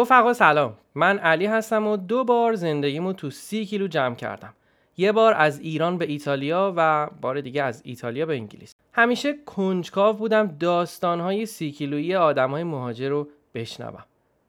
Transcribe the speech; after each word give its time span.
رفقا 0.00 0.32
سلام. 0.32 0.74
من 0.94 1.18
علی 1.18 1.46
هستم 1.46 1.86
و 1.86 1.96
دو 1.96 2.24
بار 2.24 2.54
زندگیمو 2.54 3.12
تو 3.12 3.30
سی 3.30 3.64
کیلو 3.64 3.86
جمع 3.86 4.14
کردم. 4.14 4.54
یه 4.96 5.12
بار 5.12 5.34
از 5.34 5.60
ایران 5.60 5.98
به 5.98 6.04
ایتالیا 6.04 6.72
و 6.76 7.08
بار 7.20 7.40
دیگه 7.40 7.62
از 7.62 7.82
ایتالیا 7.84 8.26
به 8.26 8.34
انگلیس. 8.34 8.74
همیشه 8.92 9.34
کنجکاو 9.46 10.16
بودم 10.16 10.46
داستانهای 10.46 11.46
سی 11.46 11.70
کیلویی 11.70 12.14
آدمهای 12.14 12.64
مهاجر 12.64 13.08
رو 13.08 13.28
بشنوم. 13.54 14.04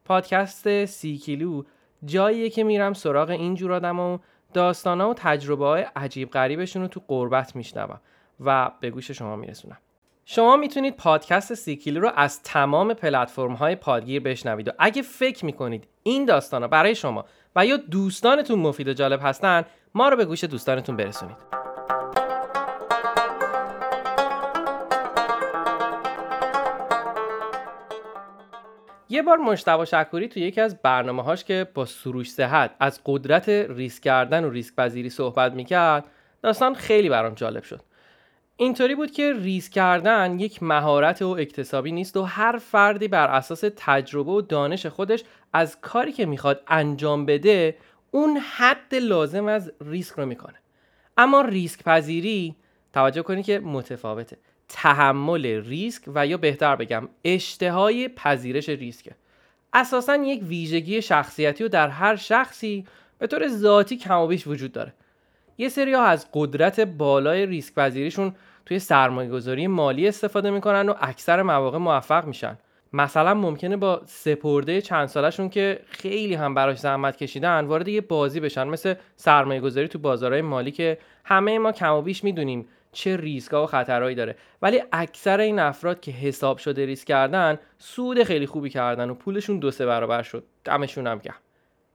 پادکست 0.05 0.85
سی 0.85 1.17
کیلو 1.17 1.63
جاییه 2.05 2.49
که 2.49 2.63
میرم 2.63 2.93
سراغ 2.93 3.29
این 3.29 3.55
جور 3.55 3.73
آدم 3.73 3.99
و 3.99 4.17
داستانها 4.53 5.09
و 5.09 5.13
تجربه 5.13 5.65
های 5.65 5.85
عجیب 5.95 6.31
غریبشون 6.31 6.81
رو 6.81 6.87
تو 6.87 7.01
غربت 7.07 7.55
میشنوم 7.55 7.99
و 8.39 8.71
به 8.79 8.89
گوش 8.89 9.11
شما 9.11 9.35
میرسونم. 9.35 9.77
شما 10.29 10.57
می‌تونید 10.57 10.95
پادکست 10.95 11.53
سی 11.53 11.66
کیلو 11.66 11.99
رو 11.99 12.11
از 12.15 12.43
تمام 12.43 12.93
پلتفرم 12.93 13.53
های 13.53 13.75
پادگیر 13.75 14.21
بشنوید 14.21 14.67
و 14.67 14.71
اگه 14.79 15.01
فکر 15.01 15.45
می‌کنید 15.45 15.87
این 16.03 16.25
داستان 16.25 16.61
ها 16.61 16.67
برای 16.67 16.95
شما 16.95 17.25
و 17.55 17.65
یا 17.65 17.77
دوستانتون 17.77 18.59
مفید 18.59 18.87
و 18.87 18.93
جالب 18.93 19.19
هستن 19.23 19.65
ما 19.93 20.09
رو 20.09 20.17
به 20.17 20.25
گوش 20.25 20.43
دوستانتون 20.43 20.97
برسونید. 20.97 21.37
یه 29.09 29.21
بار 29.21 29.37
مشتبه 29.37 29.85
شکوری 29.85 30.27
تو 30.27 30.39
یکی 30.39 30.61
از 30.61 30.81
برنامه 30.81 31.23
هاش 31.23 31.43
که 31.43 31.67
با 31.73 31.85
سروش 31.85 32.31
صحت 32.31 32.71
از 32.79 33.01
قدرت 33.05 33.49
ریسک 33.49 34.03
کردن 34.03 34.43
و 34.43 34.49
ریسک 34.49 34.75
پذیری 34.75 35.09
صحبت 35.09 35.53
می‌کرد 35.53 36.05
داستان 36.41 36.73
خیلی 36.73 37.09
برام 37.09 37.33
جالب 37.33 37.63
شد. 37.63 37.81
اینطوری 38.59 38.95
بود 38.95 39.11
که 39.11 39.33
ریسک 39.33 39.71
کردن 39.71 40.39
یک 40.39 40.63
مهارت 40.63 41.21
و 41.21 41.27
اکتسابی 41.27 41.91
نیست 41.91 42.17
و 42.17 42.23
هر 42.23 42.57
فردی 42.57 43.07
بر 43.07 43.27
اساس 43.27 43.63
تجربه 43.75 44.31
و 44.31 44.41
دانش 44.41 44.85
خودش 44.85 45.23
از 45.53 45.81
کاری 45.81 46.11
که 46.11 46.25
می‌خواد 46.25 46.63
انجام 46.67 47.25
بده 47.25 47.77
اون 48.11 48.37
حد 48.37 48.95
لازم 48.95 49.47
از 49.47 49.71
ریسک 49.81 50.15
رو 50.15 50.25
می‌کنه. 50.25 50.55
اما 51.17 51.41
ریسک 51.41 51.83
پذیری 51.83 52.55
توجه 52.93 53.21
کنید 53.21 53.45
که 53.45 53.59
متفاوته. 53.59 54.37
تحمل 54.69 55.45
ریسک 55.45 56.03
و 56.07 56.27
یا 56.27 56.37
بهتر 56.37 56.75
بگم 56.75 57.09
اشتهای 57.23 58.07
پذیرش 58.07 58.69
ریسکه. 58.69 59.15
اساسا 59.73 60.15
یک 60.15 60.43
ویژگی 60.43 61.01
شخصیتی 61.01 61.63
و 61.63 61.67
در 61.67 61.87
هر 61.87 62.15
شخصی 62.15 62.85
به 63.17 63.27
طور 63.27 63.47
ذاتی 63.47 63.97
کم 63.97 64.19
و 64.19 64.27
بیش 64.27 64.47
وجود 64.47 64.71
داره. 64.71 64.93
یه 65.57 65.69
سری 65.69 65.93
ها 65.93 66.03
از 66.03 66.27
قدرت 66.33 66.79
بالای 66.79 67.45
ریسک 67.45 67.75
پذیریشون 67.75 68.35
توی 68.65 68.79
سرمایه 68.79 69.29
گذاری 69.29 69.67
مالی 69.67 70.07
استفاده 70.07 70.49
می‌کنن 70.49 70.89
و 70.89 70.93
اکثر 70.99 71.41
مواقع 71.41 71.77
موفق 71.77 72.25
میشن. 72.25 72.57
مثلا 72.93 73.33
ممکنه 73.33 73.77
با 73.77 74.01
سپرده 74.05 74.81
چند 74.81 75.07
سالشون 75.07 75.49
که 75.49 75.79
خیلی 75.85 76.33
هم 76.33 76.53
براش 76.53 76.77
زحمت 76.77 77.17
کشیدن 77.17 77.65
وارد 77.65 77.87
یه 77.87 78.01
بازی 78.01 78.39
بشن 78.39 78.67
مثل 78.67 78.93
سرمایه 79.15 79.59
گذاری 79.61 79.87
تو 79.87 79.99
بازارهای 79.99 80.41
مالی 80.41 80.71
که 80.71 80.97
همه 81.23 81.59
ما 81.59 81.71
کم 81.71 81.93
و 81.93 82.01
بیش 82.01 82.23
می‌دونیم 82.23 82.67
چه 82.91 83.17
ریسکا 83.17 83.63
و 83.63 83.65
خطرهایی 83.65 84.15
داره. 84.15 84.35
ولی 84.61 84.83
اکثر 84.91 85.39
این 85.39 85.59
افراد 85.59 85.99
که 85.99 86.11
حساب 86.11 86.57
شده 86.57 86.85
ریسک 86.85 87.07
کردن 87.07 87.59
سود 87.77 88.23
خیلی 88.23 88.45
خوبی 88.45 88.69
کردن 88.69 89.09
و 89.09 89.13
پولشون 89.13 89.59
دو 89.59 89.71
سه 89.71 89.85
برابر 89.85 90.21
شد. 90.21 90.43
دمشون 90.65 91.07
هم 91.07 91.17
گرم. 91.17 91.35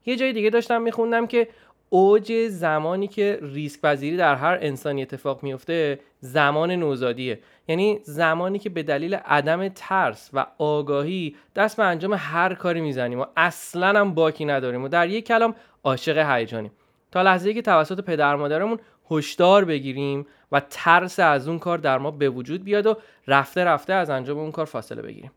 یه 0.06 0.16
جای 0.16 0.32
دیگه 0.32 0.50
داشتم 0.50 0.82
میخوندم 0.82 1.26
که 1.26 1.48
اوج 1.94 2.48
زمانی 2.48 3.08
که 3.08 3.38
ریسک 3.42 3.80
پذیری 3.80 4.16
در 4.16 4.34
هر 4.34 4.58
انسانی 4.60 5.02
اتفاق 5.02 5.42
میفته 5.42 6.00
زمان 6.20 6.70
نوزادیه. 6.70 7.40
یعنی 7.68 8.00
زمانی 8.02 8.58
که 8.58 8.70
به 8.70 8.82
دلیل 8.82 9.14
عدم 9.14 9.68
ترس 9.68 10.30
و 10.32 10.46
آگاهی 10.58 11.36
دست 11.56 11.76
به 11.76 11.84
انجام 11.84 12.14
هر 12.18 12.54
کاری 12.54 12.80
می‌زنیم 12.80 13.20
و 13.20 13.24
اصلا 13.36 14.00
هم 14.00 14.14
باکی 14.14 14.44
نداریم 14.44 14.84
و 14.84 14.88
در 14.88 15.08
یک 15.08 15.26
کلام 15.26 15.54
عاشق 15.84 16.30
هیجانیم. 16.30 16.72
تا 17.10 17.22
لحظه 17.22 17.54
که 17.54 17.62
توسط 17.62 18.04
پدر 18.04 18.36
مادرمون 18.36 18.78
هشدار 19.10 19.64
بگیریم 19.64 20.26
و 20.52 20.62
ترس 20.70 21.20
از 21.20 21.48
اون 21.48 21.58
کار 21.58 21.78
در 21.78 21.98
ما 21.98 22.10
به 22.10 22.28
وجود 22.28 22.64
بیاد 22.64 22.86
و 22.86 22.96
رفته 23.26 23.64
رفته 23.64 23.92
از 23.92 24.10
انجام 24.10 24.38
اون 24.38 24.52
کار 24.52 24.64
فاصله 24.64 25.02
بگیریم. 25.02 25.32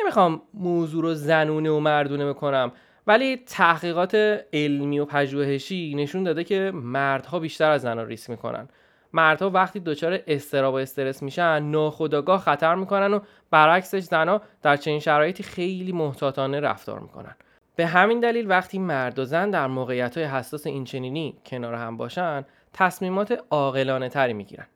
نمی‌خوام 0.00 0.42
موضوع 0.54 1.02
رو 1.02 1.14
زنونه 1.14 1.70
و 1.70 1.80
مردونه 1.80 2.28
بکنم. 2.28 2.72
ولی 3.08 3.36
تحقیقات 3.36 4.14
علمی 4.52 4.98
و 4.98 5.04
پژوهشی 5.04 5.94
نشون 5.96 6.22
داده 6.22 6.44
که 6.44 6.70
مردها 6.74 7.38
بیشتر 7.38 7.70
از 7.70 7.82
زنها 7.82 8.04
ریسک 8.04 8.30
می‌کنن. 8.30 8.68
مردها 9.12 9.50
وقتی 9.50 9.80
دچار 9.80 10.20
استراب 10.26 10.74
و 10.74 10.76
استرس 10.76 11.22
میشن 11.22 11.62
ناخودآگاه 11.62 12.40
خطر 12.40 12.74
می‌کنن 12.74 13.14
و 13.14 13.20
برعکسش 13.50 14.00
زنها 14.00 14.42
در 14.62 14.76
چنین 14.76 15.00
شرایطی 15.00 15.42
خیلی 15.42 15.92
محتاطانه 15.92 16.60
رفتار 16.60 17.00
می‌کنن. 17.00 17.36
به 17.76 17.86
همین 17.86 18.20
دلیل 18.20 18.48
وقتی 18.48 18.78
مرد 18.78 19.18
و 19.18 19.24
زن 19.24 19.50
در 19.50 19.66
موقعیت 19.66 20.16
های 20.18 20.26
حساس 20.26 20.66
اینچنینی 20.66 21.36
کنار 21.46 21.74
هم 21.74 21.96
باشن 21.96 22.44
تصمیمات 22.72 23.40
عاقلانه 23.50 24.08
تری 24.08 24.32
می‌گیرن. 24.32 24.66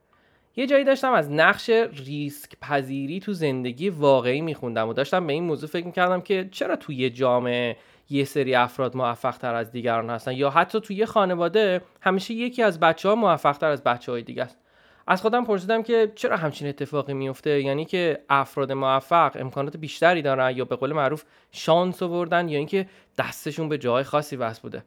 یه 0.56 0.66
جایی 0.66 0.84
داشتم 0.84 1.12
از 1.12 1.30
نقش 1.30 1.70
ریسک 2.06 2.52
پذیری 2.60 3.20
تو 3.20 3.32
زندگی 3.32 3.88
واقعی 3.88 4.40
میخوندم 4.40 4.88
و 4.88 4.92
داشتم 4.92 5.26
به 5.26 5.32
این 5.32 5.44
موضوع 5.44 5.68
فکر 5.68 5.86
می‌کردم 5.86 6.20
که 6.20 6.48
چرا 6.50 6.76
توی 6.76 7.10
جامعه 7.10 7.76
یه 8.10 8.24
سری 8.24 8.54
افراد 8.54 8.96
موفق 8.96 9.36
تر 9.36 9.54
از 9.54 9.72
دیگران 9.72 10.10
هستن 10.10 10.32
یا 10.32 10.50
حتی 10.50 10.80
توی 10.80 10.96
یه 10.96 11.06
خانواده 11.06 11.82
همیشه 12.00 12.34
یکی 12.34 12.62
از 12.62 12.80
بچه 12.80 13.08
ها 13.08 13.14
موفق 13.14 13.56
تر 13.58 13.70
از 13.70 13.82
بچه 13.82 14.12
های 14.12 14.22
دیگه 14.22 14.42
است. 14.42 14.58
از 15.06 15.22
خودم 15.22 15.44
پرسیدم 15.44 15.82
که 15.82 16.12
چرا 16.14 16.36
همچین 16.36 16.68
اتفاقی 16.68 17.14
میفته؟ 17.14 17.62
یعنی 17.62 17.84
که 17.84 18.24
افراد 18.28 18.72
موفق 18.72 19.32
امکانات 19.34 19.76
بیشتری 19.76 20.22
دارن 20.22 20.56
یا 20.56 20.64
به 20.64 20.76
قول 20.76 20.92
معروف 20.92 21.24
شانس 21.52 22.02
آوردن 22.02 22.48
یا 22.48 22.58
اینکه 22.58 22.88
دستشون 23.18 23.68
به 23.68 23.78
جای 23.78 24.04
خاصی 24.04 24.36
وصل 24.36 24.62
بوده؟ 24.62 24.84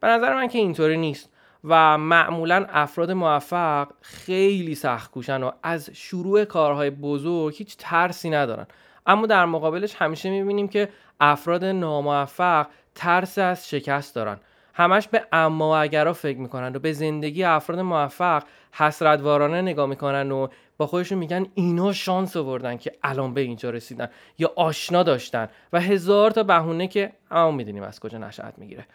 به 0.00 0.08
نظر 0.08 0.34
من 0.34 0.48
که 0.48 0.58
اینطوری 0.58 0.96
نیست 0.96 1.30
و 1.64 1.98
معمولا 1.98 2.66
افراد 2.68 3.10
موفق 3.10 3.88
خیلی 4.00 4.74
سخت 4.74 5.10
کوشن 5.10 5.42
و 5.42 5.50
از 5.62 5.90
شروع 5.92 6.44
کارهای 6.44 6.90
بزرگ 6.90 7.54
هیچ 7.56 7.76
ترسی 7.78 8.30
ندارن. 8.30 8.66
اما 9.08 9.26
در 9.26 9.44
مقابلش 9.44 9.94
همیشه 9.94 10.30
می‌بینیم 10.30 10.68
که 10.68 10.88
افراد 11.20 11.64
ناموفق 11.64 12.66
ترس 12.94 13.38
از 13.38 13.68
شکست 13.68 14.14
دارن. 14.14 14.40
همش 14.74 15.08
به 15.08 15.26
اما 15.32 15.70
و 15.70 15.74
اگرا 15.74 16.12
فکر 16.12 16.38
می‌کنن 16.38 16.76
و 16.76 16.78
به 16.78 16.92
زندگی 16.92 17.44
افراد 17.44 17.78
موفق 17.80 18.42
حسرتوارانه 18.72 19.62
نگاه 19.62 19.86
می‌کنن 19.86 20.32
و 20.32 20.48
با 20.76 20.86
خودشون 20.86 21.18
میگن 21.18 21.46
اینا 21.54 21.92
شانس 21.92 22.36
آوردن 22.36 22.76
که 22.76 22.92
الان 23.02 23.34
به 23.34 23.40
اینجا 23.40 23.70
رسیدن 23.70 24.08
یا 24.38 24.52
آشنا 24.56 25.02
داشتن 25.02 25.48
و 25.72 25.80
هزار 25.80 26.30
تا 26.30 26.42
بهونه 26.42 26.88
که 26.88 27.12
اما 27.30 27.50
می‌دونیم 27.50 27.82
از 27.82 28.00
کجا 28.00 28.18
نشأت 28.18 28.58
می‌گیره. 28.58 28.86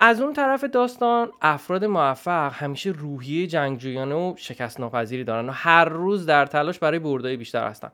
از 0.00 0.20
اون 0.20 0.32
طرف 0.32 0.64
داستان 0.64 1.30
افراد 1.42 1.84
موفق 1.84 2.52
همیشه 2.52 2.90
روحیه 2.90 3.46
جنگجویانه 3.46 4.14
و 4.14 4.34
شکست 4.36 4.80
ناپذیری 4.80 5.24
دارن 5.24 5.48
و 5.48 5.52
هر 5.52 5.84
روز 5.84 6.26
در 6.26 6.46
تلاش 6.46 6.78
برای 6.78 6.98
بردای 6.98 7.36
بیشتر 7.36 7.68
هستن. 7.68 7.90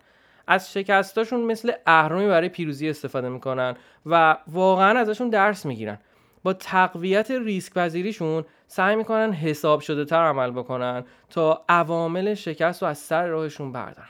از 0.46 0.72
شکستاشون 0.72 1.40
مثل 1.40 1.72
اهرامی 1.86 2.26
برای 2.26 2.48
پیروزی 2.48 2.88
استفاده 2.88 3.28
می‌کنن 3.28 3.76
و 4.06 4.36
واقعا 4.46 4.98
ازشون 4.98 5.28
درس 5.30 5.66
می‌گیرن. 5.66 5.98
با 6.42 6.52
تقویت 6.52 7.30
ریسک 7.30 7.72
پذیریشون 7.72 8.44
سعی 8.66 8.96
می‌کنن 8.96 9.32
حساب 9.32 9.80
شده 9.80 10.04
تر 10.04 10.16
عمل 10.16 10.50
بکنن 10.50 11.04
تا 11.30 11.64
عوامل 11.68 12.34
شکست 12.34 12.82
رو 12.82 12.88
از 12.88 12.98
سر 12.98 13.26
راهشون 13.26 13.72
بردارن. 13.72 14.08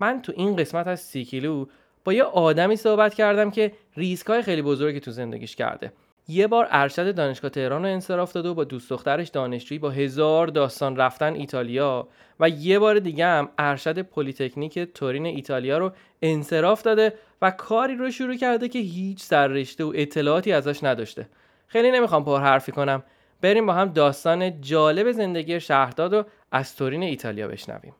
من 0.00 0.22
تو 0.22 0.32
این 0.36 0.56
قسمت 0.56 0.86
از 0.86 1.00
سی 1.00 1.24
کیلو 1.24 1.66
با 2.04 2.12
یه 2.12 2.22
آدمی 2.22 2.76
صحبت 2.76 3.14
کردم 3.14 3.50
که 3.50 3.72
ریسک 3.96 4.26
های 4.26 4.42
خیلی 4.42 4.62
بزرگی 4.62 5.00
تو 5.00 5.10
زندگیش 5.10 5.56
کرده. 5.56 5.92
یه 6.28 6.46
بار 6.46 6.68
ارشد 6.70 7.14
دانشگاه 7.14 7.50
تهران 7.50 7.82
رو 7.82 7.88
انصراف 7.88 8.32
داده 8.32 8.48
و 8.48 8.54
با 8.54 8.64
دوست 8.64 8.90
دخترش 8.90 9.28
دانشجویی 9.28 9.78
با 9.78 9.90
هزار 9.90 10.46
داستان 10.46 10.96
رفتن 10.96 11.34
ایتالیا 11.34 12.08
و 12.40 12.48
یه 12.48 12.78
بار 12.78 12.98
دیگه 12.98 13.26
هم 13.26 13.48
ارشد 13.58 13.98
پلیتکنیک 13.98 14.78
تورین 14.78 15.26
ایتالیا 15.26 15.78
رو 15.78 15.92
انصراف 16.22 16.82
داده 16.82 17.14
و 17.42 17.50
کاری 17.50 17.94
رو 17.96 18.10
شروع 18.10 18.36
کرده 18.36 18.68
که 18.68 18.78
هیچ 18.78 19.22
سررشته 19.22 19.84
و 19.84 19.92
اطلاعاتی 19.94 20.52
ازش 20.52 20.84
نداشته. 20.84 21.28
خیلی 21.66 21.90
نمی‌خوام 21.90 22.24
پر 22.24 22.40
حرفی 22.40 22.72
کنم. 22.72 23.02
بریم 23.40 23.66
با 23.66 23.72
هم 23.72 23.88
داستان 23.92 24.60
جالب 24.60 25.12
زندگی 25.12 25.60
شهرداد 25.60 26.12
و 26.12 26.24
از 26.52 26.76
تورین 26.76 27.02
ایتالیا 27.02 27.48
بشنویم. 27.48 27.94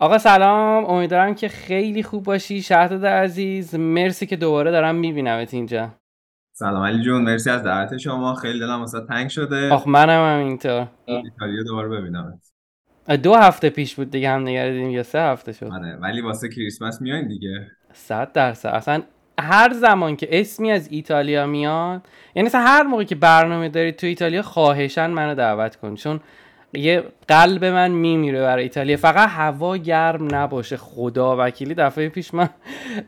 آقا 0.00 0.18
سلام 0.18 0.84
امیدوارم 0.84 1.34
که 1.34 1.48
خیلی 1.48 2.02
خوب 2.02 2.24
باشی. 2.24 2.62
شهرداد 2.62 3.06
عزیز 3.06 3.74
مرسی 3.74 4.26
که 4.26 4.36
دوباره 4.36 4.70
دارم 4.70 4.94
میبینمت 4.94 5.54
اینجا. 5.54 5.90
سلام 6.52 6.82
علی 6.82 7.02
جون 7.02 7.22
مرسی 7.22 7.50
از 7.50 7.62
دعوت 7.62 7.96
شما. 7.96 8.34
خیلی 8.34 8.58
دلم 8.58 8.80
واسه 8.80 8.98
تنگ 9.08 9.28
شده. 9.28 9.72
آخ 9.72 9.88
منم 9.88 10.38
هم 10.40 10.46
اینطور 10.46 10.88
ایتالیا 11.06 11.62
دوباره 11.66 11.88
ببینمت. 11.88 12.52
دو 13.22 13.34
هفته 13.34 13.70
پیش 13.70 13.94
بود 13.94 14.10
دیگه 14.10 14.30
هم 14.30 14.42
نگردیدیم 14.42 14.90
یا 14.90 15.02
سه 15.02 15.20
هفته 15.20 15.52
شد؟ 15.52 15.66
آره 15.72 15.96
ولی 16.02 16.20
واسه 16.20 16.48
کریسمس 16.48 17.00
میاین 17.00 17.28
دیگه. 17.28 17.66
صد 17.92 18.32
درصد. 18.32 18.68
اصلا 18.68 19.02
هر 19.40 19.72
زمان 19.72 20.16
که 20.16 20.40
اسمی 20.40 20.70
از 20.70 20.88
ایتالیا 20.92 21.46
میاد 21.46 22.06
یعنی 22.34 22.48
هر 22.54 22.82
موقع 22.82 23.04
که 23.04 23.14
برنامه 23.14 23.68
دارید 23.68 23.96
تو 23.96 24.06
ایتالیا 24.06 24.42
خواهشن 24.42 25.10
منو 25.10 25.34
دعوت 25.34 25.76
کن. 25.76 25.94
چون 25.94 26.20
یه 26.74 27.04
قلب 27.28 27.64
من 27.64 27.90
میمیره 27.90 28.40
برای 28.40 28.62
ایتالیا. 28.62 28.96
فقط 28.96 29.28
هوا 29.28 29.76
گرم 29.76 30.34
نباشه. 30.34 30.76
خدا 30.76 31.36
وکیلی 31.38 31.74
دفعه 31.74 32.08
پیش 32.08 32.34
من 32.34 32.48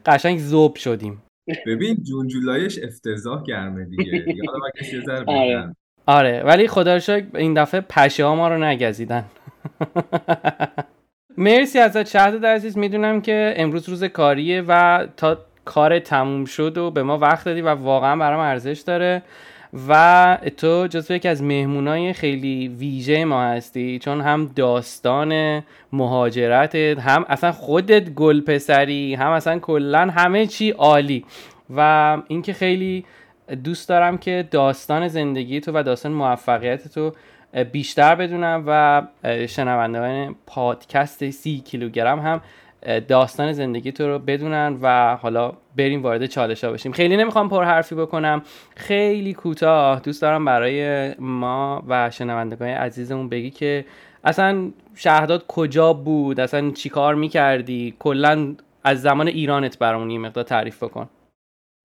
قشنگ 0.06 0.38
زوب 0.38 0.76
شدیم. 0.76 1.22
ببین 1.66 1.96
جون 2.02 2.28
جولایش 2.28 2.78
افتضاح 2.82 3.42
گرمه 3.42 3.84
دیگه. 3.84 4.04
یادم 4.36 5.24
آره. 5.26 5.76
آره 6.06 6.42
ولی 6.42 6.68
خدا 6.68 6.98
این 7.34 7.54
دفعه 7.54 7.80
پشه 7.80 8.24
ها 8.24 8.34
ما 8.34 8.48
رو 8.48 8.64
نگزیدن. 8.64 9.24
مرسی 11.38 11.78
ازت 11.78 12.08
شهد 12.08 12.46
عزیز. 12.46 12.78
می‌دونم 12.78 13.20
که 13.20 13.54
امروز 13.56 13.88
روز 13.88 14.04
کاریه 14.04 14.64
و 14.68 15.06
تا 15.16 15.38
کار 15.64 15.98
تموم 15.98 16.44
شد 16.44 16.78
و 16.78 16.90
به 16.90 17.02
ما 17.02 17.18
وقت 17.18 17.44
دادی 17.44 17.60
و 17.60 17.68
واقعا 17.68 18.16
برام 18.16 18.40
ارزش 18.40 18.82
داره. 18.86 19.22
و 19.88 20.38
تو 20.56 20.86
جزو 20.86 21.14
یکی 21.14 21.28
از 21.28 21.42
مهمونای 21.42 22.12
خیلی 22.12 22.68
ویژه 22.68 23.24
ما 23.24 23.42
هستی 23.42 23.98
چون 23.98 24.20
هم 24.20 24.50
داستان 24.56 25.62
مهاجرتت 25.92 26.98
هم 26.98 27.24
اصلا 27.28 27.52
خودت 27.52 28.10
گل 28.10 28.40
پسری 28.40 29.14
هم 29.14 29.30
اصلا 29.30 29.58
کلا 29.58 30.00
همه 30.00 30.46
چی 30.46 30.70
عالی. 30.70 31.24
و 31.76 32.18
اینکه 32.28 32.52
خیلی 32.52 33.04
دوست 33.64 33.88
دارم 33.88 34.18
که 34.18 34.48
داستان 34.50 35.08
زندگی 35.08 35.60
تو 35.60 35.72
و 35.74 35.82
داستان 35.82 36.12
موفقیت 36.12 36.88
تو 36.88 37.12
بیشتر 37.72 38.14
بدونم 38.14 38.64
و 38.66 39.02
شنوندگان 39.46 40.36
پادکست 40.46 41.30
سی 41.30 41.58
کیلوگرم 41.58 42.18
هم 42.18 42.40
داستان 43.08 43.52
زندگی 43.52 43.92
تو 43.92 44.06
رو 44.06 44.18
بدونن 44.18 44.78
و 44.82 45.16
حالا 45.16 45.52
بریم 45.76 46.02
وارد 46.02 46.26
چالش 46.26 46.64
ها 46.64 46.72
بشیم. 46.72 46.92
خیلی 46.92 47.16
نمی‌خوام 47.16 47.48
پر 47.48 47.64
حرفی 47.64 47.94
بکنم. 47.94 48.42
خیلی 48.76 49.34
کوتاه. 49.34 50.00
دوست 50.00 50.22
دارم 50.22 50.44
برای 50.44 51.14
ما 51.18 51.84
و 51.88 52.10
شنوندگان 52.10 52.68
عزیزمون 52.68 53.28
بگی 53.28 53.50
که 53.50 53.84
اصلا 54.24 54.70
شهداد 54.94 55.44
کجا 55.48 55.92
بود؟ 55.92 56.40
اصلا 56.40 56.70
چیکار 56.70 57.14
می‌کردی؟ 57.14 57.96
کلا 57.98 58.54
از 58.84 59.02
زمان 59.02 59.28
ایرانت 59.28 59.78
برامون 59.78 60.10
یه 60.10 60.18
مقدار 60.18 60.44
تعریف 60.44 60.82
بکن. 60.82 61.08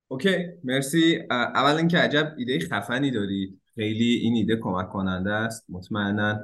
اوکی. 0.08 0.38
مرسی. 0.64 1.20
اول 1.32 1.76
اینکه 1.76 1.98
عجب 1.98 2.34
ایده 2.38 2.60
خفنی 2.60 3.12
دارید 3.12 3.62
خیلی 3.76 4.14
این 4.24 4.36
ایده 4.36 4.56
کمک 4.56 4.90
کننده 4.90 5.32
است. 5.32 5.66
مطمئنا. 5.70 6.40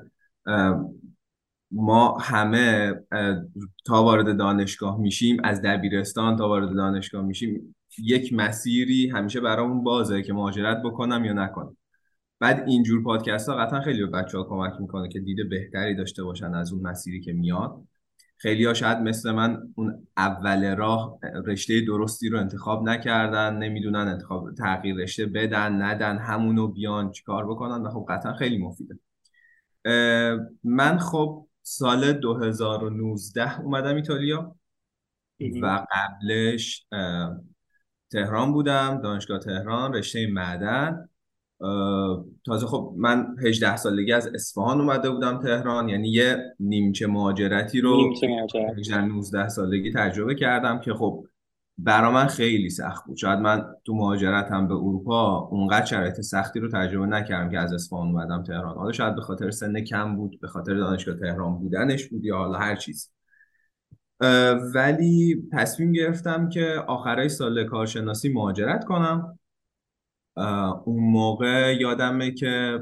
ما 1.72 2.18
همه 2.18 2.94
تا 3.86 4.04
وارد 4.04 4.38
دانشگاه 4.38 5.00
میشیم 5.00 5.38
از 5.44 5.62
دبیرستان 5.62 6.36
تا 6.36 6.48
وارد 6.48 6.76
دانشگاه 6.76 7.22
میشیم 7.22 7.76
یک 7.98 8.34
مسیری 8.34 9.10
همیشه 9.10 9.40
برامون 9.40 9.84
بازه 9.84 10.22
که 10.22 10.34
مهاجرت 10.34 10.82
بکنم 10.84 11.26
یا 11.26 11.34
نکنم. 11.34 11.78
بعد 12.40 12.64
اینجور 12.68 13.04
پادکست 13.04 13.50
ها 13.50 13.56
قطعا 13.56 13.82
خیلی 13.82 14.06
به 14.06 14.08
بچه 14.08 14.38
ها 14.38 14.44
کمک 14.44 14.74
می‌کنه 14.80 15.10
که 15.10 15.20
دید 15.20 15.50
بهتری 15.50 15.96
داشته 15.96 16.24
باشن 16.24 16.54
از 16.54 16.74
اون 16.74 16.82
مسیری 16.82 17.22
که 17.22 17.34
میاد 17.34 17.84
خیلی 18.38 18.66
ها 18.66 18.74
شاید 18.74 18.98
مثل 18.98 19.32
من 19.32 19.74
اون 19.76 20.08
اول 20.18 20.76
راه 20.76 21.20
رشته 21.46 21.82
درستی 21.82 22.30
رو 22.30 22.40
انتخاب 22.40 22.90
نکردن 22.90 23.58
نمی‌دونن 23.58 24.08
انتخاب 24.08 24.54
تغییر 24.54 24.96
رشته 24.96 25.26
بدن 25.26 25.82
ندن 25.82 26.18
همونو 26.18 26.68
بیان 26.68 27.12
چیکار 27.12 27.48
بکنن 27.48 27.82
و 27.82 27.90
خب 27.90 28.06
قطعا 28.10 28.34
خیلی 28.34 28.58
مفیده. 28.58 29.00
من 30.64 30.98
خب 30.98 31.48
سال 31.62 32.14
2019 32.14 33.62
اومدم 33.62 33.96
ایتالیا 33.96 34.56
و 35.62 35.86
قبلش 35.92 36.86
تهران 38.12 38.54
بودم 38.54 39.02
دانشگاه 39.04 39.40
تهران 39.40 39.94
رشته 39.94 40.28
معدن. 40.28 41.10
تازه 42.46 42.68
خب 42.68 42.94
من 42.98 43.36
18 43.46 43.78
سالگی 43.78 44.14
از 44.14 44.28
اصفهان 44.28 44.82
اومده 44.82 45.10
بودم 45.10 45.40
تهران 45.40 45.90
یعنی 45.90 46.10
یه 46.10 46.38
نیمچه 46.60 47.08
مهاجرتی 47.08 47.82
رو 47.82 47.98
نیمچه 48.76 49.02
19 49.02 49.50
سالگی 49.50 49.92
تجربه 49.92 50.36
کردم 50.36 50.80
که 50.80 50.94
خب 50.94 51.26
برا 51.78 52.12
من 52.12 52.28
خیلی 52.28 52.70
سخت 52.70 53.06
بود. 53.06 53.18
شاید 53.18 53.40
من 53.40 53.66
تو 53.86 53.96
مهاجرتم 53.96 54.68
به 54.68 54.74
اروپا 54.74 55.38
اونقدر 55.40 55.86
شرایط 55.86 56.22
سختی 56.22 56.60
رو 56.60 56.70
تجربه 56.70 57.06
نکردم 57.06 57.50
که 57.50 57.60
از 57.60 57.74
اصفهان 57.74 58.08
اومدم 58.08 58.44
تهران. 58.44 58.76
حالا 58.76 58.92
شاید 58.92 59.16
به 59.16 59.22
خاطر 59.22 59.52
سن 59.52 59.82
کم 59.82 60.16
بود 60.16 60.40
به 60.42 60.48
خاطر 60.48 60.74
دانشگاه 60.74 61.16
تهران 61.16 61.60
بودنش 61.60 62.08
بود 62.08 62.26
یا 62.26 62.38
حالا 62.38 62.58
هر 62.58 62.76
چیز. 62.76 63.12
ولی 64.74 65.44
تصمیم 65.54 65.92
گرفتم 65.92 66.50
که 66.50 66.84
آخرای 66.88 67.30
سال 67.30 67.64
کارشناسی 67.64 68.34
مهاجرت 68.34 68.86
کنم. 68.86 69.40
اون 70.86 71.12
موقع 71.12 71.78
یادمه 71.80 72.32
که 72.32 72.80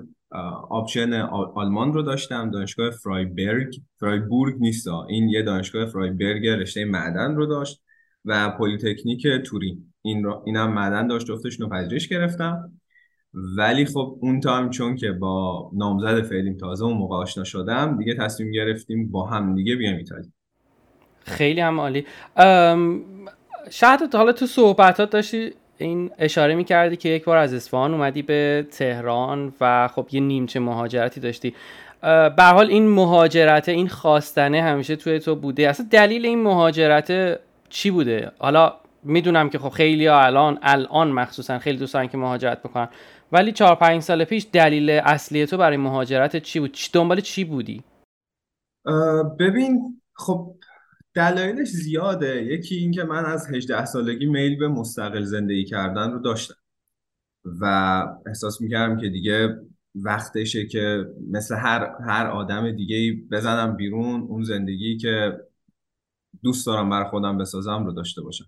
آپشن 0.69 1.13
آلمان 1.55 1.93
رو 1.93 2.01
داشتم 2.01 2.51
دانشگاه 2.51 2.89
فرایبرگ 2.89 3.75
فرایبورگ 3.99 4.55
نیست 4.59 4.87
این 4.87 5.29
یه 5.29 5.43
دانشگاه 5.43 5.85
فرایبرگ 5.85 6.47
رشته 6.47 6.85
معدن 6.85 7.35
رو 7.35 7.45
داشت. 7.45 7.83
و 8.25 8.49
پلیتکنیک 8.49 9.27
تورین. 9.45 9.93
این 10.01 10.23
رو 10.23 10.43
اینم 10.45 10.73
معدن 10.73 11.07
داشت 11.07 11.27
جفتشون 11.27 11.69
رو 11.69 11.75
پذیرش 11.75 12.07
گرفتم 12.07 12.71
ولی 13.57 13.85
خب 13.85 14.17
اون 14.21 14.39
time 14.39 14.69
چون 14.69 14.95
که 14.95 15.11
با 15.11 15.69
نامزد 15.73 16.21
فعلیم 16.21 16.57
تازه 16.57 16.85
اون 16.85 16.97
موقع 16.97 17.15
آشنا 17.15 17.43
شدم 17.43 17.97
دیگه 17.97 18.15
تصمیم 18.15 18.51
گرفتیم 18.51 19.11
با 19.11 19.25
هم 19.25 19.55
دیگه 19.55 19.75
بیایم 19.75 19.97
ایتالیا. 19.97 20.31
خیلی 21.23 21.61
هم 21.61 21.79
عالی. 21.79 22.05
شاید 23.69 23.99
حالا 24.13 24.31
تو 24.31 24.45
صحبتات 24.45 25.09
داشتی 25.09 25.51
این 25.77 26.11
اشاره 26.17 26.55
می 26.55 26.63
کردی 26.63 26.95
که 26.95 27.09
یک 27.09 27.25
بار 27.25 27.37
از 27.37 27.53
اصفهان 27.53 27.93
اومدی 27.93 28.21
به 28.21 28.67
تهران 28.71 29.53
و 29.61 29.87
خب 29.87 30.07
یه 30.11 30.21
نیمچه 30.21 30.59
مهاجرتی 30.59 31.19
داشتی. 31.19 31.53
به 32.01 32.43
حال 32.53 32.69
این 32.69 32.87
مهاجرت 32.87 33.69
این 33.69 33.87
خواستنه 33.87 34.61
همیشه 34.61 34.95
توی 34.95 35.19
تو 35.19 35.35
بوده. 35.35 35.69
اصلا 35.69 35.87
دلیل 35.91 36.25
این 36.25 36.43
مهاجرت 36.43 37.39
چی 37.69 37.91
بوده؟ 37.91 38.31
حالا 38.39 38.73
می‌دونم 39.03 39.49
که 39.49 39.59
خب 39.59 39.69
خیلی 39.69 40.07
ها 40.07 40.25
الان 40.25 40.59
الان 40.61 41.11
مخصوصا 41.11 41.59
خیلی 41.59 41.77
دوستان 41.77 42.07
که 42.07 42.17
مهاجرت 42.17 42.59
بکنن 42.59 42.89
ولی 43.31 43.51
چهار 43.51 43.75
پنج 43.75 44.01
سال 44.01 44.23
پیش 44.23 44.47
دلیل 44.51 44.89
اصلی 44.89 45.45
تو 45.45 45.57
برای 45.57 45.77
مهاجرت 45.77 46.37
چی 46.37 46.59
بود؟ 46.59 46.77
دنبال 46.93 47.21
چی 47.21 47.43
بودی؟ 47.43 47.83
ببین 49.39 50.01
خب 50.13 50.55
دلایلش 51.13 51.67
زیاده. 51.67 52.43
یکی 52.43 52.75
اینکه 52.75 53.03
من 53.03 53.25
از 53.25 53.47
18 53.53 53.85
سالگی 53.85 54.25
میل 54.25 54.59
به 54.59 54.67
مستقل 54.67 55.23
زندگی 55.23 55.65
کردن 55.65 56.11
رو 56.11 56.19
داشتم. 56.19 56.55
و 57.61 57.65
احساس 58.27 58.61
می‌کردم 58.61 58.97
که 58.97 59.09
دیگه 59.09 59.55
وقتشه 59.95 60.65
که 60.65 61.05
مثل 61.31 61.55
هر 61.55 61.95
هر 62.07 62.27
آدم 62.27 62.71
دیگه 62.71 63.21
بزنم 63.31 63.75
بیرون 63.75 64.21
اون 64.21 64.43
زندگی 64.43 64.97
که 64.97 65.39
دوست 66.43 66.67
دارم 66.67 66.89
بر 66.89 67.03
خودم 67.03 67.37
بسازم 67.37 67.85
رو 67.85 67.91
داشته 67.91 68.21
باشم. 68.21 68.45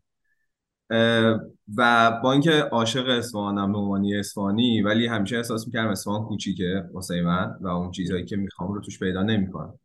و 1.77 2.11
با 2.23 2.31
اینکه 2.31 2.51
عاشق 2.51 3.09
اصفهانم 3.09 3.71
به 3.71 3.77
عنوان 3.77 4.05
اصفهانی 4.19 4.81
ولی 4.81 5.07
همیشه 5.07 5.37
احساس 5.37 5.67
می‌کردم 5.67 5.89
اصفهان 5.89 6.23
کوچیکه 6.25 6.83
واسه 6.93 7.21
من 7.21 7.55
و 7.61 7.67
اون 7.67 7.91
چیزهایی 7.91 8.25
که 8.25 8.35
می‌خوام 8.35 8.73
رو 8.73 8.81
توش 8.81 8.99
پیدا 8.99 9.23
نمی‌کنم. 9.23 9.79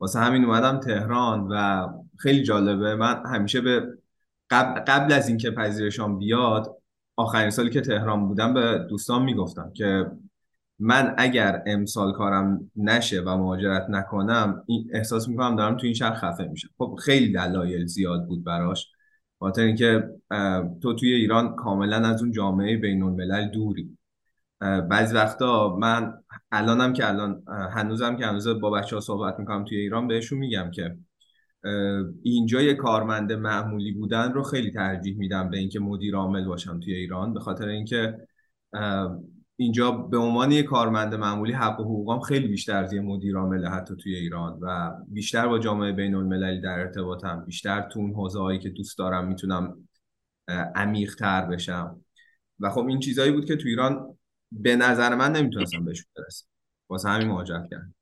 واسه 0.00 0.18
همین 0.18 0.44
اومدم 0.44 0.80
تهران 0.80 1.48
و 1.50 1.88
خیلی 2.18 2.42
جالبه 2.42 2.94
من 2.94 3.22
همیشه 3.26 3.60
به 3.60 3.98
قبل, 4.50 4.80
قبل 4.80 5.12
از 5.12 5.28
اینکه 5.28 5.50
پذیرشان 5.50 6.18
بیاد 6.18 6.76
آخرین 7.16 7.50
سالی 7.50 7.70
که 7.70 7.80
تهران 7.80 8.28
بودم 8.28 8.54
به 8.54 8.86
دوستان 8.90 9.22
می‌گفتم 9.22 9.72
که 9.72 10.06
من 10.78 11.14
اگر 11.18 11.62
امسال 11.66 12.12
کارم 12.12 12.70
نشه 12.76 13.20
و 13.20 13.36
مهاجرت 13.36 13.86
نکنم 13.90 14.62
این 14.66 14.90
احساس 14.92 15.28
می‌کنم 15.28 15.56
دارم 15.56 15.76
تو 15.76 15.84
این 15.86 15.94
شهر 15.94 16.14
خفه 16.14 16.44
میشه 16.44 16.68
خب 16.78 16.98
خیلی 17.02 17.32
دلایل 17.32 17.86
زیاد 17.86 18.26
بود 18.26 18.44
براش. 18.44 18.90
خاطر 19.38 19.62
اینکه 19.62 20.02
تو 20.82 20.94
توی 20.94 21.12
ایران 21.12 21.56
کاملا 21.56 21.96
از 21.96 22.22
اون 22.22 22.32
جامعه 22.32 22.76
بین 22.76 23.02
الملل 23.02 23.48
دوری 23.48 23.98
بعضی 24.60 25.14
وقتا 25.14 25.76
من 25.76 26.14
الانم 26.52 26.92
که 26.92 27.08
الان 27.08 27.42
هنوزم 27.72 28.16
که 28.16 28.26
هنوز 28.26 28.48
با 28.48 28.70
بچه 28.70 28.96
ها 28.96 29.00
صحبت 29.00 29.38
می‌کنم 29.38 29.64
توی 29.64 29.78
ایران 29.78 30.08
بهشون 30.08 30.38
میگم 30.38 30.70
که 30.70 30.96
اینجا 32.22 32.62
یه 32.62 32.74
کارمند 32.74 33.32
معمولی 33.32 33.92
بودن 33.92 34.32
رو 34.32 34.42
خیلی 34.42 34.70
ترجیح 34.70 35.18
میدم 35.18 35.50
به 35.50 35.58
اینکه 35.58 35.80
مدیر 35.80 36.16
عامل 36.16 36.44
باشم 36.44 36.80
توی 36.80 36.94
ایران. 36.94 37.34
به 37.34 37.40
خاطر 37.40 37.68
اینکه 37.68 38.18
اینجا 39.56 39.90
به 39.90 40.18
عنوان 40.18 40.52
یه 40.52 40.62
کارمند 40.62 41.14
معمولی 41.14 41.52
حق 41.52 41.80
و 41.80 41.82
حقوقام 41.82 42.20
خیلی 42.20 42.48
بیشتر 42.48 42.76
از 42.76 42.92
یه 42.92 43.00
مدیر 43.00 43.36
عامل 43.36 43.66
حتی 43.66 43.94
توی 43.96 44.14
ایران 44.14 44.58
و 44.60 44.90
بیشتر 45.08 45.48
با 45.48 45.58
جامعه 45.58 45.92
بین 45.92 46.14
المللی 46.14 46.60
در 46.60 46.78
ارتباطم 46.78 47.44
بیشتر 47.46 47.88
تو 47.92 48.00
اون 48.00 48.12
حوزه 48.12 48.40
هایی 48.40 48.58
که 48.58 48.68
دوست 48.68 48.98
دارم 48.98 49.28
می‌تونم 49.28 49.88
عمیق 50.74 51.14
تر 51.14 51.46
بشم. 51.46 52.00
و 52.60 52.70
خب 52.70 52.86
این 52.86 53.00
چیزهایی 53.00 53.32
بود 53.32 53.44
که 53.44 53.56
تو 53.56 53.68
ایران 53.68 54.16
به 54.52 54.76
نظر 54.76 55.14
من 55.14 55.32
نمی‌تونستم 55.32 55.84
بهش 55.84 56.04
برسم. 56.16 56.46
واسه 56.90 57.08
همین 57.08 57.28
مهاجرت 57.28 57.70
کردم. 57.70 57.94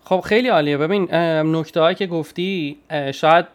خب 0.00 0.20
خیلی 0.20 0.48
عالیه. 0.48 0.78
ببین 0.78 1.14
نکته 1.56 1.80
هایی 1.80 1.96
که 1.96 2.06
گفتی 2.06 2.78
شاید 3.14 3.46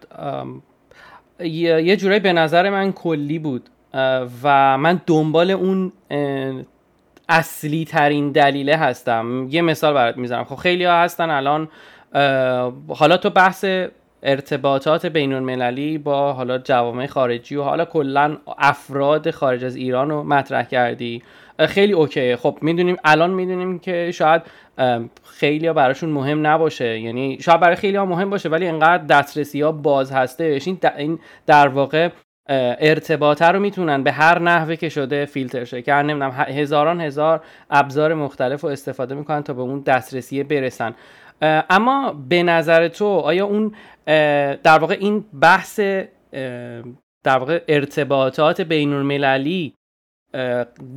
یه 1.40 1.98
جورایی 1.98 2.20
به 2.20 2.34
نظر 2.34 2.70
من 2.70 2.92
کلی 2.92 3.40
بود. 3.40 3.70
و 4.44 4.78
من 4.78 5.02
دنبال 5.08 5.52
اون 5.52 5.92
اصلی 7.30 7.86
ترین 7.86 8.32
دلیله 8.32 8.76
هستم. 8.76 9.48
یه 9.50 9.62
مثال 9.62 9.94
برات 9.94 10.18
می‌زنم. 10.18 10.44
خب 10.44 10.56
خیلی 10.56 10.86
ها 10.86 11.04
هستن 11.04 11.30
الان 11.30 11.68
حالا 12.88 13.18
تو 13.18 13.30
بحث 13.30 13.66
ارتباطات 14.24 15.06
بین 15.06 15.34
المللی 15.34 15.98
با 15.98 16.34
حالا 16.34 16.58
جوامع 16.58 17.08
خارجی 17.08 17.56
و 17.56 17.64
حالا 17.64 17.86
کلا 17.86 18.38
افراد 18.58 19.32
خارج 19.32 19.66
از 19.66 19.76
ایران 19.76 20.10
رو 20.10 20.24
مطرح 20.24 20.64
کردی. 20.64 21.24
خیلی 21.60 21.94
اوکیه. 21.94 22.36
خب 22.36 22.58
می‌دونیم 22.62 22.98
الان 23.04 23.30
می‌دونیم 23.30 23.80
که 23.80 24.12
شاید 24.12 24.42
خیلی 25.24 25.68
ها 25.68 25.74
براشون 25.74 26.10
مهم 26.10 26.48
نباشه. 26.48 27.00
یعنی 27.00 27.38
شاید 27.42 27.60
برای 27.60 27.76
خیلی 27.76 27.98
ها 27.98 28.06
مهم 28.06 28.30
باشه 28.30 28.50
ولی 28.50 28.68
انقدر 28.68 29.04
دسترسی 29.04 29.62
ها 29.62 29.72
باز 29.72 30.12
هستش. 30.12 30.68
این 30.98 31.20
در 31.46 31.68
واقع 31.68 32.10
ارتباطه 32.50 33.46
رو 33.46 33.60
می‌تونن 33.60 34.04
به 34.04 34.12
هر 34.12 34.40
نحوه 34.40 34.76
که 34.76 34.90
شده 34.90 35.26
فیلتر 35.26 35.64
شه. 35.64 35.82
که 35.82 35.94
نمی‌دونم 35.94 36.32
هزاران 36.32 37.02
هزار 37.02 37.42
ابزار 37.70 38.14
مختلف 38.14 38.62
رو 38.62 38.70
استفاده 38.70 39.16
می‌کنن 39.16 39.44
تا 39.44 39.54
به 39.54 39.62
اون 39.62 39.80
دسترسی 39.80 40.44
برسن. 40.44 40.96
اما 41.42 42.14
به 42.30 42.44
نظر 42.44 42.88
تو 42.88 43.06
آیا 43.06 43.46
اون 43.46 43.76
در 44.64 44.80
واقع 44.80 44.98
این 45.00 45.26
بحث 45.42 45.80
در 47.24 47.38
واقع 47.38 47.62
ارتباطات 47.68 48.62
بین 48.62 48.94
المللی 48.94 49.74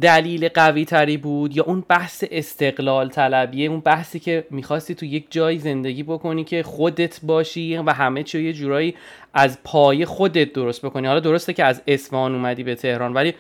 دلیل 0.01 0.49
قوی 0.49 0.85
تری 0.85 1.17
بود 1.17 1.57
یا 1.57 1.65
اون 1.65 1.85
بحث 1.89 2.25
استقلال 2.31 3.09
طلبیه؟ 3.09 3.71
اون 3.71 3.81
بحثی 3.81 4.21
که 4.21 4.47
می‌خواستی 4.51 4.95
تو 4.95 5.07
یک 5.07 5.27
جایی 5.31 5.59
زندگی 5.59 6.03
بکنی 6.03 6.45
که 6.45 6.63
خودت 6.63 7.21
باشی 7.23 7.77
و 7.77 7.91
همه 7.91 8.23
چی 8.23 8.43
یه 8.43 8.53
جورایی 8.53 8.95
از 9.35 9.59
پای 9.65 10.05
خودت 10.05 10.53
درست 10.53 10.85
بکنی. 10.85 11.07
حالا 11.07 11.21
درسته 11.21 11.53
که 11.53 11.65
از 11.65 11.83
اصفهان 11.87 12.35
اومدی 12.35 12.65
به 12.65 12.75
تهران 12.75 13.15
ولی 13.15 13.35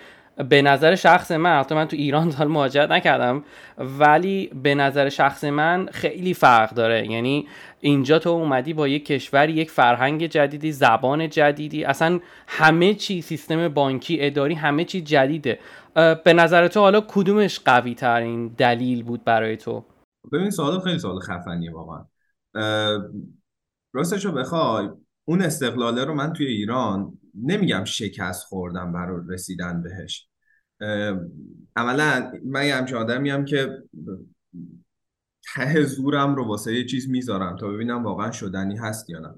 به 0.49 0.63
نظر 0.63 0.95
شخص 0.95 1.31
من 1.31 1.61
حتی 1.61 1.75
من 1.75 1.89
تو 1.89 1.97
ایران 1.97 2.31
تا 2.31 2.45
مهاجرت 2.45 2.91
نکردم 2.91 3.45
ولی 3.79 4.51
به 4.63 4.75
نظر 4.75 5.09
شخص 5.09 5.45
من 5.45 5.89
خیلی 5.93 6.35
فرق 6.35 6.71
داره. 6.71 7.11
یعنی 7.11 7.47
اینجا 7.81 8.19
تو 8.19 8.31
اومدی 8.31 8.73
با 8.73 8.89
یک 8.89 9.07
کشور 9.07 9.49
یک 9.49 9.71
فرهنگ 9.71 10.27
جدیدی 10.27 10.73
زبان 10.73 11.29
جدیدی 11.29 11.85
اصلا 11.85 12.21
همه 12.47 12.95
چی 12.95 13.23
سیستم 13.23 13.69
بانکی 13.69 14.19
اداری 14.21 14.55
همه 14.55 14.85
چی 14.85 15.01
جدیده. 15.01 15.59
به 15.95 16.33
نظر 16.33 16.69
تو 16.69 16.81
حالا 16.81 17.01
کدومش 17.09 17.61
قوی 17.61 17.95
ترین 17.95 18.49
دلیل 18.49 19.03
بود 19.03 19.25
برای 19.25 19.57
تو؟ 19.57 19.85
ببین 20.33 20.51
سوال 20.51 20.81
خیلی 20.81 20.99
سوال 20.99 21.21
خفنیه 21.21 21.73
واقعا. 21.73 22.05
راستش 23.93 24.25
رو 24.25 24.33
بخوای 24.33 24.89
اون 25.25 25.43
استقلاله 25.43 26.05
رو 26.05 26.15
من 26.15 26.33
توی 26.33 26.47
ایران 26.47 27.19
نمیگم 27.35 27.85
شکست 27.85 28.45
خوردم 28.45 28.93
برای 28.93 29.21
رسیدن 29.29 29.83
بهش. 29.83 30.29
عملا 31.77 32.33
من 32.45 32.67
یه 32.67 32.75
همچه 32.75 32.97
آدمی 32.97 33.45
که 33.45 33.83
ته 35.55 35.83
زورم 35.83 36.35
رو 36.35 36.49
واسه 36.49 36.75
یه 36.75 36.85
چیز 36.85 37.11
می‌ذارم 37.11 37.57
تا 37.57 37.69
ببینم 37.69 38.05
واقعا 38.05 38.31
شدنی 38.31 38.77
هست 38.77 39.11
یا 39.11 39.19
نه. 39.19 39.35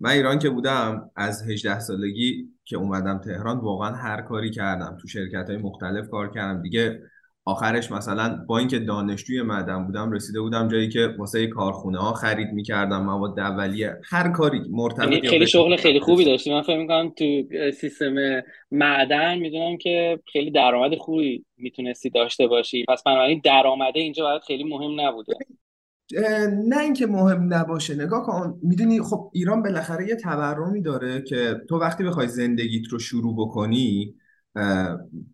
من 0.00 0.10
ایران 0.10 0.38
که 0.38 0.50
بودم 0.50 1.10
از 1.16 1.50
18 1.50 1.80
سالگی 1.80 2.48
که 2.64 2.76
اومدم 2.76 3.18
تهران 3.18 3.58
واقعا 3.58 3.90
هر 3.94 4.22
کاری 4.22 4.50
کردم. 4.50 4.96
تو 5.00 5.08
شرکت 5.08 5.50
های 5.50 5.58
مختلف 5.58 6.08
کار 6.10 6.30
کردم. 6.30 6.62
دیگه 6.62 7.00
آخرش 7.44 7.92
مثلا 7.92 8.44
با 8.48 8.58
اینکه 8.58 8.78
دانشجوی 8.78 9.42
معدن 9.42 9.86
بودم 9.86 10.12
رسیده 10.12 10.40
بودم 10.40 10.68
جایی 10.68 10.88
که 10.88 11.14
واسه 11.18 11.46
کارخونه 11.46 11.98
ها 11.98 12.12
خرید 12.12 12.48
می‌کردم 12.48 13.02
مواد 13.02 13.40
اولیه 13.40 14.00
هر 14.10 14.28
کاری 14.32 14.60
مرتبط 14.70 15.12
یعنی 15.12 15.28
خیلی 15.28 15.46
شغل 15.46 15.76
خیلی 15.76 16.00
خوبی 16.00 16.24
داشتی. 16.24 16.54
من 16.54 16.62
فکر 16.62 16.78
می‌کنم 16.78 17.12
تو 17.16 17.24
سیستم 17.72 18.42
معدن 18.70 19.38
می‌دونم 19.38 19.76
که 19.76 20.18
خیلی 20.32 20.50
درآمد 20.50 20.98
خوبی 20.98 21.44
می‌تونستی 21.56 22.10
داشته 22.10 22.46
باشی. 22.46 22.84
پس 22.88 23.02
بنابراین 23.02 23.40
درآمده 23.44 24.00
اینجا 24.00 24.24
برات 24.24 24.42
خیلی 24.42 24.64
مهم 24.64 25.00
نبوده. 25.00 25.34
نه 26.12 26.78
اینکه 26.80 27.06
مهم 27.06 27.54
نباشه 27.54 27.94
نگاه 27.94 28.26
کن. 28.26 28.60
می‌دونی 28.62 29.02
خب 29.02 29.30
ایران 29.32 29.62
بالاخره 29.62 30.08
یه 30.08 30.16
تورمی 30.16 30.82
داره 30.82 31.22
که 31.22 31.60
تو 31.68 31.78
وقتی 31.78 32.04
بخوای 32.04 32.28
زندگیت 32.28 32.88
رو 32.88 32.98
شروع 32.98 33.34
بکنی 33.38 34.14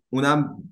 اونم 0.09 0.63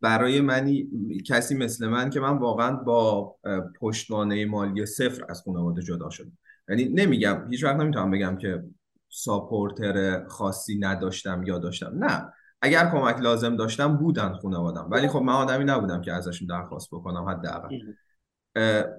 برای 0.00 0.40
منی 0.40 0.88
کسی 1.26 1.54
مثل 1.54 1.88
من 1.88 2.10
که 2.10 2.20
من 2.20 2.38
واقعا 2.38 2.76
با 2.76 3.36
پشتوانه 3.80 4.46
مالی 4.46 4.86
صفر 4.86 5.24
از 5.28 5.42
خانواده 5.42 5.82
جدا 5.82 6.10
شدم. 6.10 6.38
یعنی 6.68 6.84
نمیگم 6.84 7.46
هیچ 7.50 7.64
وقت 7.64 7.76
نمی‌تونم 7.76 8.10
بگم 8.10 8.36
که 8.36 8.64
ساپورتر 9.08 10.26
خاصی 10.26 10.78
نداشتم 10.78 11.42
یا 11.46 11.58
داشتم. 11.58 12.04
نه. 12.04 12.32
اگر 12.62 12.90
کمک 12.90 13.18
لازم 13.20 13.56
داشتم 13.56 13.96
بودن 13.96 14.32
خانوادم. 14.32 14.88
ولی 14.90 15.08
خب 15.08 15.18
من 15.18 15.32
آدمی 15.32 15.64
نبودم 15.64 16.00
که 16.00 16.12
ازشون 16.12 16.48
درخواست 16.48 16.88
بکنم 16.92 17.28
حداقل. 17.28 17.78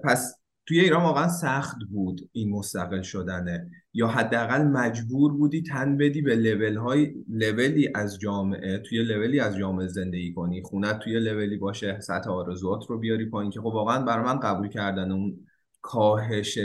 پس 0.04 0.41
توی 0.66 0.80
ایران 0.80 1.02
واقعا 1.02 1.28
سخت 1.28 1.76
بود 1.90 2.20
این 2.32 2.50
مستقل 2.50 3.02
شدنه 3.02 3.70
یا 3.94 4.08
حداقل 4.08 4.62
مجبور 4.62 5.32
بودی 5.32 5.62
تن 5.62 5.96
بدی 5.96 6.22
به 6.22 6.36
لول 6.36 6.76
های 6.76 7.14
لولی 7.28 7.88
از 7.94 8.18
جامعه 8.18 8.78
توی 8.78 9.02
لولی 9.02 9.40
از 9.40 9.56
جامعه 9.56 9.86
زندگی 9.86 10.32
کنی. 10.32 10.62
خونت 10.62 10.98
توی 10.98 11.20
لولی 11.20 11.56
باشه 11.56 12.00
سطح 12.00 12.30
آرزوات 12.30 12.86
رو 12.88 12.98
بیاری 12.98 13.26
پایین. 13.26 13.50
که 13.50 13.60
خب 13.60 13.66
واقعا 13.66 14.04
برای 14.04 14.24
من 14.24 14.40
قبول 14.40 14.68
کردن 14.68 15.12
اون 15.12 15.46
کاهش 15.80 16.58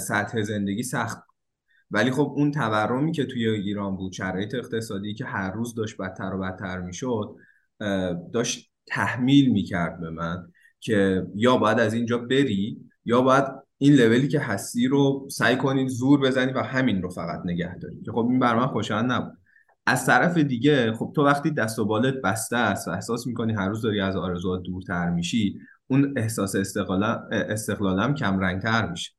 سطح 0.00 0.42
زندگی 0.42 0.82
سخت 0.82 1.18
ولی 1.90 2.10
خب 2.10 2.32
اون 2.36 2.50
تورمی 2.50 3.12
که 3.12 3.24
توی 3.24 3.48
ایران 3.48 3.96
بود 3.96 4.12
شرایط 4.12 4.54
اقتصادی 4.54 5.14
که 5.14 5.24
هر 5.24 5.52
روز 5.52 5.74
داشت 5.74 5.96
بدتر 5.96 6.34
و 6.34 6.38
بدتر 6.38 6.80
می‌شد 6.80 7.36
داشت 8.32 8.70
تحمیل 8.86 9.52
می‌کرد 9.52 10.00
به 10.00 10.10
من. 10.10 10.52
که 10.80 11.26
یا 11.34 11.56
باید 11.56 11.80
از 11.80 11.94
اینجا 11.94 12.18
بری 12.18 12.78
یا 13.04 13.22
باید 13.22 13.44
این 13.78 13.94
لولی 13.94 14.28
که 14.28 14.40
هستی 14.40 14.88
رو 14.88 15.28
سعی 15.30 15.56
کنید 15.56 15.88
زور 15.88 16.20
بزنی 16.20 16.52
و 16.52 16.62
همین 16.62 17.02
رو 17.02 17.10
فقط 17.10 17.40
نگه 17.44 17.78
داری. 17.78 18.02
که 18.02 18.12
خب 18.12 18.26
این 18.30 18.38
بر 18.38 18.56
من 18.56 18.66
خوشایند 18.66 19.12
نبود. 19.12 19.38
از 19.86 20.06
طرف 20.06 20.38
دیگه 20.38 20.92
خب 20.92 21.12
تو 21.14 21.24
وقتی 21.24 21.50
دست 21.50 21.78
و 21.78 21.84
بالت 21.84 22.14
بسته 22.24 22.56
است 22.56 22.88
و 22.88 22.90
احساس 22.90 23.26
می‌کنی 23.26 23.52
هر 23.52 23.68
روز 23.68 23.82
داری 23.82 24.00
از 24.00 24.16
آرزوات 24.16 24.62
دورتر 24.62 25.10
میشی 25.10 25.60
اون 25.86 26.14
احساس 26.16 26.54
استقلالم 27.30 28.14
کم 28.14 28.40
رنگتر 28.40 28.90
میشه. 28.90 29.12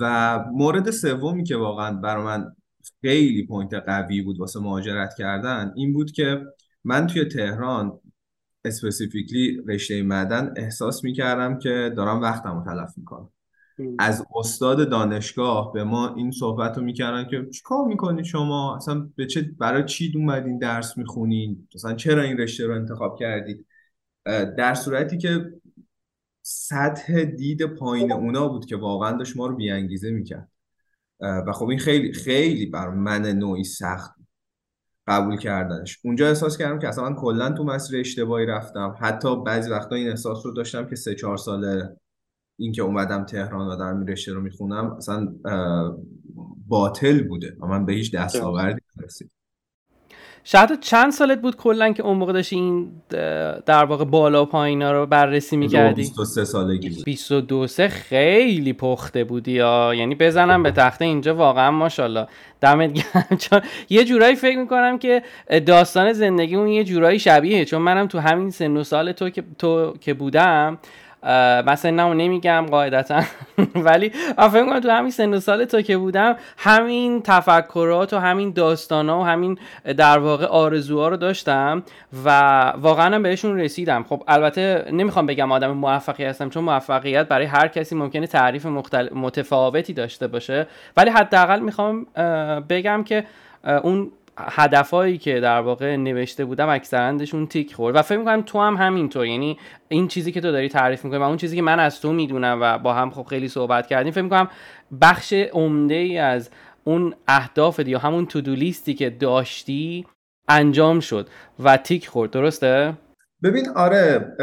و 0.00 0.38
مورد 0.52 0.90
سومی 0.90 1.44
که 1.44 1.56
واقعا 1.56 1.92
برای 1.96 2.24
من 2.24 2.52
خیلی 3.00 3.46
point 3.46 3.74
قوی 3.74 4.22
بود 4.22 4.38
واسه 4.38 4.60
مهاجرت 4.60 5.14
کردن 5.18 5.72
این 5.76 5.92
بود 5.92 6.10
که 6.10 6.40
من 6.84 7.06
توی 7.06 7.24
تهران 7.24 8.00
specifically 8.64 9.62
رشته 9.68 10.02
معدن 10.02 10.54
احساس 10.56 11.04
می‌کردم 11.04 11.58
که 11.58 11.92
دارم 11.96 12.20
وقتم 12.20 12.58
رو 12.58 12.64
تلف 12.64 12.98
می‌کنم. 12.98 13.30
از 13.98 14.26
استاد 14.36 14.90
دانشگاه 14.90 15.72
به 15.72 15.84
ما 15.84 16.14
این 16.14 16.30
صحبت 16.30 16.78
رو 16.78 16.84
می‌کردن 16.84 17.28
که 17.30 17.46
چیکار 17.52 17.84
می‌کنید 17.84 18.24
شما؟ 18.24 18.76
اصلا 18.76 19.10
به 19.16 19.26
چه 19.26 19.50
برای 19.58 19.84
چی 19.84 20.12
اومدین 20.14 20.58
درس 20.58 20.98
می‌خونین؟ 20.98 21.68
اصلا 21.74 21.94
چرا 21.94 22.22
این 22.22 22.38
رشته 22.38 22.66
رو 22.66 22.74
انتخاب 22.74 23.18
کردید؟ 23.18 23.66
در 24.58 24.74
صورتی 24.74 25.18
که 25.18 25.52
سطح 26.42 27.24
دید 27.24 27.62
پایین 27.62 28.12
اونا 28.12 28.48
بود 28.48 28.66
که 28.66 28.76
واقعا 28.76 29.16
داشت 29.16 29.36
ما 29.36 29.46
رو 29.46 29.56
بیانگیزه 29.56 30.10
می‌کرد. 30.10 30.48
و 31.20 31.52
خب 31.52 31.68
این 31.68 31.78
خیلی 31.78 32.12
خیلی 32.12 32.66
بر 32.66 32.88
من 32.88 33.26
نوعی 33.26 33.64
سخت 33.64 34.19
قبول 35.06 35.36
کردنش. 35.36 35.98
اونجا 36.04 36.28
احساس 36.28 36.58
کردم 36.58 36.78
که 36.78 36.88
اصلا 36.88 37.08
من 37.08 37.14
کلا 37.14 37.52
تو 37.52 37.64
مسیر 37.64 38.00
اشتباهی 38.00 38.46
رفتم. 38.46 38.96
حتی 39.00 39.42
بعضی 39.44 39.70
وقتا 39.70 39.96
این 39.96 40.08
احساس 40.08 40.46
رو 40.46 40.52
داشتم 40.52 40.86
که 40.86 40.96
سه 40.96 41.14
چهار 41.14 41.36
ساله 41.36 41.96
این 42.58 42.72
که 42.72 42.82
اومدم 42.82 43.24
تهران 43.24 43.68
و 43.68 43.76
در 43.76 44.12
رشته 44.12 44.32
رو 44.32 44.40
می‌خونم 44.40 44.92
اصلا 44.92 45.34
باطل 46.68 47.28
بوده 47.28 47.56
و 47.60 47.66
من 47.66 47.86
به 47.86 47.92
هیچ 47.92 48.14
دستاوردی 48.14 48.80
نرسیدم. 48.96 49.30
شاید 50.44 50.80
چند 50.80 51.12
سالت 51.12 51.40
بود 51.40 51.56
کلا 51.56 51.92
که 51.92 52.02
اون 52.02 52.16
موقع 52.16 52.32
داشتی 52.32 52.56
این 52.56 52.92
در 53.66 53.84
واقع 53.84 54.04
بالا 54.04 54.42
و 54.42 54.46
پایینا 54.46 54.92
رو 54.92 55.06
بررسی 55.06 55.56
می‌کردی؟ 55.56 56.02
23 56.02 56.44
سالگی 56.44 56.90
بود. 56.90 57.04
22 57.04 57.66
سه 57.66 57.88
خیلی 57.88 58.72
پخته 58.72 59.24
بودی 59.24 59.52
یا. 59.52 59.94
یعنی 59.94 60.14
بزنم 60.14 60.62
به 60.62 60.70
تخته 60.70 61.04
اینجا 61.04 61.34
واقعا 61.34 61.70
ماشاءالله. 61.70 62.26
دمت 62.60 62.92
گرم. 62.92 63.36
چون 63.50 63.60
یه 63.90 64.04
جورایی 64.04 64.34
فکر 64.34 64.58
می‌کنم 64.58 64.98
که 64.98 65.22
داستان 65.66 66.12
زندگی 66.12 66.54
اون 66.54 66.68
یه 66.68 66.84
جورایی 66.84 67.18
شبیه 67.18 67.64
چون 67.64 67.82
منم 67.82 68.06
تو 68.06 68.18
همین 68.18 68.50
سن 68.50 68.76
و 68.76 68.84
سال 68.84 69.12
تو 69.12 69.30
که 69.30 69.44
تو 69.58 69.94
که 70.00 70.14
بودم 70.14 70.78
مثلا 71.66 71.90
نمو 71.90 72.14
نمیگم 72.14 72.66
قاعدتا. 72.70 73.22
ولی 73.86 74.08
فکر 74.36 74.64
کنم 74.64 74.80
تو 74.80 74.90
همین 74.90 75.10
سن 75.10 75.34
و 75.34 75.40
سال 75.40 75.64
تا 75.64 75.82
که 75.82 75.96
بودم 75.96 76.36
همین 76.58 77.22
تفکرات 77.22 78.12
و 78.12 78.18
همین 78.18 78.52
داستانا 78.52 79.20
و 79.20 79.24
همین 79.24 79.58
در 79.96 80.18
واقع 80.18 80.46
آرزوها 80.46 81.08
رو 81.08 81.16
داشتم 81.16 81.82
و 82.24 82.60
واقعا 82.76 83.18
بهشون 83.18 83.60
رسیدم. 83.60 84.02
خب 84.08 84.22
البته 84.28 84.84
نمی‌خوام 84.92 85.26
بگم 85.26 85.52
آدم 85.52 85.70
موفقی 85.70 86.24
هستم 86.24 86.48
چون 86.48 86.64
موفقیت 86.64 87.28
برای 87.28 87.46
هر 87.46 87.68
کسی 87.68 87.94
ممکنه 87.94 88.26
تعریف 88.26 88.66
متفاوتی 89.12 89.92
داشته 89.92 90.26
باشه. 90.26 90.66
ولی 90.96 91.10
حداقل 91.10 91.60
می‌خوام 91.60 92.06
بگم 92.68 93.04
که 93.04 93.24
اون 93.82 94.12
هدفهایی 94.48 95.18
که 95.18 95.40
در 95.40 95.60
واقع 95.60 95.96
نوشته 95.96 96.44
بودم 96.44 96.68
اکثرندشون 96.68 97.46
تیک 97.46 97.74
خورد. 97.74 97.96
و 97.96 98.02
فکر 98.02 98.18
می‌کنم 98.18 98.42
تو 98.42 98.60
هم 98.60 98.76
همینطور. 98.76 99.26
یعنی 99.26 99.58
این 99.88 100.08
چیزی 100.08 100.32
که 100.32 100.40
تو 100.40 100.52
داری 100.52 100.68
تعریف 100.68 101.04
می‌کنی 101.04 101.20
و 101.20 101.22
اون 101.22 101.36
چیزی 101.36 101.56
که 101.56 101.62
من 101.62 101.80
از 101.80 102.00
تو 102.00 102.12
می‌دونم 102.12 102.58
و 102.62 102.78
با 102.78 102.94
هم 102.94 103.10
خب 103.10 103.22
خیلی 103.22 103.48
صحبت 103.48 103.86
کردیم 103.86 104.12
فکر 104.12 104.22
می‌کنم 104.22 104.48
بخش 105.00 105.32
عمده 105.32 105.94
ای 105.94 106.18
از 106.18 106.50
اون 106.84 107.14
اهداف 107.28 107.80
یا 107.86 107.98
همون 107.98 108.26
تودو 108.26 108.54
لیستی 108.54 108.94
که 108.94 109.10
داشتی 109.10 110.06
انجام 110.48 111.00
شد 111.00 111.28
و 111.64 111.76
تیک 111.76 112.08
خورد. 112.08 112.30
درسته؟ 112.30 112.94
ببین 113.42 113.68
آره 113.68 114.36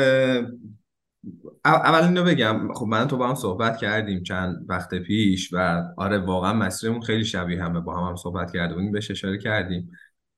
اول 1.65 2.03
اینو 2.03 2.23
بگم 2.23 2.73
خب 2.73 2.85
من 2.85 3.07
تو 3.07 3.17
با 3.17 3.27
هم 3.27 3.35
صحبت 3.35 3.77
کردیم 3.77 4.23
چند 4.23 4.65
وقت 4.69 4.95
پیش 4.95 5.53
و 5.53 5.83
آره 5.97 6.17
واقعا 6.17 6.53
مسیرمون 6.53 7.01
خیلی 7.01 7.25
شبیه 7.25 7.63
همه 7.63 7.79
با 7.79 7.97
هم, 7.97 8.09
هم 8.09 8.15
صحبت 8.15 8.53
کرده 8.53 8.73
بودیم 8.73 8.91
بهش 8.91 9.11
اشاره 9.11 9.37
کردیم 9.37 9.91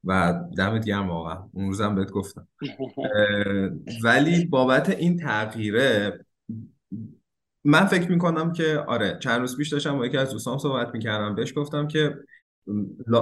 و 0.04 0.40
دمت 0.58 0.86
گرم 0.86 1.10
واقعا. 1.10 1.50
اون 1.54 1.68
روزم 1.68 1.96
بهت 1.96 2.12
گفتم. 2.12 2.48
ولی 4.04 4.46
بابت 4.46 4.90
این 4.90 5.18
تغییره 5.18 6.26
من 7.64 7.86
فکر 7.86 8.12
می‌کنم 8.12 8.54
که 8.54 8.78
آره 8.88 9.18
چند 9.22 9.42
روز 9.42 9.58
پیش 9.58 9.70
داشتم 9.70 9.98
با 9.98 10.06
یکی 10.06 10.18
از 10.18 10.32
دوستان 10.32 10.58
صحبت 10.58 10.94
می‌کردم. 10.94 11.36
بهش 11.36 11.54
گفتم 11.58 11.88
که 11.88 12.16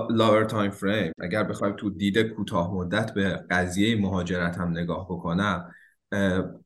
لاور 0.09 0.45
تایم 0.45 0.71
فریم 0.71 1.13
اگر 1.19 1.43
بخوایم 1.43 1.75
تو 1.75 1.89
دید 1.89 2.17
کوتاه 2.17 2.73
مدت 2.73 3.13
به 3.13 3.29
قضیه 3.49 4.01
مهاجرت 4.01 4.57
هم 4.57 4.69
نگاه 4.69 5.05
بکنم 5.05 5.71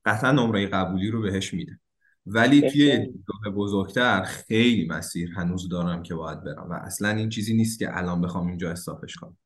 قطعا 0.05 0.31
نمره 0.31 0.67
قبولی 0.67 1.11
رو 1.11 1.21
بهش 1.21 1.53
میده. 1.53 1.79
ولی 2.25 2.61
توی 2.61 2.97
دیدگاه 2.97 3.55
بزرگتر 3.55 4.23
خیلی 4.23 4.87
مسیر 4.87 5.31
هنوز 5.31 5.69
دارم 5.69 6.03
که 6.03 6.15
باید 6.15 6.43
برم 6.43 6.67
و 6.69 6.73
اصلا 6.73 7.09
این 7.09 7.29
چیزی 7.29 7.53
نیست 7.53 7.79
که 7.79 7.97
الان 7.97 8.21
بخوام 8.21 8.47
اینجا 8.47 8.71
استافش 8.71 9.15
کنم. 9.15 9.37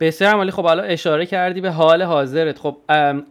بسیار 0.00 0.34
عمالی 0.34 0.50
خب 0.50 0.64
الان 0.64 0.84
اشاره 0.84 1.26
کردی 1.26 1.60
به 1.60 1.70
حال 1.70 2.02
حاضرت. 2.02 2.58
خب 2.58 2.76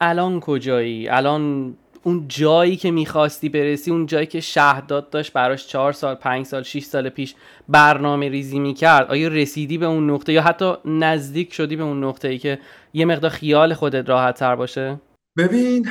الان 0.01 0.39
کجایی؟ 0.39 1.09
الان 1.09 1.75
اون 2.03 2.25
جایی 2.27 2.75
که 2.75 2.91
می‌خواستی 2.91 3.49
برسی 3.49 3.91
اون 3.91 4.05
جایی 4.05 4.25
که 4.25 4.39
شهداد 4.39 5.09
داشت 5.09 5.33
براش 5.33 5.67
چهار 5.67 5.91
سال 5.91 6.15
پنج 6.15 6.45
سال 6.45 6.63
6 6.63 6.83
سال 6.83 7.09
پیش 7.09 7.35
برنامه 7.69 8.29
ریزی 8.29 8.59
می‌کرد 8.59 9.11
آیا 9.11 9.27
رسیدی 9.27 9.77
به 9.77 9.85
اون 9.85 10.09
نقطه 10.09 10.33
یا 10.33 10.41
حتی 10.41 10.73
نزدیک 10.85 11.53
شدی 11.53 11.75
به 11.75 11.83
اون 11.83 12.03
نقطه 12.03 12.27
ای 12.27 12.37
که 12.37 12.59
یه 12.93 13.05
مقدار 13.05 13.31
خیال 13.31 13.73
خودت 13.73 14.09
راحت 14.09 14.39
تر 14.39 14.55
باشه؟ 14.55 14.99
ببین 15.39 15.89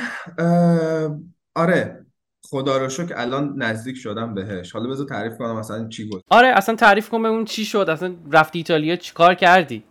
آره 1.55 2.05
خدا 2.43 2.77
رو 2.77 2.89
شکر 2.89 3.13
الان 3.17 3.53
نزدیک 3.57 3.97
شدم 3.97 4.33
بهش. 4.33 4.71
حالا 4.71 4.89
بذار 4.89 5.07
تعریف 5.07 5.37
کنم 5.37 5.55
اصلا 5.55 5.87
چی 5.87 6.09
بود. 6.09 6.23
آره 6.29 6.47
اصلا 6.47 6.75
تعریف 6.75 7.09
کن 7.09 7.23
به 7.23 7.29
اون 7.29 7.45
چی 7.45 7.65
شد. 7.65 7.85
اصلا 7.89 8.15
رفتی 8.31 8.59
ایتالیا 8.59 8.95
چیکار 8.95 9.33
کردی؟ 9.35 9.83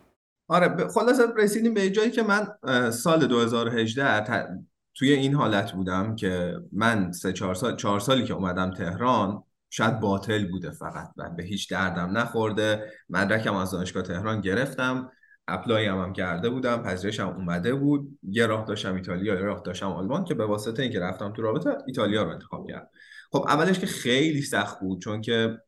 آره 0.48 0.88
خلاص 0.88 1.20
رسیدیم 1.36 1.74
به 1.74 1.90
جایی 1.90 2.10
که 2.10 2.22
من 2.22 2.46
سال 2.90 3.26
2018 3.26 4.46
توی 4.94 5.12
این 5.12 5.34
حالت 5.34 5.72
بودم 5.72 6.16
که 6.16 6.54
من 6.72 7.12
سه 7.12 7.32
چهار 7.32 7.54
سال 7.54 7.76
چهار 7.76 8.00
سالی 8.00 8.24
که 8.24 8.34
اومدم 8.34 8.70
تهران 8.70 9.42
شاید 9.70 10.00
باطل 10.00 10.50
بوده 10.50 10.70
فقط 10.70 11.08
و 11.16 11.30
به 11.36 11.42
هیچ 11.42 11.70
دردم 11.70 12.18
نخورده. 12.18 12.92
مدرکم 13.08 13.54
از 13.54 13.70
دانشگاه 13.70 14.02
تهران 14.02 14.40
گرفتم. 14.40 15.10
اپلای 15.48 15.86
هم, 15.86 15.98
هم 15.98 16.12
کرده 16.12 16.50
بودم 16.50 16.82
پذیرش 16.82 17.20
هم 17.20 17.28
اومده 17.28 17.74
بود. 17.74 18.18
یه 18.22 18.46
راه 18.46 18.64
داشتم 18.64 18.94
ایتالیا 18.94 19.34
یه 19.34 19.40
راه 19.40 19.62
داشتم 19.64 19.86
آلمان 19.86 20.24
که 20.24 20.34
به 20.34 20.46
واسطه 20.46 20.82
اینکه 20.82 21.00
رفتم 21.00 21.32
تو 21.32 21.42
رابطه 21.42 21.76
ایتالیا 21.86 22.22
رو 22.22 22.30
انتخاب 22.30 22.68
کردم. 22.68 22.88
خب 23.32 23.44
اولش 23.48 23.78
که 23.78 23.86
خیلی 23.86 24.42
سخت 24.42 24.80
بود 24.80 25.00
چون 25.00 25.20
که 25.20 25.58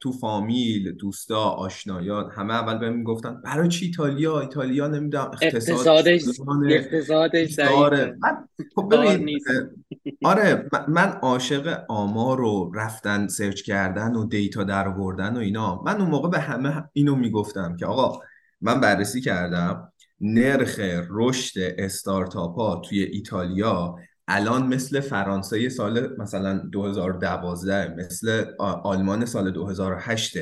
تو 0.00 0.12
فامیل 0.12 0.92
دوستا 0.92 1.40
آشنایان 1.40 2.30
همه 2.30 2.54
اول 2.54 2.78
بهم 2.78 2.92
می‌گفتن 2.92 3.40
برای 3.44 3.68
چی 3.68 3.86
ایتالیا؟ 3.86 4.40
ایتالیا 4.40 4.88
نمی‌دونم 4.88 5.30
اقتصادش 5.42 6.26
اقتصادش 6.70 7.58
آره 7.58 8.18
خب 8.74 8.88
ببین 8.92 9.38
آره 10.24 10.68
من 10.88 11.08
عاشق 11.22 11.84
آمار 11.88 12.38
رو 12.38 12.72
رفتن 12.74 13.28
search 13.28 13.62
کردن 13.62 14.14
و 14.14 14.26
data 14.26 14.64
در 14.64 14.88
آوردن 14.88 15.36
و 15.36 15.38
اینا. 15.38 15.82
من 15.82 16.00
اون 16.00 16.10
موقع 16.10 16.28
به 16.28 16.38
همه 16.38 16.84
اینو 16.92 17.16
می‌گفتم 17.16 17.76
که 17.76 17.86
آقا 17.86 18.20
من 18.64 18.80
بررسی 18.80 19.20
کردم. 19.20 19.92
نرخ 20.20 20.80
رشد 21.10 21.60
استارتاپ 21.78 22.54
ها 22.54 22.82
توی 22.88 23.02
ایتالیا 23.02 23.96
الان 24.28 24.66
مثل 24.66 25.00
فرانسه 25.00 25.68
سال 25.68 26.16
مثلا 26.18 26.58
2012 26.58 27.94
مثل 27.98 28.44
آلمان 28.58 29.24
سال 29.24 29.50
2008 29.50 30.38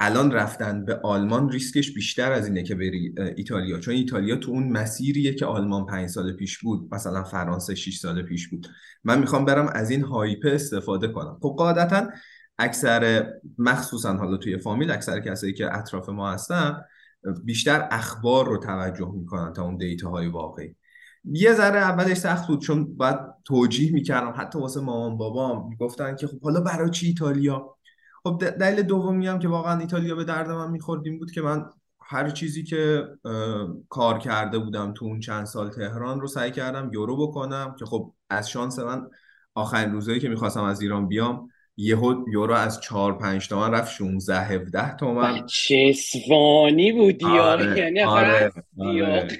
الان 0.00 0.32
رفتن 0.32 0.84
به 0.84 1.00
آلمان 1.02 1.50
ریسکش 1.50 1.94
بیشتر 1.94 2.32
از 2.32 2.46
اینه 2.46 2.62
که 2.62 2.74
بری 2.74 3.14
ایتالیا. 3.36 3.78
چون 3.78 3.94
ایتالیا 3.94 4.36
تو 4.36 4.50
اون 4.50 4.68
مسیریه 4.68 5.34
که 5.34 5.46
آلمان 5.46 5.86
پنج 5.86 6.08
سال 6.08 6.32
پیش 6.32 6.58
بود 6.58 6.94
مثلا 6.94 7.22
فرانسه 7.22 7.74
6 7.74 7.96
سال 7.98 8.22
پیش 8.22 8.48
بود. 8.48 8.66
من 9.04 9.18
می‌خوام 9.18 9.44
برم 9.44 9.66
از 9.74 9.90
این 9.90 10.02
هایپ 10.02 10.40
استفاده 10.44 11.08
کنم. 11.08 11.38
خب 11.42 11.54
قاعدتا 11.58 12.08
اکثر 12.58 13.32
مخصوصا 13.58 14.16
حالا 14.16 14.36
توی 14.36 14.58
فامیل 14.58 14.90
اکثر 14.90 15.20
کسایی 15.20 15.52
که 15.52 15.76
اطراف 15.76 16.08
ما 16.08 16.32
هستن 16.32 16.80
بیشتر 17.44 17.88
اخبار 17.90 18.46
رو 18.48 18.58
توجه 18.58 19.12
می‌کنن 19.14 19.52
تا 19.52 19.64
اون 19.64 19.76
دیتا 19.76 20.10
های 20.10 20.26
واقعی. 20.26 20.76
یه 21.24 21.54
ذره 21.54 21.78
اولش 21.78 22.16
سخت 22.16 22.48
بود 22.48 22.60
چون 22.60 22.96
باید 22.96 23.18
توجیه 23.44 23.92
می‌کردم. 23.92 24.34
حتی 24.36 24.58
واسه 24.58 24.80
مامان 24.80 25.16
بابام 25.16 25.68
می‌گفتن 25.68 26.16
که 26.16 26.26
خب 26.26 26.40
حالا 26.42 26.60
برای 26.60 26.90
چی 26.90 27.06
ایتالیا؟ 27.06 27.76
خب 28.24 28.44
دلیل 28.60 28.82
دومی 28.82 29.26
هم 29.26 29.38
که 29.38 29.48
واقعا 29.48 29.80
ایتالیا 29.80 30.14
به 30.14 30.24
درد 30.24 30.50
من 30.50 30.70
می‌خورد 30.70 31.06
این 31.06 31.18
بود 31.18 31.30
که 31.30 31.42
من 31.42 31.64
هر 32.02 32.30
چیزی 32.30 32.64
که 32.64 33.04
کار 33.88 34.18
کرده 34.18 34.58
بودم 34.58 34.92
تو 34.92 35.04
اون 35.04 35.20
چند 35.20 35.46
سال 35.46 35.70
تهران 35.70 36.20
رو 36.20 36.26
سعی 36.26 36.50
کردم 36.50 36.90
یورو 36.92 37.26
بکنم 37.26 37.74
که 37.78 37.84
خب 37.84 38.14
از 38.30 38.50
شانس 38.50 38.78
من 38.78 39.06
آخرین 39.54 39.92
روزایی 39.92 40.20
که 40.20 40.28
می‌خواستم 40.28 40.64
از 40.64 40.80
ایران 40.80 41.08
بیام 41.08 41.48
یهو 41.80 42.24
یورو 42.32 42.54
از 42.54 42.80
4 42.80 43.18
5 43.18 43.48
تومن 43.48 43.70
رفت 43.70 43.92
16 43.92 44.40
17 44.40 44.96
تومن. 44.96 45.46
چه 45.46 45.86
اسوانی 45.88 46.92
بودی 46.92 47.24
آره 47.26 47.78
یعنی 47.78 48.02
آره, 48.02 48.52
آره. 48.78 49.32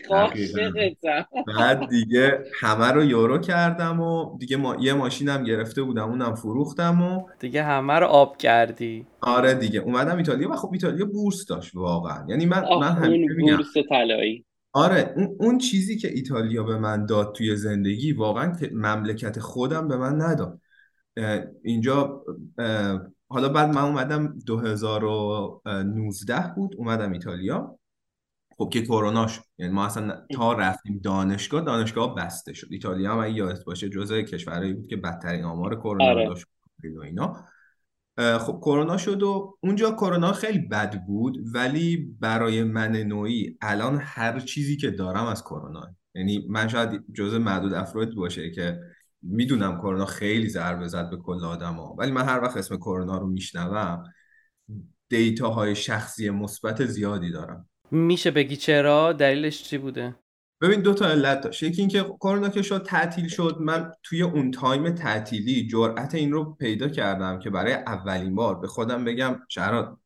بعد 1.58 1.88
دیگه 1.88 2.44
همه 2.60 2.86
رو 2.86 3.04
یورو 3.04 3.38
کردم 3.38 4.00
و 4.00 4.38
دیگه 4.38 4.56
ما... 4.56 4.76
یه 4.80 4.92
ماشینم 4.92 5.44
گرفته 5.44 5.82
بودم 5.82 6.08
اونم 6.08 6.34
فروختم 6.34 7.02
و 7.02 7.26
دیگه 7.38 7.62
همه 7.62 7.92
رو 7.92 8.06
آب 8.06 8.36
کردی. 8.36 9.06
آره 9.20 9.54
دیگه 9.54 9.80
اومدم 9.80 10.16
ایتالیا. 10.16 10.50
و 10.50 10.56
خب 10.56 10.70
ایتالیا 10.72 11.06
بورس 11.06 11.46
داشت 11.46 11.74
واقعا. 11.74 12.26
یعنی 12.28 12.46
من 12.46 12.64
من 12.80 12.92
همین 12.92 13.28
بورس 13.40 13.86
طلایی. 13.88 14.44
آره 14.72 15.14
اون, 15.16 15.36
اون 15.40 15.58
چیزی 15.58 15.96
که 15.96 16.08
ایتالیا 16.08 16.62
به 16.62 16.78
من 16.78 17.06
داد 17.06 17.34
توی 17.34 17.56
زندگی 17.56 18.12
واقعا 18.12 18.52
مملکت 18.72 19.38
خودم 19.38 19.88
به 19.88 19.96
من 19.96 20.22
نداد. 20.22 20.60
اینجا 21.64 22.24
حالا 23.28 23.48
بعد 23.48 23.74
من 23.74 23.82
اومدم 23.82 24.38
2019 24.46 26.52
بود 26.56 26.74
اومدم 26.78 27.12
ایتالیا. 27.12 27.78
خب 28.58 28.70
که 28.72 28.82
کرونا 28.82 29.26
شد 29.26 29.42
یعنی 29.58 29.72
ما 29.72 29.86
اصلا 29.86 30.26
تا 30.34 30.52
رفتیم 30.52 31.00
دانشگاه 31.04 31.64
دانشگاه 31.64 32.14
بسته 32.14 32.52
شد. 32.52 32.66
ایتالیا 32.70 33.12
هم 33.12 33.18
اگه 33.18 33.32
یادت 33.32 33.64
باشه 33.64 33.88
جزء 33.88 34.22
کشورهایی 34.22 34.72
بود 34.72 34.86
که 34.86 34.96
بدترین 34.96 35.44
آمار 35.44 35.76
کرونا 35.76 36.04
آره. 36.04 36.26
داشت. 36.26 36.46
و 36.96 37.00
اینا. 37.00 37.44
خب 38.18 38.60
کرونا 38.60 38.96
شد 38.96 39.22
و 39.22 39.58
اونجا 39.60 39.90
کرونا 39.90 40.32
خیلی 40.32 40.58
بد 40.58 41.04
بود 41.04 41.38
ولی 41.54 42.16
برای 42.20 42.64
من 42.64 42.96
نوعی 42.96 43.58
الان 43.60 43.98
هر 44.02 44.40
چیزی 44.40 44.76
که 44.76 44.90
دارم 44.90 45.26
از 45.26 45.44
کرونا. 45.44 45.94
یعنی 46.14 46.46
من 46.48 46.68
شاید 46.68 47.04
جزء 47.14 47.38
معدود 47.38 47.74
افراد 47.74 48.14
باشه 48.14 48.50
که 48.50 48.80
می‌دونم 49.22 49.78
کرونا 49.78 50.06
خیلی 50.06 50.48
ضربه 50.48 50.88
زد 50.88 51.10
به 51.10 51.16
کل 51.16 51.44
آدما 51.44 51.94
ولی 51.98 52.10
من 52.10 52.24
هر 52.24 52.40
وقت 52.40 52.56
اسم 52.56 52.76
کرونا 52.76 53.18
رو 53.18 53.26
میشنوم 53.26 54.04
دیتاهای 55.08 55.74
شخصی 55.74 56.30
مثبت 56.30 56.86
زیادی 56.86 57.30
دارم. 57.30 57.68
میشه 57.90 58.30
بگی 58.30 58.56
چرا؟ 58.56 59.12
دلیلش 59.12 59.62
چی 59.62 59.78
بوده؟ 59.78 60.16
ببین 60.60 60.80
دو 60.80 60.94
تا 60.94 61.06
علت 61.06 61.40
داشت. 61.40 61.62
یکی 61.62 61.82
اینکه 61.82 62.02
کرونا 62.02 62.48
که 62.48 62.62
شد 62.62 62.82
تعطیل 62.86 63.28
شد. 63.28 63.56
من 63.60 63.92
توی 64.02 64.22
اون 64.22 64.50
تایم 64.50 64.90
تعطیلی 64.90 65.66
جرأت 65.66 66.14
این 66.14 66.32
رو 66.32 66.54
پیدا 66.54 66.88
کردم 66.88 67.38
که 67.38 67.50
برای 67.50 67.72
اولین 67.72 68.34
بار 68.34 68.60
به 68.60 68.68
خودم 68.68 69.04
بگم 69.04 69.40
چرا 69.48 70.00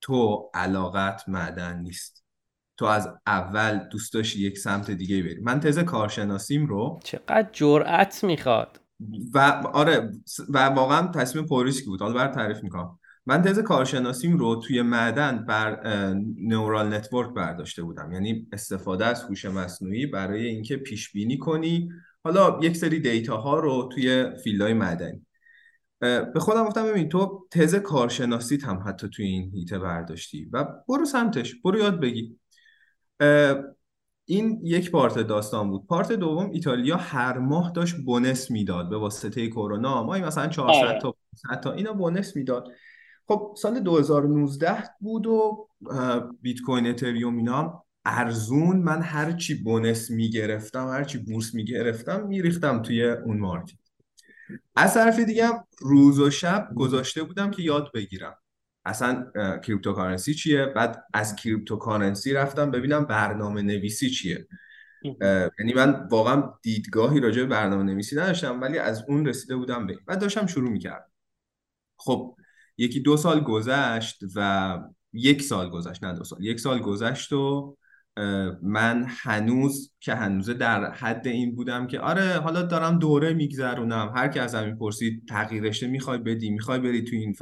تو 0.00 0.50
علاقت 0.54 1.28
معدن 1.28 1.78
نیست. 1.78 2.21
تو 2.82 2.88
از 2.88 3.08
اول 3.26 3.78
دوست 3.78 4.14
داشتی 4.14 4.40
یک 4.40 4.58
سمت 4.58 4.90
دیگه 4.90 5.22
بری. 5.22 5.40
من 5.40 5.60
تز 5.60 5.78
کارشناسیم 5.78 6.66
رو 6.66 7.00
چقدر 7.04 7.48
جرأت 7.52 8.24
می‌خواد. 8.24 8.80
و 9.34 9.38
آره 9.72 10.10
و 10.48 10.58
واقعا 10.68 11.06
تصمیم 11.06 11.46
پر 11.46 11.56
ریسکی 11.56 11.86
بود. 11.86 12.00
حالا 12.00 12.14
برات 12.14 12.28
تعریف 12.28 12.62
می‌کنم. 12.62 12.98
من 13.26 13.42
تز 13.42 13.58
کارشناسیم 13.58 14.36
رو 14.36 14.56
توی 14.56 14.82
معدن 14.82 15.44
بر 15.44 15.80
neural 16.38 16.94
network 16.94 17.34
برداشته 17.34 17.82
بودم. 17.82 18.12
یعنی 18.12 18.46
استفاده 18.52 19.06
از 19.06 19.22
هوش 19.22 19.44
مصنوعی 19.44 20.06
برای 20.06 20.46
اینکه 20.46 20.76
پیش 20.76 21.12
بینی 21.12 21.38
کنی. 21.38 21.88
حالا 22.24 22.58
یک 22.62 22.76
سری 22.76 23.00
data 23.00 23.36
ها 23.36 23.60
رو 23.60 23.88
توی 23.92 24.26
field 24.44 24.65
های 24.65 24.74
معدنی. 24.74 25.26
به 26.00 26.40
خودم 26.40 26.64
گفتم 26.64 26.84
ببین 26.84 27.08
تو 27.08 27.46
تز 27.50 27.74
کارشناسیت 27.74 28.64
هم 28.64 28.84
حتی 28.86 29.08
توی 29.08 29.26
این 29.26 29.50
حیطه 29.54 29.78
برداشتی 29.78 30.48
و 30.52 30.66
برو 30.88 31.04
سمتش 31.04 31.54
برو 31.64 31.78
یاد 31.78 32.00
بگیر. 32.00 32.38
این 34.24 34.60
یک 34.62 34.90
part 34.90 35.18
داستان 35.18 35.70
بود. 35.70 35.86
part 35.86 36.12
دوم 36.12 36.50
ایتالیا 36.50 36.96
هر 36.96 37.38
ماه 37.38 37.72
داشت 37.72 37.96
bonus 37.96 38.50
می‌داد 38.50 38.90
به 38.90 38.96
واسطه 38.96 39.48
کرونا. 39.48 40.02
ما 40.04 40.18
مثلا 40.18 40.46
400 40.48 40.84
آره. 40.84 40.98
تا 41.00 41.14
500 41.46 41.62
تا 41.62 41.72
اینا 41.72 41.92
bonus 41.92 42.36
می‌داد. 42.36 42.68
خب 43.28 43.54
سال 43.56 43.80
2019 43.80 44.84
بود 45.00 45.26
و 45.26 45.68
بیت 46.40 46.60
کوین 46.66 46.86
اتریوم 46.86 47.36
اینا 47.36 47.84
ارزون 48.04 48.76
من 48.76 49.02
هر 49.02 49.32
چی 49.32 49.62
bonus 49.62 50.10
می‌گرفتم 50.10 50.88
هر 50.88 51.04
چی 51.04 51.18
بورس 51.18 51.54
می‌گرفتم 51.54 52.26
میریختم 52.26 52.82
توی 52.82 53.04
اون 53.04 53.38
market. 53.38 53.78
از 54.76 54.94
طرف 54.94 55.18
دیگه 55.18 55.48
روز 55.80 56.20
و 56.20 56.30
شب 56.30 56.68
گذاشته 56.76 57.22
بودم 57.22 57.50
که 57.50 57.62
یاد 57.62 57.90
بگیرم. 57.94 58.36
اصلا 58.84 59.30
cryptocurrency 59.64 60.34
چیه؟ 60.34 60.66
بعد 60.66 61.04
از 61.14 61.36
cryptocurrency 61.36 62.32
رفتم 62.32 62.70
ببینم 62.70 63.04
برنامه 63.04 63.62
نویسی 63.62 64.10
چیه 64.10 64.46
یعنی 65.58 65.74
من 65.76 66.08
واقعا 66.10 66.52
دیدگاهی 66.62 67.20
راجع 67.20 67.42
به 67.42 67.48
برنامه 67.48 67.82
نویسی 67.82 68.16
نداشتم 68.16 68.60
ولی 68.60 68.78
از 68.78 69.04
اون 69.08 69.26
رسیده 69.26 69.56
بودم 69.56 69.86
به 69.86 69.98
بعد 70.06 70.20
داشتم 70.20 70.46
شروع 70.46 70.70
می‌کردم. 70.70 71.10
خب 71.96 72.36
یکی 72.78 73.00
دو 73.00 73.16
سال 73.16 73.40
گذشت 73.40 74.20
و 74.36 74.78
یک 75.12 75.42
سال 75.42 75.70
گذشت 75.70 76.04
نه 76.04 76.12
دو 76.12 76.24
سال 76.24 76.44
یک 76.44 76.60
سال 76.60 76.78
گذشت 76.78 77.32
و 77.32 77.76
من 78.62 79.04
هنوز 79.08 79.92
که 80.00 80.14
هنوزه 80.14 80.54
در 80.54 80.90
حد 80.92 81.28
این 81.28 81.54
بودم 81.54 81.86
که 81.86 82.00
آره 82.00 82.38
حالا 82.38 82.62
دارم 82.62 82.98
دوره 82.98 83.34
میگذرونم. 83.34 84.12
هر 84.16 84.28
کی 84.28 84.38
از 84.38 84.54
من 84.54 84.76
می‌پرسید 84.76 85.28
تغییر 85.28 85.62
رشته 85.62 85.86
می‌خوای 85.86 86.18
بدی 86.18 86.50
می‌خوای 86.50 86.78
بری 86.78 87.02
تو 87.02 87.16
این 87.16 87.34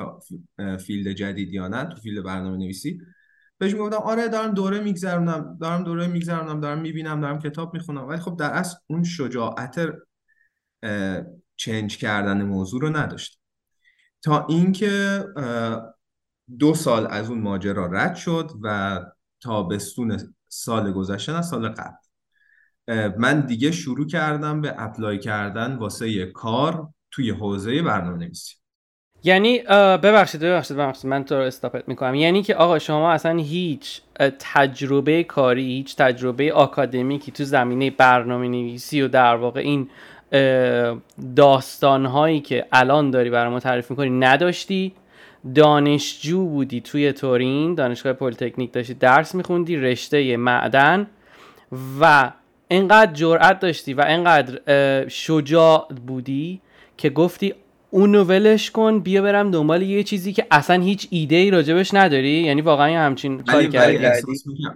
field 0.77 1.13
جدید 1.13 1.53
یا 1.53 1.69
نه 1.69 1.85
تو 1.85 1.97
field 1.97 2.25
برنامه 2.25 2.57
نویسی 2.57 3.01
بهش 3.59 3.73
می‌گفتم 3.73 3.97
آره 3.97 4.29
دارم 4.29 4.55
دوره 4.55 4.81
میگذرونم 4.81 5.59
دارم 5.61 5.85
دوره 5.85 6.07
میگذرونم 6.07 6.61
دارم 6.61 6.81
می‌بینم 6.81 7.21
دارم 7.21 7.39
کتاب 7.39 7.75
می‌خونم. 7.75 8.09
ولی 8.09 8.21
خب 8.21 8.37
در 8.39 8.51
اصل 8.51 8.77
اون 8.87 9.05
شجاعت 9.05 9.81
چنج 11.57 11.97
کردن 11.97 12.43
موضوع 12.43 12.81
رو 12.81 12.97
نداشت 12.97 13.41
تا 14.23 14.47
اینکه 14.47 15.25
دو 16.59 16.75
سال 16.75 17.07
از 17.07 17.31
اون 17.31 17.41
ماجرا 17.41 17.87
رد 17.87 18.15
شد 18.15 18.51
و 18.63 19.01
تابستون 19.41 20.35
سال 20.53 20.93
گذشته 20.93 21.33
نه 21.33 21.43
سال 21.43 21.69
قبل. 21.69 21.97
من 23.19 23.41
دیگه 23.41 23.71
شروع 23.71 24.07
کردم 24.07 24.61
به 24.61 24.75
اپلای 24.79 25.19
کردن 25.19 25.77
واسه 25.77 26.27
کار 26.27 26.89
توی 27.11 27.31
حوزه 27.31 27.83
برنامه 27.83 28.19
نویسی 28.19 28.55
یعنی 29.23 29.59
ببخشید 29.59 30.41
ببخشید 30.41 30.77
ببخشید 30.77 31.07
من 31.07 31.25
تو 31.25 31.35
رو 31.35 31.41
استاپت 31.41 31.89
می‌کنم. 31.89 32.15
یعنی 32.15 32.43
که 32.43 32.55
آقا 32.55 32.79
شما 32.79 33.13
اصلا 33.13 33.39
هیچ 33.39 34.03
تجربه 34.39 35.25
کاری 35.25 35.65
هیچ 35.65 35.97
تجربه 35.97 36.53
آکادمیکی 36.53 37.33
تو 37.33 37.45
زمینه 37.45 37.91
برنامه 37.91 38.49
نویسی 38.49 39.03
و 39.03 39.09
در 39.09 39.37
واقع 39.37 39.61
این 39.61 39.91
داستان 41.37 42.07
هایی 42.07 42.41
که 42.41 42.67
الان 42.73 43.11
داری 43.11 43.31
برای 43.31 43.51
ما 43.51 43.61
تعریف 43.61 43.91
می‌کنی 43.91 44.11
نداشتی؟ 44.11 44.95
دانشجو 45.55 46.47
بودی 46.47 46.81
توی 46.81 47.13
تورین 47.13 47.75
دانشگاه 47.75 48.13
پلیتکنیک 48.13 48.73
داشتی 48.73 48.95
درس 48.95 49.35
میخوندی 49.35 49.77
رشته 49.77 50.37
معدن 50.37 51.07
و 52.01 52.33
انقدر 52.71 53.13
جرأت 53.13 53.61
داشتی 53.61 53.95
و 53.95 54.05
انقدر 54.07 55.09
شجاع 55.09 55.89
بودی 56.07 56.61
که 56.97 57.11
گفتی 57.11 57.55
اونو 57.91 58.25
ولش 58.25 58.71
کن 58.71 59.01
بیا 59.01 59.23
برم 59.23 59.51
دنبال 59.51 59.83
یه 59.83 60.03
چیزی 60.03 60.33
که 60.33 60.47
اصلا 60.51 60.83
هیچ 60.83 61.09
ایده 61.11 61.37
ای 61.37 61.51
راجبش 61.51 61.95
نداری. 61.95 62.31
یعنی 62.31 62.61
واقعا 62.61 62.99
همچین 62.99 63.43
کاری 63.43 63.69
کردی. 63.69 64.07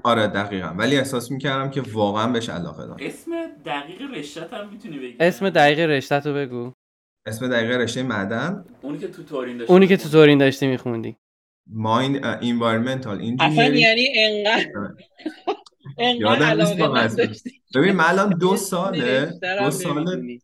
آره 0.03 0.27
دقیقا. 0.27 0.74
ولی 0.79 0.96
احساس 0.96 1.31
می‌کردم 1.31 1.70
که 1.70 1.83
واقعا 1.92 2.33
بهش 2.33 2.48
علاقه 2.48 2.87
دارم. 2.87 2.96
اسم 3.00 3.31
دقیق 3.66 4.03
رشته 4.18 4.40
هم 4.40 4.68
می‌تونی 4.72 4.98
بگی. 4.98 5.16
اسم 5.20 5.50
دقیق 5.50 5.81
رشته 5.81 6.18
رو 6.18 6.35
بگو. 6.35 6.72
اسم 7.26 7.48
دقیق 7.48 7.70
رشته 7.70 8.02
معدن. 8.02 8.64
اونی 8.82 8.98
که 8.98 9.08
تو 9.08 9.22
تورین 9.22 9.58
داشتی 9.58 9.72
اونی 9.72 9.87
که 9.87 9.96
تو 9.96 10.08
تورین 10.08 10.38
داشتی 10.38 10.66
میخوندی. 10.66 11.16
ماین 11.66 12.20
انوایرمنتال 12.24 13.37
اصلا 13.40 13.64
یعنی 13.64 14.08
انقدر 14.16 14.70
انقدر 15.98 17.34
ببین 17.74 17.92
من 17.92 18.04
الان 18.04 18.38
دو 18.38 18.56
ساله 18.56 19.32
دو 19.60 19.70
ساله 19.70 20.38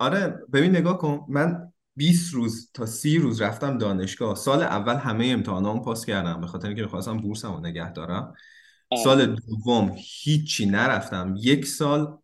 آره 0.00 0.38
ببین 0.52 0.70
نگاه 0.76 0.98
کن. 0.98 1.26
من 1.28 1.72
20 1.96 2.34
روز 2.34 2.70
تا 2.74 2.86
30 2.86 3.18
روز 3.18 3.42
رفتم 3.42 3.78
دانشگاه. 3.78 4.34
سال 4.34 4.62
اول 4.62 4.96
همه 4.96 5.26
امتحانام 5.26 5.82
پاس 5.82 6.04
کردم. 6.04 6.40
به 6.40 6.46
خاطر 6.46 6.68
اینکه 6.68 6.82
می‌خواستم 6.82 7.16
بورسمو 7.16 7.60
نگه 7.60 7.92
دارم. 7.92 8.34
سال 9.04 9.26
دوم 9.26 9.94
هیچی 9.96 10.66
نرفتم. 10.66 11.34
یک 11.38 11.66
سال 11.66 12.18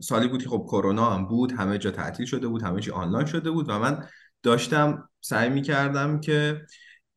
سالی 0.00 0.28
بود 0.28 0.42
که 0.42 0.48
خب 0.48 0.64
کرونا 0.68 1.10
هم 1.10 1.28
بود 1.28 1.52
همه 1.52 1.78
جا 1.78 1.90
تعطیل 1.90 2.26
شده 2.26 2.48
بود 2.48 2.62
همه 2.62 2.80
چی 2.80 2.90
آنلاین 2.90 3.26
شده 3.26 3.50
بود 3.50 3.68
و 3.68 3.78
من 3.78 4.04
داشتم 4.42 5.08
سعی 5.20 5.50
می 5.50 5.62
کردم 5.62 6.20
که 6.20 6.60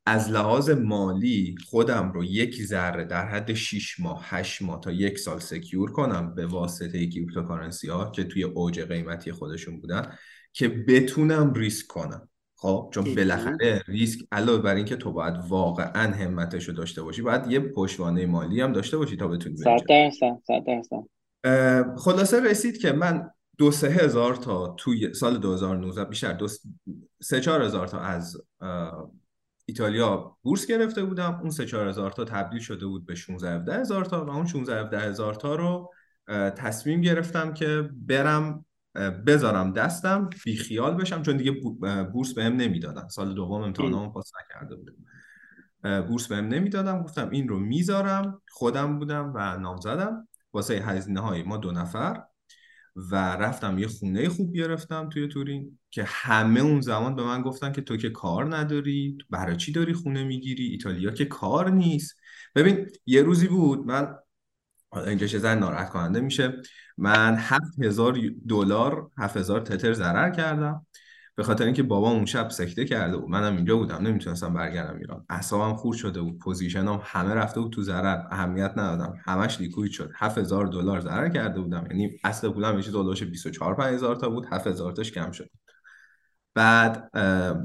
از 0.06 0.30
لحاظ 0.30 0.70
مالی 0.70 1.56
خودم 1.70 2.12
رو 2.12 2.24
یک 2.24 2.64
ذره 2.64 3.06
در 3.06 3.26
حد 3.26 3.54
6 3.54 4.00
ماه 4.00 4.22
8 4.24 4.62
ماه 4.62 4.80
تا 4.80 4.92
یک 4.92 5.20
سال 5.20 5.40
secure 5.40 5.92
کنم 5.92 6.36
به 6.36 6.46
واسطه 6.46 7.08
cryptocurrency 7.08 7.90
ها 7.90 8.12
که 8.12 8.24
توی 8.24 8.44
اوج 8.44 8.80
قیمتی 8.80 9.32
خودشون 9.32 9.82
بودن 9.82 10.18
که 10.54 10.68
بتونم 10.68 11.54
ریسک 11.54 11.88
کنم. 11.88 12.30
خب؟ 12.56 12.92
چون 12.94 13.16
بالاخره 13.16 13.84
ریسک 13.88 14.20
علاوه 14.32 14.62
بر 14.62 14.76
اینکه 14.76 14.96
تو 14.96 15.12
باید 15.12 15.36
واقعا 15.50 16.14
همتش 16.14 16.68
رو 16.68 16.74
داشته 16.74 17.02
باشی 17.04 17.22
باید 17.22 17.52
یه 17.52 17.60
پشتوانه 17.60 18.26
مالی 18.26 18.62
هم 18.62 18.74
داشته 18.74 18.98
باشی 18.98 19.18
تا 19.18 19.28
بتونی 19.28 19.58
100 19.58 19.80
درصد 19.90 20.40
100 20.48 20.64
درصد. 20.68 21.04
خلاصه 21.98 22.40
رسید 22.40 22.78
که 22.78 22.92
من 22.92 23.30
دو 23.58 23.72
سه 23.72 23.88
هزار 23.88 24.36
تا 24.36 24.76
توی 24.80 25.14
سال 25.14 25.38
2019 25.38 26.06
بیشتر 26.06 26.34
دو 26.34 26.48
سه 27.22 27.42
چهار 27.42 27.62
هزار 27.62 27.88
تا 27.88 28.00
از 28.00 28.38
ایتالیا 29.66 30.38
بورس 30.42 30.66
گرفته 30.66 31.04
بودم. 31.04 31.40
اون 31.42 31.50
سه 31.50 31.66
چهار 31.66 31.88
هزار 31.88 32.12
تا 32.12 32.26
تبدیل 32.26 32.60
شده 32.60 32.86
بود 32.86 33.06
به 33.06 33.16
16 33.16 33.80
هزار 33.80 34.06
تا 34.06 34.26
و 34.26 34.30
اون 34.30 34.46
16 34.46 35.00
هزار 35.00 35.34
تا 35.34 35.56
رو 35.56 35.92
تصمیم 36.58 37.02
گرفتم 37.02 37.54
که 37.54 37.90
برم 38.08 38.66
بذارم 39.28 39.74
دستم 39.74 40.30
بی 40.46 40.56
خیال 40.56 40.94
بشم 40.94 41.22
چون 41.22 41.38
دیگه 41.38 41.52
بورس 42.14 42.34
بهم 42.34 42.56
نمی‌دادن. 42.56 43.08
سال 43.08 43.36
دوم 43.36 43.62
امتحانامو 43.62 44.12
پاس 44.12 44.32
نکرده 44.42 44.76
بودم. 44.76 44.96
بورس 46.02 46.28
بهم 46.28 46.48
نمی‌دادم 46.48 47.04
گفتم 47.04 47.30
این 47.30 47.50
رو 47.50 47.60
می‌ذارم. 47.60 48.42
خودم 48.50 49.00
بودم 49.00 49.34
و 49.36 49.58
نام 49.58 49.78
زدم 49.78 50.28
واسه 50.54 50.74
هزینه 50.74 51.20
های 51.20 51.44
ما 51.44 51.58
دو 51.58 51.72
نفر 51.72 52.24
و 52.96 53.16
رفتم 53.16 53.78
یه 53.78 53.88
خونه 53.88 54.30
خوب 54.30 54.54
گرفتم 54.54 55.10
توی 55.10 55.28
تورین 55.28 55.80
که 55.90 56.04
همه 56.08 56.60
اون 56.60 56.82
زمان 56.82 57.16
به 57.16 57.24
من 57.24 57.42
گفتن 57.42 57.72
که 57.72 57.82
تو 57.82 57.98
که 57.98 58.10
کار 58.10 58.56
نداری 58.58 59.18
برای 59.30 59.58
چی 59.58 59.72
داری 59.72 59.94
خونه 59.94 60.24
می‌گیری؟ 60.24 60.66
ایتالیا 60.66 61.12
که 61.12 61.26
کار 61.26 61.70
نیست. 61.70 62.16
ببین 62.56 62.88
یه 63.06 63.22
روزی 63.22 63.48
بود 63.48 63.86
من 63.86 64.16
اینجا 64.96 65.28
چه 65.28 65.40
زن 65.40 65.60
ناراحت 65.60 65.90
کننده 65.90 66.22
میشه. 66.22 66.62
من 66.98 67.36
هفت 67.38 67.84
هزار 67.84 68.20
دلار 68.50 69.12
هفت 69.18 69.64
تتر 69.64 69.94
ضرر 69.94 70.30
کردم. 70.30 70.86
به 71.36 71.44
خاطر 71.44 71.66
اینکه 71.66 71.84
بابام 71.84 72.16
اون 72.16 72.26
شب 72.26 72.50
سکته 72.50 72.86
کرده 72.86 73.18
بود. 73.18 73.30
منم 73.30 73.56
اینجا 73.56 73.78
بودم 73.78 74.08
نمی‌تونستم 74.08 74.54
برگردم 74.54 74.98
ایران. 74.98 75.26
اعصابم 75.30 75.76
خورد 75.76 75.98
شده 75.98 76.22
بود. 76.22 76.40
پوزیشنم 76.40 77.02
همه 77.04 77.34
رفته 77.34 77.62
بود 77.62 77.72
تو 77.72 77.82
ضرر. 77.82 78.24
اهمیت 78.32 78.72
ندادم. 78.78 79.14
همش 79.26 79.62
لیکوید 79.62 79.92
شد. 79.92 80.12
7000 80.16 80.68
دلار 80.68 81.00
ضرر 81.00 81.30
کرده 81.30 81.62
بودم. 81.62 81.88
یعنی 81.92 82.12
اصل 82.24 82.50
پولم 82.50 82.76
یه 82.76 82.84
چیز 82.84 82.96
24 82.96 83.76
5000 83.76 84.16
تا 84.16 84.30
بود. 84.30 84.46
7000 84.52 84.92
تاش 84.92 85.12
کم 85.12 85.32
شد. 85.32 85.50
بعد 86.56 87.10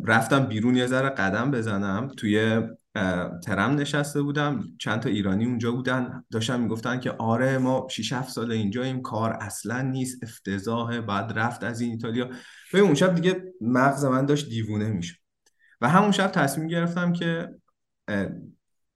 رفتم 0.04 0.46
بیرون 0.46 0.76
یه 0.76 0.86
ذره 0.86 1.08
قدم 1.08 1.50
بزنم. 1.50 2.08
توی 2.16 2.62
tram 3.44 3.74
نشسته 3.74 4.22
بودم. 4.22 4.64
چند 4.78 5.00
تا 5.00 5.08
ایرانی 5.08 5.44
اونجا 5.44 5.72
بودن. 5.72 6.24
داشتن 6.30 6.60
می‌گفتن 6.60 7.00
که 7.00 7.10
آره 7.10 7.58
ما 7.58 7.86
6 7.90 8.12
7 8.12 8.28
سال 8.28 8.52
اینجاییم. 8.52 9.02
کار 9.02 9.32
اصلا 9.40 9.80
نیست. 9.82 10.22
افتضاحه. 10.22 11.00
باید 11.00 11.32
رفت 11.38 11.64
از 11.64 11.80
این 11.80 11.90
ایتالیا. 11.90 12.28
و 12.72 12.76
اون 12.76 12.94
شب 12.94 13.14
دیگه 13.14 13.42
مغز 13.60 14.04
من 14.04 14.26
داشت 14.26 14.48
دیوونه 14.48 14.88
میشه 14.88 15.14
و 15.80 15.88
همون 15.88 16.10
شب 16.10 16.26
تصمیم 16.26 16.68
گرفتم 16.68 17.12
که 17.12 17.48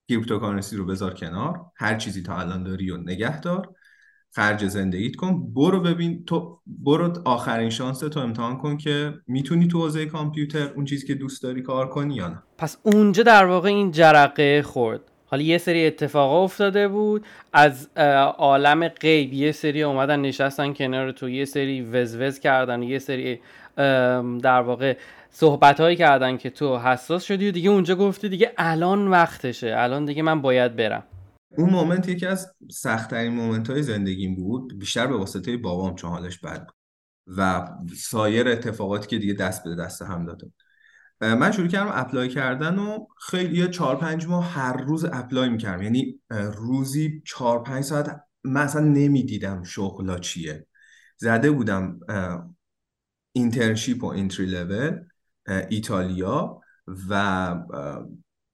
cryptocurrency 0.09 0.76
رو 0.76 0.85
بذار 0.85 1.14
کنار. 1.14 1.61
هر 1.76 1.96
چیزی 1.96 2.22
تا 2.22 2.38
الان 2.38 2.62
داری 2.62 2.90
رو 2.90 2.96
نگه 2.96 3.40
دار. 3.40 3.74
خرج 4.33 4.66
زندگیت 4.66 5.16
کن. 5.16 5.52
برو 5.54 5.80
ببین 5.80 6.24
تو 6.24 6.61
برو 6.66 7.22
آخرین 7.24 7.70
شانس 7.70 7.98
تو 7.98 8.20
امتحان 8.20 8.59
کن 8.59 8.76
که 8.76 9.14
می‌تونی 9.26 9.68
تو 9.68 9.78
حوزه 9.78 10.06
کامپیوتر 10.06 10.72
اون 10.76 10.85
چیزی 10.85 11.06
که 11.06 11.14
دوست 11.14 11.42
داری 11.42 11.62
کار 11.62 11.88
کنی 11.88 12.14
یا 12.14 12.28
نه. 12.28 12.42
پس 12.59 12.76
اونجا 12.83 13.22
در 13.22 13.44
واقع 13.44 13.68
این 13.68 13.90
جرقه 13.90 14.62
خورد. 14.62 15.10
حالا 15.31 15.43
یه 15.43 15.59
سری 15.59 15.87
اتفاقا 15.87 16.45
افتاده 16.45 16.88
بود. 16.88 17.27
از 17.53 17.88
عالم 18.38 18.88
غیب 18.88 19.33
یه 19.33 19.53
سری 19.53 19.83
اومدن 19.83 20.21
نشستن 20.21 20.75
کنار 20.75 21.12
تو 21.12 21.29
یه 21.29 21.45
سری 21.45 21.83
وزوز 21.83 22.38
کردن 22.38 22.83
یه 22.83 22.99
سری 22.99 23.40
در 24.43 24.61
واقع 24.61 24.97
صحبت 25.31 25.81
هایی 25.81 25.97
کردن 25.97 26.37
که 26.37 26.51
تو 26.51 26.79
حساس 26.79 27.25
شدی 27.25 27.49
و 27.49 27.53
دیگه 27.53 27.71
اونجا 27.71 27.95
گفتی 27.95 28.29
دیگه 28.29 28.53
الان 28.59 29.09
وقتشه. 29.09 29.75
الان 29.77 30.05
دیگه 30.05 30.23
من 30.23 30.43
باید 30.43 30.77
برم. 30.77 31.03
اون 31.59 31.71
مومنت 31.71 32.09
یکی 32.09 32.27
از 32.27 32.55
سختترین 32.71 33.33
مومنت 33.33 33.71
های 33.71 33.83
زندگیم 33.83 34.35
بود. 34.35 34.79
بیشتر 34.79 35.07
به 35.07 35.16
واسطه 35.16 35.57
بابام 35.57 35.95
چون 35.95 36.11
حالش 36.11 36.38
بد 36.38 36.59
بود. 36.59 36.75
و 37.37 37.69
سایر 37.97 38.49
اتفاقاتی 38.49 39.09
که 39.09 39.19
دیگه 39.19 39.35
دست 39.35 39.64
به 39.64 39.75
دست 39.75 40.03
هم 40.03 40.27
داده 40.27 40.51
من 41.20 41.52
شروع 41.52 41.68
کردم 41.68 41.90
apply 41.94 42.29
کردن 42.28 42.78
و 42.78 43.06
خیلی 43.20 43.59
یه 43.59 43.68
چهار 43.68 43.96
پنج 43.96 44.26
ماه 44.26 44.52
هر 44.52 44.76
روز 44.76 45.04
apply 45.05 45.48
می‌کردم. 45.48 45.83
یعنی 45.83 46.20
روزی 46.54 47.22
چهار 47.26 47.62
پنج 47.62 47.85
ساعت 47.85 48.20
من 48.44 48.61
اصلا 48.61 48.85
نمی‌دیدم 48.85 49.62
شغلا 49.62 50.18
چیه. 50.18 50.66
زده 51.16 51.50
بودم 51.50 52.00
internship 53.33 54.05
و 54.04 54.06
entry 54.07 54.46
level 54.46 54.98
ایتالیا 55.68 56.61
و 57.11 57.54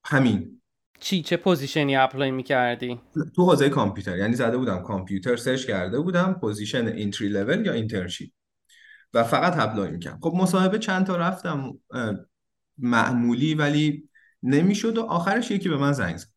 همین. 0.04 0.62
چی؟ 1.00 1.22
چه 1.22 1.36
position 1.36 1.96
ی 1.96 2.02
apply 2.02 2.30
می‌کردی؟ 2.30 3.00
تو 3.36 3.50
حوزه 3.50 3.68
کامپیوتر. 3.68 4.18
یعنی 4.18 4.34
زده 4.34 4.56
بودم 4.56 4.82
کامپیوتر 4.82 5.36
search 5.36 5.66
کرده 5.66 6.00
بودم 6.00 6.38
position 6.40 6.86
entry 6.86 7.28
level 7.28 7.66
یا 7.66 7.72
internship 7.72 8.32
و 9.14 9.24
فقط 9.24 9.58
apply 9.58 9.90
می‌کردم. 9.90 10.18
خب 10.22 10.32
مصاحبه 10.36 10.78
چند 10.78 11.06
تا 11.06 11.16
رفتم 11.16 11.72
معمولی 12.78 13.54
ولی 13.54 14.08
نمی‌شد 14.42 14.98
و 14.98 15.02
آخرش 15.02 15.50
یکی 15.50 15.68
به 15.68 15.76
من 15.76 15.92
زنگ 15.92 16.16
زد. 16.16 16.28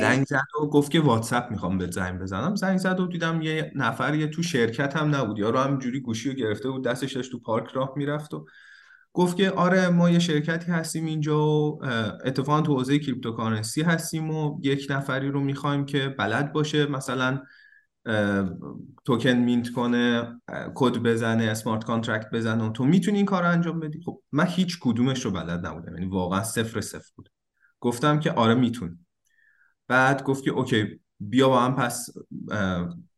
زنگ 0.00 0.26
زد 0.26 0.42
و 0.62 0.66
گفت 0.66 0.90
که 0.90 1.00
واتساپ 1.00 1.50
می‌خوام 1.50 1.78
بهت 1.78 1.90
زنگ 1.90 2.20
بزنم. 2.20 2.54
زنگ 2.54 2.78
زد 2.78 3.00
و 3.00 3.06
دیدم 3.06 3.42
یه 3.42 3.72
نفر 3.74 4.14
یه 4.14 4.26
تو 4.26 4.42
شرکت 4.42 4.96
هم 4.96 5.14
نبود. 5.14 5.38
یارو 5.38 5.58
همینجوری 5.58 6.00
گوشی 6.00 6.28
رو 6.28 6.34
گرفته 6.34 6.70
بود 6.70 6.84
دستش 6.84 7.12
داشت 7.12 7.32
تو 7.32 7.38
پارک 7.38 7.68
راه 7.68 7.92
می‌رفت 7.96 8.34
و 8.34 8.46
گفت 9.12 9.36
که 9.36 9.50
آره 9.50 9.88
ما 9.88 10.10
یه 10.10 10.18
شرکتی 10.18 10.72
هستیم 10.72 11.04
اینجا 11.04 11.46
و 11.46 11.84
اتفاقا 12.24 12.60
تو 12.60 12.74
حوزه 12.74 12.98
cryptocurrency 12.98 13.82
هستیم 13.82 14.30
و 14.30 14.60
یک 14.62 14.86
نفری 14.90 15.28
رو 15.28 15.40
می‌خوایم 15.40 15.86
که 15.86 16.08
بلد 16.08 16.52
باشه. 16.52 16.86
مثلا 16.86 17.42
token 19.04 19.30
mint 19.30 19.70
کنه 19.70 20.40
کد 20.74 20.98
بزنه 20.98 21.44
smart 21.44 21.84
contract 21.84 22.30
بزنه 22.30 22.72
تو 22.72 22.84
می‌تونی 22.84 23.16
این 23.16 23.26
کار 23.26 23.42
رو 23.42 23.48
انجام 23.50 23.80
بدی. 23.80 24.00
خب 24.04 24.22
من 24.32 24.46
هیچ 24.46 24.78
کدومش 24.80 25.24
رو 25.24 25.30
بلد 25.30 25.66
نبودم 25.66 25.94
یعنی 25.94 26.06
واقعا 26.06 26.42
صفر 26.42 26.80
صفر 26.80 27.10
بود. 27.16 27.30
گفتم 27.80 28.20
که 28.20 28.32
آره 28.32 28.54
می‌تونم 28.54 28.98
بعد 29.88 30.22
گفت 30.22 30.44
که 30.44 30.50
OK 30.50 31.00
بیا 31.20 31.48
با 31.48 31.60
هم 31.60 31.76
پس 31.76 32.08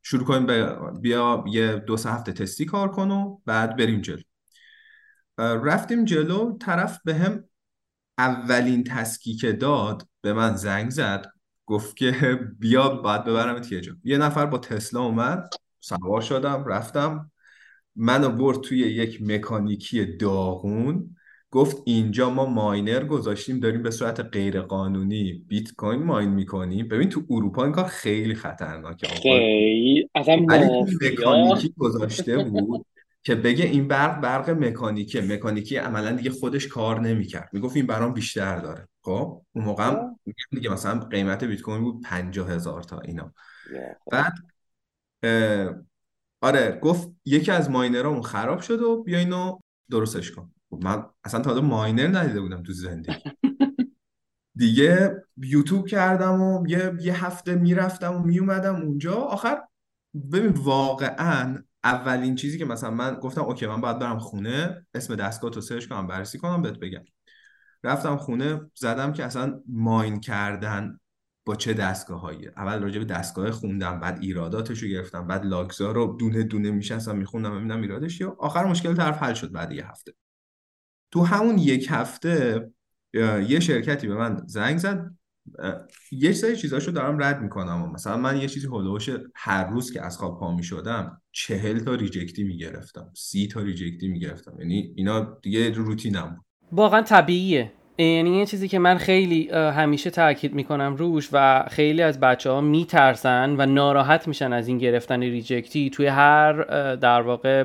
شروع 0.03 0.24
کنیم 0.24 0.46
بیا 1.01 1.44
یه 1.46 1.77
دو 1.77 1.96
سه 1.96 2.11
هفته 2.11 2.33
تستی 2.33 2.64
کار 2.64 2.90
کن 2.90 3.11
و 3.11 3.38
بعد 3.46 3.77
بریم 3.77 4.01
جلو. 4.01 4.22
رفتیم 5.38 6.05
جلو 6.05 6.59
طرف 6.59 7.01
بهم 7.05 7.45
اولین 8.18 8.85
task 8.85 9.25
ی 9.25 9.35
که 9.35 9.53
داد 9.53 10.09
به 10.20 10.33
من 10.33 10.57
زنگ 10.57 10.90
زد. 10.90 11.27
گفت 11.69 11.97
که 11.97 12.39
بیا 12.59 12.89
باید 12.89 13.25
ببرم 13.25 13.63
یه 13.71 13.81
جا. 13.81 13.93
یه 14.05 14.19
نفر 14.19 14.47
با 14.47 14.59
تسلا 14.59 15.01
اومد 15.01 15.51
سوار 15.81 16.21
شدم 16.21 16.65
رفتم. 16.67 17.31
منو 17.97 18.29
برد 18.29 18.61
توی 18.61 18.79
یک 18.79 19.23
مکانیکی 19.23 20.05
داغون. 20.05 21.17
گفت 21.51 21.83
اینجا 21.87 22.31
ما 22.31 22.47
ماینر 22.47 23.05
گذاشتیم 23.05 23.61
داریم 23.61 23.83
به 23.83 23.91
صورت 23.91 24.21
غیر 24.21 24.61
قانونی 24.61 25.33
بیت 25.49 25.75
کوین 25.75 26.03
ماین 26.03 26.31
می‌کنیم. 26.31 26.89
ببین 26.89 27.09
تو 27.09 27.23
اروپا 27.31 27.65
این 27.65 27.73
کار 27.73 27.85
خیلی 27.85 28.35
خطرناکه. 28.35 29.07
خیلی؟ 29.07 30.11
اصلا 30.15 30.37
مکانیکی 30.37 31.75
گذاشته 31.79 32.45
بود 32.45 32.87
که 33.23 33.35
بگه 33.35 33.65
این 33.65 33.89
برق 33.89 34.21
برق 34.21 34.51
مکانیکه. 34.51 35.21
مکانیکی 35.21 35.77
عملا 35.77 36.13
دیگه 36.13 36.31
خودش 36.31 36.67
کار 36.67 37.01
نمی‌کرد. 37.01 37.49
می‌گفت 37.53 37.77
این 37.77 37.87
برام 37.87 38.13
بیشتر 38.13 38.59
داره. 38.59 38.89
خب 39.09 39.42
اون 39.53 39.64
موقع 39.64 39.85
هم 39.85 40.18
دیگه 40.51 40.71
مثلا 40.71 41.01
قیمت 41.01 41.44
بیت 41.44 41.61
کوین 41.61 41.81
بود 41.81 42.03
50 42.03 42.51
هزار 42.51 42.83
تا 42.83 43.01
اینا. 43.01 43.33
بعد 44.11 44.33
آره 46.40 46.79
گفت 46.83 47.09
یکی 47.25 47.51
از 47.51 47.71
miner 47.71 48.03
امون 48.03 48.23
خراب 48.23 48.61
شد 48.61 48.83
و 48.83 49.03
بیا 49.03 49.18
اینو 49.18 49.59
درستش 49.90 50.33
کن. 50.33 50.53
خب 50.71 50.85
من 50.85 51.05
اصلا 51.25 51.40
تا 51.40 51.61
miner 51.61 52.19
ندیده 52.18 52.40
بودم 52.40 52.62
تو 52.62 52.73
زندگی. 52.73 53.16
دیگه 54.55 55.23
یوتیوب 55.37 55.87
کردم 55.87 56.42
و 56.42 56.66
یه, 56.66 56.92
یه 57.01 57.25
هفته 57.25 57.55
می‌رفتم 57.55 58.16
و 58.16 58.18
میومدم 58.18 58.77
اونجا. 58.77 59.14
آخر 59.14 59.62
ببین 60.33 60.53
واقعا 60.53 61.62
اولین 61.85 62.35
چیزی 62.35 62.59
که 62.59 62.64
مثلا 62.64 62.90
من 62.90 63.14
گفتم 63.14 63.42
OK 63.43 63.67
من 63.66 63.81
باید 63.81 63.99
برم 63.99 64.18
خونه 64.18 64.87
اسم 64.94 65.16
دستگاه 65.16 65.51
تو 65.51 65.61
search 65.61 65.87
کنم 65.87 66.07
بررسی 66.07 66.38
کنم 66.38 66.62
بهت 66.62 66.79
بگم. 66.79 67.05
رفتم 67.85 68.17
خونه 68.17 68.61
زدم 68.75 69.12
که 69.12 69.25
اصلا 69.25 69.61
ماین 69.69 70.21
کردن 70.21 70.99
با 71.47 71.57
چه 71.57 71.73
دستگاه 71.73 72.21
هایی 72.21 72.49
اول 72.49 72.83
راجع 72.83 72.99
به 72.99 73.05
دستگاه 73.05 73.51
خوندم 73.51 74.01
بعد 74.01 74.19
ایراداتش 74.21 74.83
رو 74.83 74.88
گرفتم 74.88 75.27
بعد 75.27 75.47
لاگزا 75.47 75.93
رو 75.93 76.17
دونه 76.21 76.43
دونه 76.43 76.71
میشستم 76.71 77.17
میخوندم 77.17 77.59
ببینم 77.59 77.81
ایرادش 77.81 78.21
یا 78.21 78.37
آخر 78.38 78.64
مشکل 78.64 78.95
طرف 78.95 79.23
حل 79.23 79.35
شد 79.35 79.53
بعد 79.53 79.73
یه 79.73 79.91
هفته. 79.91 80.12
تو 81.11 81.25
همون 81.25 81.59
یک 81.59 81.87
هفته 81.91 82.71
یه 83.49 83.61
شرکتی 83.61 84.09
به 84.09 84.14
من 84.14 84.43
زنگ 84.47 84.79
زد 84.79 85.14
یه 86.12 86.33
سری 86.33 86.57
چیزاشو 86.57 86.91
دارم 86.91 87.23
رد 87.23 87.43
می‌کنم. 87.43 87.93
مثلا 87.93 88.17
من 88.17 88.37
یه 88.37 88.49
چیزی 88.49 88.67
هلوش 88.67 89.11
هر 89.35 89.71
روز 89.71 89.93
که 89.93 90.03
از 90.03 90.19
خواب 90.19 90.41
پا 90.41 90.55
می‌شدم 90.55 91.23
چهل 91.33 91.79
تا 91.79 91.95
ریجکتی 91.95 92.45
می‌گرفتم 92.45 93.12
سی 93.17 93.49
تا 93.49 93.61
ریجکتی 93.61 94.09
می‌گرفتم. 94.09 94.61
یعنی 94.61 94.93
اینا 94.97 95.38
دیگه 95.43 95.71
روتینم 95.71 96.35
بود. 96.37 96.48
واقعا 96.73 97.03
طبیعیه. 97.03 97.73
یعنی 97.99 98.39
یه 98.39 98.47
چیزی 98.47 98.69
که 98.69 98.79
من 98.79 98.97
خیلی 98.97 99.49
همیشه 99.53 100.11
تاکید 100.11 100.55
می‌کنم 100.55 100.97
روش 100.97 101.29
و 101.33 101.65
خیلی 101.71 102.03
از 102.03 102.21
بچه 102.21 102.51
ها 102.51 102.61
میترسن 102.61 103.55
و 103.59 103.67
ناراحت 103.67 104.29
میشن 104.29 104.53
از 104.53 104.69
این 104.69 104.79
گرفتن 104.79 105.21
reject 105.21 105.81
ی 105.81 105.91
توی 105.91 106.07
هر 106.07 106.53
در 106.95 107.21
واقع 107.21 107.65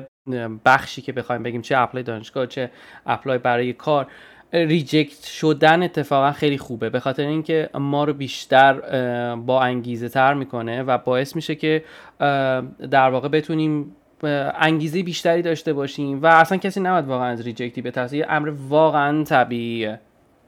بخشی 0.64 1.02
که 1.02 1.12
بخوایم 1.12 1.42
بگیم 1.42 1.62
چه 1.62 1.78
apply 1.78 2.04
دانشگاه 2.04 2.46
چه 2.46 2.70
apply 3.06 3.38
برای 3.38 3.72
کار. 3.72 4.06
reject 4.52 5.24
شدن 5.24 5.82
اتفاقا 5.82 6.32
خیلی 6.32 6.58
خوبه. 6.58 6.90
به 6.90 7.00
خاطر 7.00 7.26
اینکه 7.26 7.70
ما 7.74 8.04
رو 8.04 8.12
بیشتر 8.12 8.72
با 9.36 9.62
انگیزه 9.62 10.08
تر 10.08 10.34
می‌کنه 10.34 10.82
و 10.82 10.98
باعث 10.98 11.36
میشه 11.36 11.54
که 11.54 11.84
در 12.90 13.10
واقع 13.10 13.28
بتونیم 13.28 13.96
انگیزه 14.54 15.02
بیشتری 15.02 15.42
داشته 15.42 15.72
باشیم 15.72 16.22
و 16.22 16.26
اصلا 16.26 16.58
کسی 16.58 16.80
نباید 16.80 17.04
واقعا 17.04 17.26
از 17.26 17.40
ریجکتی 17.40 17.82
به 17.82 18.08
یه 18.12 18.26
امر 18.28 18.48
واقعا 18.68 19.24
طبیعیه. 19.24 20.00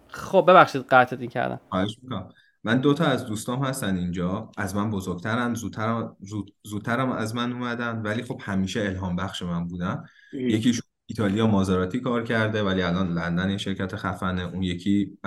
خب 0.09 0.45
ببخشید 0.49 0.83
قطعت 0.91 1.31
کردم. 1.31 1.61
من 2.65 2.81
دوتا 2.81 3.05
از 3.05 3.27
دوستام 3.27 3.65
هستن 3.65 3.97
اینجا. 3.97 4.51
از 4.57 4.77
من 4.77 4.91
بزرگترن. 4.91 5.55
زودترم 5.55 6.17
زودترم 6.63 7.13
از 7.13 7.35
من 7.35 7.53
اومدن. 7.53 8.03
ولی 8.03 8.23
خب 8.23 8.41
همیشه 8.45 8.81
الهام 8.81 9.17
بخش 9.17 9.43
من 9.43 9.69
بودن. 9.69 10.05
یکیشون 10.33 10.83
ایتالیا 11.07 11.47
مازاراتی 11.47 12.01
کار 12.01 12.23
کرده 12.23 12.63
ولی 12.63 12.83
الان 12.83 13.13
لندن 13.13 13.51
یه 13.51 13.57
شرکت 13.57 13.97
خفنه. 13.97 14.43
اون 14.43 14.63
یکی 14.63 15.19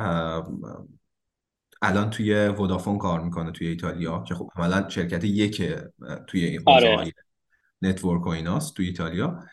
الان 1.81 2.09
توی 2.09 2.47
ودافون 2.47 2.97
کار 2.97 3.19
می‌کنه 3.19 3.51
توی 3.51 3.67
ایتالیا 3.67 4.23
که 4.27 4.35
خب 4.35 4.49
عملا 4.55 4.89
شرکت 4.89 5.23
یک 5.23 5.73
توی 6.27 6.45
این 6.45 6.61
آره. 6.65 7.13
network 7.81 8.25
و 8.25 8.29
ایناست 8.29 8.75
توی 8.75 8.85
ایتالیا. 8.85 9.43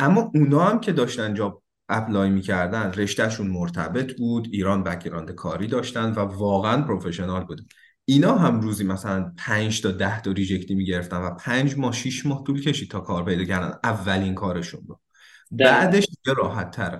اما 0.00 0.30
اونا 0.34 0.64
هم 0.64 0.80
که 0.80 0.92
داشتن 0.92 1.34
job 1.34 1.62
apply 1.88 2.30
می‌کردن 2.30 2.92
رشتهشون 2.92 3.46
مرتبط 3.46 4.16
بود 4.16 4.48
ایران 4.52 4.82
background 4.82 5.30
کاری 5.30 5.66
داشتن 5.66 6.12
و 6.12 6.18
واقعا 6.18 6.82
professional 6.82 7.44
بود 7.44 7.60
اینا 8.04 8.34
هم 8.34 8.60
روزی 8.60 8.84
مثلا 8.84 9.32
5 9.38 9.82
تا 9.82 9.90
10 9.90 10.20
تا 10.20 10.32
reject 10.32 10.68
ی 10.68 10.74
می‌گرفتن 10.74 11.16
و 11.16 11.34
5 11.34 11.78
ماه 11.78 11.92
6 11.92 12.26
ماه 12.26 12.44
طول 12.44 12.60
کشید 12.60 12.90
تا 12.90 13.00
کار 13.00 13.24
پیدا 13.24 13.44
کردن. 13.44 13.78
اولین 13.84 14.34
کارشون 14.34 14.80
رو 14.88 15.00
بعدش 15.50 16.06
دیگه 16.06 16.36
راحت 16.36 16.70
تر 16.70 16.98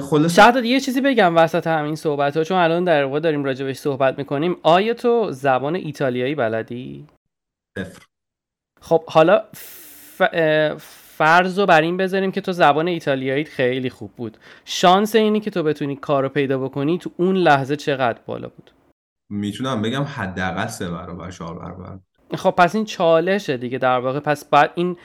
خلاص 0.00 0.36
شاید 0.36 0.64
یه 0.64 0.80
چیزی 0.80 1.00
بگم 1.00 1.36
وسط 1.36 1.66
همین 1.66 1.94
صحبت 1.94 2.36
ها 2.36 2.44
چون 2.44 2.56
الان 2.56 2.84
در 2.84 3.04
واقع 3.04 3.20
داریم 3.20 3.44
راجبش 3.44 3.76
صحبت 3.76 4.18
می‌کنیم. 4.18 4.56
آیا 4.62 4.94
تو 4.94 5.32
زبان 5.32 5.74
ایتالیایی 5.74 6.34
بلدی؟ 6.34 7.06
بفر. 7.76 8.02
خب 8.80 9.04
حالا 9.06 9.42
ف... 9.54 10.22
فرض 11.18 11.58
رو 11.58 11.66
بر 11.66 11.80
این 11.80 11.96
بذاریم 11.96 12.32
که 12.32 12.40
تو 12.40 12.52
زبان 12.52 12.88
ایتالیایی 12.88 13.44
خیلی 13.44 13.90
خوب 13.90 14.10
بود. 14.16 14.36
شانس 14.64 15.14
اینی 15.14 15.40
که 15.40 15.50
تو 15.50 15.62
بتونی 15.62 15.96
کار 15.96 16.22
رو 16.22 16.28
پیدا 16.28 16.58
بکنی 16.58 16.98
تو 16.98 17.10
اون 17.16 17.36
لحظه 17.36 17.76
چقدر 17.76 18.18
بالا 18.26 18.48
بود؟ 18.48 18.70
می‌تونم 19.30 19.82
بگم 19.82 20.02
حداقل 20.02 20.66
سه 20.66 20.90
برابر 20.90 21.30
چهار 21.30 21.58
برابر. 21.58 21.98
خب 22.34 22.50
پس 22.50 22.74
این 22.74 22.84
چالشه 22.84 23.56
دیگه 23.56 23.78
در 23.78 23.98
واقع. 23.98 24.20
پس 24.20 24.44
بعد 24.44 24.70
این 24.74 24.96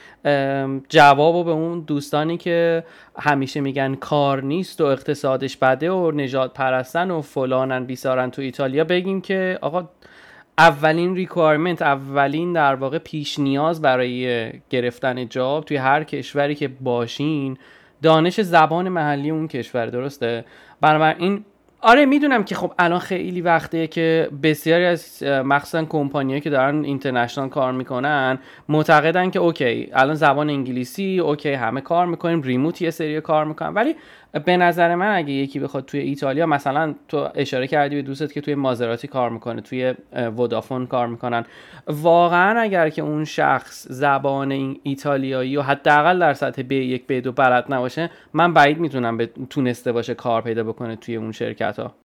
جواب 0.90 1.46
به 1.46 1.52
اون 1.52 1.80
دوستانی 1.80 2.38
که 2.38 2.84
همیشه 3.20 3.62
میگن 3.62 3.96
کار 3.96 4.44
نیست 4.44 4.82
و 4.82 4.86
اقتصادش 4.86 5.58
بده 5.58 5.92
و 5.92 6.12
نجات 6.12 6.54
پرستن 6.54 7.12
و 7.12 7.22
فلانن 7.22 7.86
بیسارن 7.86 8.32
تو 8.32 8.42
ایتالیا 8.42 8.84
بگیم 8.84 9.22
که 9.22 9.60
آقا 9.62 9.90
اولین 10.58 11.16
requirement 11.16 11.82
اولین 11.82 12.54
در 12.54 12.76
واقع 12.76 12.98
پیش 12.98 13.40
نیاز 13.40 13.82
برای 13.82 14.52
گرفتن 14.70 15.28
job 15.30 15.66
توی 15.66 15.78
هر 15.78 16.04
کشوری 16.04 16.56
که 16.56 16.68
باشین 16.68 17.58
دانش 18.02 18.42
زبان 18.42 18.90
محلی 18.90 19.30
اون 19.30 19.48
کشور 19.48 19.86
درسته؟ 19.86 20.46
بنابراین 20.82 21.46
آره 21.82 22.06
می‌دونم 22.06 22.44
که 22.44 22.56
خب 22.56 22.74
الان 22.80 23.00
خیلی 23.00 23.42
وقته 23.42 23.88
که 23.88 24.30
بسیاری 24.44 24.86
از 24.86 25.24
مخصوصا 25.24 25.86
کمپانیایی 25.86 26.42
که 26.42 26.50
دارن 26.50 26.84
international 26.84 27.50
کار 27.50 27.72
می‌کنن 27.72 28.40
معتقدن 28.70 29.30
که 29.30 29.40
OK 29.40 29.90
الان 29.94 30.16
زبان 30.16 30.50
انگلیسی 30.50 31.20
OK 31.20 31.54
همه 31.54 31.82
کار 31.82 32.06
می‌کنیم 32.06 32.42
remote 32.42 32.82
یه 32.82 32.90
سری 32.90 33.22
کار 33.22 33.46
می‌کنن. 33.46 33.74
ولی 33.74 33.96
به 34.40 34.58
نظر 34.58 34.96
من 34.96 35.16
اگه 35.16 35.32
یکی 35.32 35.60
بخواد 35.60 35.86
توی 35.86 36.00
ایتالیا 36.00 36.46
مثلا 36.46 36.96
تو 37.08 37.30
اشاره 37.36 37.68
کردی 37.68 37.96
به 37.96 38.02
دوستت 38.02 38.34
که 38.34 38.42
توی 38.42 38.56
مازراتی 38.56 39.08
کار 39.08 39.30
می‌کنه 39.30 39.62
توی 39.62 39.94
ودافون 40.38 40.88
کار 40.88 41.08
می‌کنن. 41.08 41.46
واقعا 41.88 42.60
اگر 42.60 42.90
که 42.90 43.02
اون 43.02 43.26
شخص 43.26 43.88
زبان 43.88 44.52
این 44.52 44.80
ایتالیایی 44.84 45.58
و 45.58 45.62
حداقل 45.62 46.20
در 46.20 46.34
سطح 46.34 46.62
ب 46.62 46.72
یک 46.72 47.08
ب 47.08 47.14
دو 47.14 47.32
بلد 47.32 47.74
نباشه 47.74 48.10
من 48.34 48.54
بعید 48.54 48.80
می‌تونم 48.80 49.18
به 49.18 49.30
تونسته 49.50 49.92
باشه 49.92 50.14
کار 50.14 50.42
پیدا 50.42 50.64
بکنه 50.64 50.96
توی 50.96 51.16
اون 51.16 51.32
شرکت 51.32 51.80
ها 51.80 52.03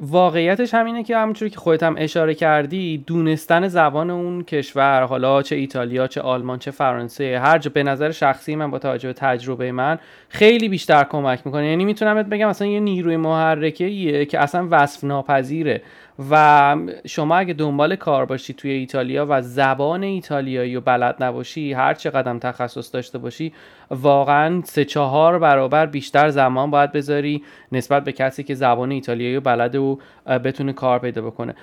واقعیتش 0.00 0.74
همینه 0.74 1.02
که 1.02 1.16
همونجوری 1.16 1.50
که 1.50 1.56
خودت 1.56 1.82
هم 1.82 1.94
اشاره 1.98 2.34
کردی 2.34 3.04
دونستن 3.06 3.68
زبان 3.68 4.10
اون 4.10 4.42
کشور 4.42 5.02
حالا 5.02 5.42
چه 5.42 5.56
ایتالیا 5.56 6.06
چه 6.06 6.20
آلمان 6.20 6.58
چه 6.58 6.70
فرانسه 6.70 7.38
هر 7.38 7.58
جا 7.58 7.70
به 7.74 7.82
نظر 7.82 8.10
شخصی 8.10 8.56
من 8.56 8.70
با 8.70 8.78
توجه 8.78 9.08
به 9.08 9.12
تجربه 9.12 9.72
من 9.72 9.98
خیلی 10.28 10.68
بیشتر 10.68 11.04
کمک 11.04 11.42
می‌کنه. 11.44 11.66
یعنی 11.66 11.84
می‌تونم 11.84 12.22
بگم 12.22 12.48
مثلا 12.48 12.68
یه 12.68 12.80
نیروی 12.80 13.16
محرکه 13.16 14.26
که 14.26 14.38
اصلا 14.38 14.68
وصف 14.70 15.04
ناپذیره 15.04 15.82
و 16.30 16.76
شما 17.06 17.36
اگه 17.36 17.54
دنبال 17.54 17.96
کار 17.96 18.26
باشی 18.26 18.54
توی 18.54 18.70
ایتالیا 18.70 19.26
و 19.28 19.42
زبان 19.42 20.02
ایتالیایی 20.02 20.76
و 20.76 20.80
بلد 20.80 21.22
نباشی 21.22 21.72
هر 21.72 21.94
چه 21.94 22.10
قدم 22.10 22.38
تخصص 22.38 22.94
داشته 22.94 23.18
باشی 23.18 23.52
واقعا 23.90 24.62
سه 24.64 24.84
چهار 24.84 25.38
برابر 25.38 25.86
بیشتر 25.86 26.28
زمان 26.30 26.70
باید 26.70 26.92
بذاری 26.92 27.42
نسبت 27.72 28.04
به 28.04 28.12
کسی 28.12 28.42
که 28.42 28.54
زبان 28.54 28.90
ایتالیایی 28.90 29.36
و 29.36 29.40
بلد 29.40 29.74
و 29.74 29.98
بتونه 30.26 30.72
کار 30.72 30.98
پیدا 30.98 31.22
بکنه. 31.22 31.54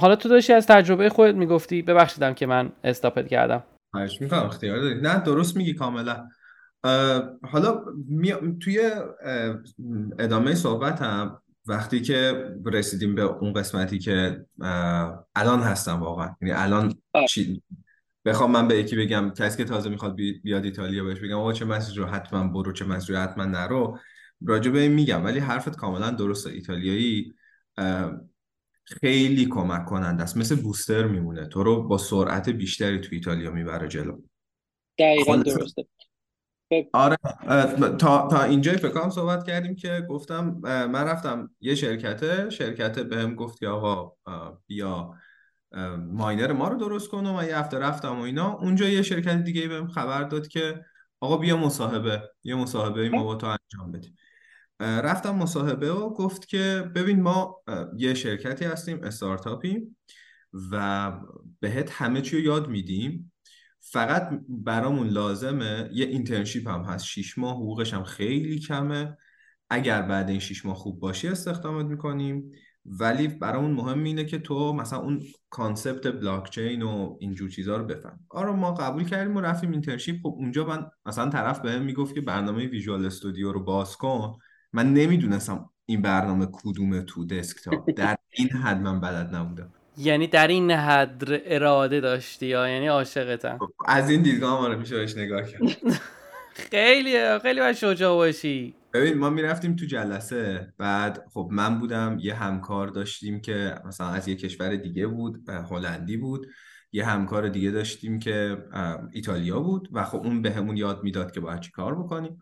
حالا 0.00 0.16
تو 0.16 0.28
داشتی 0.28 0.52
از 0.52 0.66
تجربه 0.66 1.08
خودت 1.08 1.34
می‌گفتی 1.34 1.82
ببخشیدم 1.82 2.34
که 2.34 2.46
من 2.46 2.72
استاپت 2.84 3.28
کردم. 3.28 3.62
خواهش 3.94 4.20
می‌کنم 4.20 4.42
اختیار 4.42 4.80
داری. 4.80 5.00
نه 5.00 5.22
درست 5.22 5.56
میگی 5.56 5.74
کاملا. 5.74 6.28
حالا 7.52 7.84
توی 8.62 8.90
ادامه 10.18 10.54
صحبتم 10.54 11.42
وقتی 11.70 12.00
که 12.00 12.48
رسیدیم 12.64 13.14
به 13.14 13.22
اون 13.22 13.52
قسمتی 13.52 13.98
که 13.98 14.44
الان 15.34 15.60
هستم 15.60 16.00
واقعا. 16.00 16.36
یعنی 16.40 16.52
الان 16.54 16.94
چی؟ 17.28 17.62
بخوام 18.24 18.50
من 18.50 18.68
به 18.68 18.78
یکی 18.78 18.96
بگم 18.96 19.30
کسی 19.36 19.56
که 19.56 19.64
تازه 19.64 19.90
می‌خواد 19.90 20.16
بیاد 20.42 20.64
ایتالیا 20.64 21.04
بهش 21.04 21.18
بگم 21.18 21.38
آقا 21.38 21.52
چه 21.52 21.64
مسیج 21.64 21.98
رو؟ 21.98 22.06
حتما 22.06 22.48
برو 22.48 22.72
چه 22.72 22.84
مسیج 22.84 23.10
رو؟ 23.10 23.16
حتما 23.16 23.44
نرو. 23.44 23.98
راجع 24.46 24.70
به 24.70 24.88
میگم 24.88 25.24
ولی 25.24 25.38
حرفت 25.38 25.76
کاملا 25.76 26.10
درسته. 26.10 26.50
ایتالیایی 26.50 27.34
خیلی 28.84 29.46
کمک 29.46 29.84
کننده 29.84 30.22
است. 30.22 30.36
مثل 30.36 30.56
بوستر 30.56 31.06
میمونه. 31.06 31.46
تو 31.46 31.62
رو 31.62 31.82
با 31.82 31.98
سرعت 31.98 32.48
بیشتری 32.48 33.00
تو 33.00 33.08
ایتالیا 33.12 33.50
می‌بره 33.50 33.88
جلو. 33.88 34.20
دقیقا 34.98 35.36
درسته. 35.36 35.86
آره 36.92 37.16
تا 37.98 38.28
تا 38.28 38.42
اینجای 38.42 38.76
فکرام 38.76 39.10
صحبت 39.10 39.44
کردیم 39.44 39.74
که 39.74 40.06
گفتم 40.08 40.60
من 40.64 41.04
رفتم 41.04 41.50
یه 41.60 41.74
شرکته 41.74 42.50
شرکت 42.50 42.98
بهم 42.98 43.34
گفت 43.34 43.58
که 43.58 43.68
آقا 43.68 44.12
بیا 44.66 45.14
ماینر 45.98 46.52
ما 46.52 46.68
رو 46.68 46.78
درست 46.78 47.08
کن 47.08 47.26
و 47.26 47.32
من 47.32 47.46
یه 47.46 47.58
هفته 47.58 47.78
رفتم 47.78 48.18
و 48.18 48.22
اینا. 48.22 48.52
اونجا 48.52 48.88
یه 48.88 49.02
شرکت 49.02 49.44
دیگه 49.44 49.68
بهم 49.68 49.88
خبر 49.88 50.22
داد 50.22 50.48
که 50.48 50.84
آقا 51.20 51.36
بیا 51.36 51.56
مصاحبه 51.56 52.22
یه 52.44 52.54
مصاحبه 52.54 53.08
ما 53.08 53.24
با 53.24 53.34
تو 53.34 53.46
انجام 53.46 53.92
بدیم. 53.92 54.16
رفتم 54.80 55.34
مصاحبه 55.34 55.92
و 55.92 56.10
گفت 56.14 56.48
که 56.48 56.90
ببین 56.94 57.22
ما 57.22 57.62
یه 57.96 58.14
شرکتی 58.14 58.64
هستیم 58.64 59.02
استارتاپیم 59.02 59.96
و 60.70 61.12
بهت 61.60 61.90
همه 61.92 62.20
چی 62.20 62.36
رو 62.36 62.42
یاد 62.42 62.68
میدیم. 62.68 63.32
فقط 63.80 64.30
برامون 64.48 65.08
لازمه 65.08 65.90
یه 65.92 66.06
internship 66.06 66.68
هم 66.68 66.82
هست 66.82 67.04
شیش 67.04 67.38
ماه 67.38 67.54
حقوقش 67.56 67.94
هم 67.94 68.04
خیلی 68.04 68.58
کمه. 68.58 69.16
اگر 69.70 70.02
بعد 70.02 70.30
این 70.30 70.40
شیش 70.40 70.66
ماه 70.66 70.76
خوب 70.76 71.00
باشی 71.00 71.28
استخدامت 71.28 71.86
می‌کنیم. 71.86 72.52
ولی 72.84 73.28
برامون 73.28 73.70
مهم 73.70 74.04
اینه 74.04 74.24
که 74.24 74.38
تو 74.38 74.72
مثلا 74.72 74.98
اون 74.98 75.22
concept 75.50 76.06
blockchain 76.06 76.82
و 76.82 77.16
اینجور 77.20 77.50
چیزها 77.50 77.76
رو 77.76 77.84
بفهم. 77.84 78.20
آره 78.30 78.52
ما 78.52 78.74
قبول 78.74 79.04
کردیم 79.04 79.36
و 79.36 79.40
رفتیم 79.40 79.70
internship 79.70 80.20
خب 80.22 80.34
اونجا 80.38 80.64
من 80.66 80.86
مثلا 81.06 81.30
طرف 81.30 81.60
بهم 81.60 81.82
می‌گفت 81.82 82.14
که 82.14 82.20
برنامه 82.20 82.66
Visual 82.66 83.06
Studio 83.06 83.52
رو 83.52 83.64
باز 83.64 83.96
کن. 83.96 84.38
من 84.72 84.94
نمی‌دونستم 84.94 85.70
این 85.86 86.02
برنامه 86.02 86.46
کدومه 86.52 87.02
تو 87.02 87.26
desktop 87.26 87.90
در 87.96 88.16
این 88.30 88.48
حد 88.48 88.80
من 88.80 89.00
بلد 89.00 89.34
نبودم. 89.34 89.72
یعنی 90.00 90.26
در 90.26 90.46
این 90.46 90.70
حد 90.70 91.22
اراده 91.28 92.00
داشتی 92.00 92.46
یا 92.46 92.68
یعنی 92.68 92.86
عاشقتم؟ 92.86 93.58
خب، 93.58 93.70
از 93.86 94.10
این 94.10 94.22
دیدگاه 94.22 94.60
ما 94.60 94.74
میشه 94.74 94.96
بهش 94.96 95.16
نگاه 95.16 95.42
کرد. 95.42 95.62
خیلی 96.52 97.38
خیلی 97.38 97.60
باید 97.60 97.76
شجاع 97.76 98.16
باشی. 98.16 98.74
ببین 98.94 99.18
ما 99.18 99.30
می‌رفتیم 99.30 99.76
تو 99.76 99.86
جلسه. 99.86 100.72
بعد 100.78 101.24
خب 101.34 101.48
من 101.52 101.78
بودم 101.78 102.16
یه 102.20 102.34
همکار 102.34 102.88
داشتیم 102.88 103.40
که 103.40 103.74
مثلا 103.84 104.08
از 104.08 104.28
یه 104.28 104.34
کشور 104.34 104.76
دیگه 104.76 105.06
بود 105.06 105.50
هلندی 105.70 106.16
بود. 106.16 106.46
یه 106.92 107.04
همکار 107.04 107.48
دیگه 107.48 107.70
داشتیم 107.70 108.18
که 108.18 108.56
ایتالیا 109.12 109.60
بود. 109.60 109.88
و 109.92 110.04
خب 110.04 110.18
اون 110.18 110.42
بهمون 110.42 110.76
یاد 110.76 111.02
می‌داد 111.02 111.32
که 111.32 111.40
باید 111.40 111.60
چی 111.60 111.70
کار 111.70 111.94
بکنیم. 111.94 112.40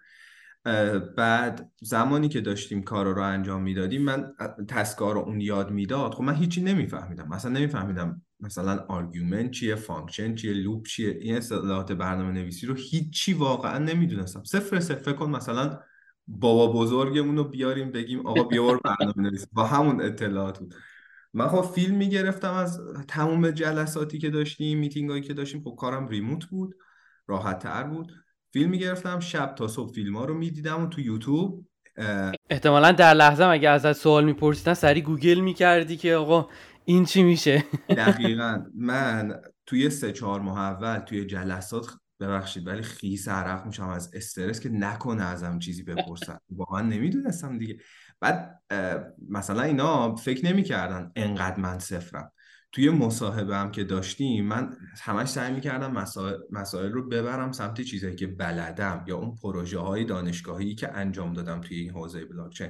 بعد 1.16 1.72
زمانی 1.80 2.28
که 2.28 2.40
داشتیم 2.40 2.82
کار 2.82 3.14
رو 3.14 3.22
انجام 3.22 3.62
می‌دادیم 3.62 4.02
من 4.02 4.32
task 4.68 5.05
ا 5.05 5.14
رو 5.14 5.20
اون 5.20 5.40
یاد 5.40 5.70
می‌داد. 5.70 6.14
خب 6.14 6.22
من 6.22 6.34
هیچی 6.34 6.62
نمیفهمیدم. 6.62 7.28
مثلا 7.28 7.52
نمیفهمیدم 7.52 8.22
مثلا 8.40 8.84
argument 8.88 9.50
چیه 9.50 9.74
function 9.74 10.34
چیه 10.34 10.52
loop 10.52 10.86
چیه. 10.86 11.18
این 11.20 11.36
اصطلاحات 11.36 11.92
برنامه 11.92 12.32
نویسی 12.32 12.66
رو 12.66 12.74
هیچی 12.74 13.32
واقعا 13.32 13.78
نمی‌دونستم. 13.78 14.44
صفر 14.44 14.80
صفر 14.80 15.12
کن 15.12 15.30
مثلا 15.30 15.78
بابا 16.26 16.72
بزرگمون 16.72 17.36
رو 17.36 17.44
بیاریم 17.44 17.92
بگیم 17.92 18.26
آقا 18.26 18.42
بیار 18.42 18.80
برنامه 18.84 19.22
نویسی 19.28 19.46
با 19.52 19.66
همون 19.66 20.00
اطلاعات 20.00 20.58
بود. 20.58 20.74
من 21.34 21.48
خب 21.48 21.72
فیلم 21.74 21.96
می‌گرفتم 21.96 22.54
از 22.54 22.80
تموم 23.08 23.50
جلساتی 23.50 24.18
که 24.18 24.30
داشتیم 24.30 24.78
میتینگ 24.78 25.10
هایی 25.10 25.22
که 25.22 25.34
داشتیم. 25.34 25.62
خب 25.62 25.76
کارم 25.78 26.08
remote 26.08 26.44
بود 26.44 26.74
راحت 27.26 27.58
تر 27.58 27.82
بود. 27.82 28.12
فیلم 28.52 28.70
می‌گرفتم 28.70 29.20
شب 29.20 29.54
تا 29.54 29.68
صبح 29.68 29.92
فیلم 29.92 30.16
ها 30.16 30.24
رو 30.24 30.34
می‌دیدم 30.34 30.84
و 30.84 30.86
تو 30.88 31.00
یوتیوب 31.00 31.66
احتمالا 32.50 32.92
در 32.92 33.14
لحظه 33.14 33.44
اگه 33.44 33.68
ازت 33.68 33.92
سوال 33.92 34.24
میپرسیدن 34.24 34.74
سری 34.74 35.02
گوگل 35.02 35.40
می‌کردی 35.40 35.96
که 35.96 36.14
آقا 36.14 36.48
این 36.84 37.04
چی 37.04 37.22
میشه؟ 37.22 37.64
دقیقا. 37.88 38.64
من 38.74 39.40
توی 39.66 39.90
سه 39.90 40.12
چهار 40.12 40.40
ماه 40.40 40.58
اول 40.58 40.98
توی 40.98 41.26
جلسات 41.26 41.86
ببخشید 42.20 42.66
ولی 42.66 42.82
خیس 42.82 43.28
عرق 43.28 43.66
میشم 43.66 43.88
از 43.88 44.10
استرس 44.14 44.60
که 44.60 44.68
نکنه 44.68 45.22
ازم 45.24 45.58
چیزی 45.58 45.82
بپرسن. 45.82 46.38
واقعا 46.56 46.82
نمی‌دونستم 46.82 47.58
دیگه. 47.58 47.76
بعد 48.20 48.62
مثلا 49.30 49.62
اینا 49.62 50.14
فکر 50.14 50.46
نمی‌کردن 50.46 51.12
انقدر 51.16 51.60
من 51.60 51.78
صفرم. 51.78 52.32
توی 52.72 52.90
مصاحبه 52.90 53.56
هم 53.56 53.70
که 53.70 53.84
داشتیم 53.84 54.46
من 54.46 54.76
همش 55.02 55.28
سعی 55.28 55.52
می‌کردم 55.52 55.92
مسائل, 55.92 56.36
مسائل 56.50 56.92
رو 56.92 57.08
ببرم 57.08 57.52
سمت 57.52 57.80
چیزایی 57.80 58.16
که 58.16 58.26
بلدم 58.26 59.04
یا 59.06 59.16
اون 59.16 59.36
پروژه 59.42 59.78
های 59.78 60.04
دانشگاهی 60.04 60.74
که 60.74 60.92
انجام 60.92 61.32
دادم 61.32 61.60
توی 61.60 61.76
این 61.76 61.90
حوزه 61.90 62.24
بلاکچین. 62.24 62.68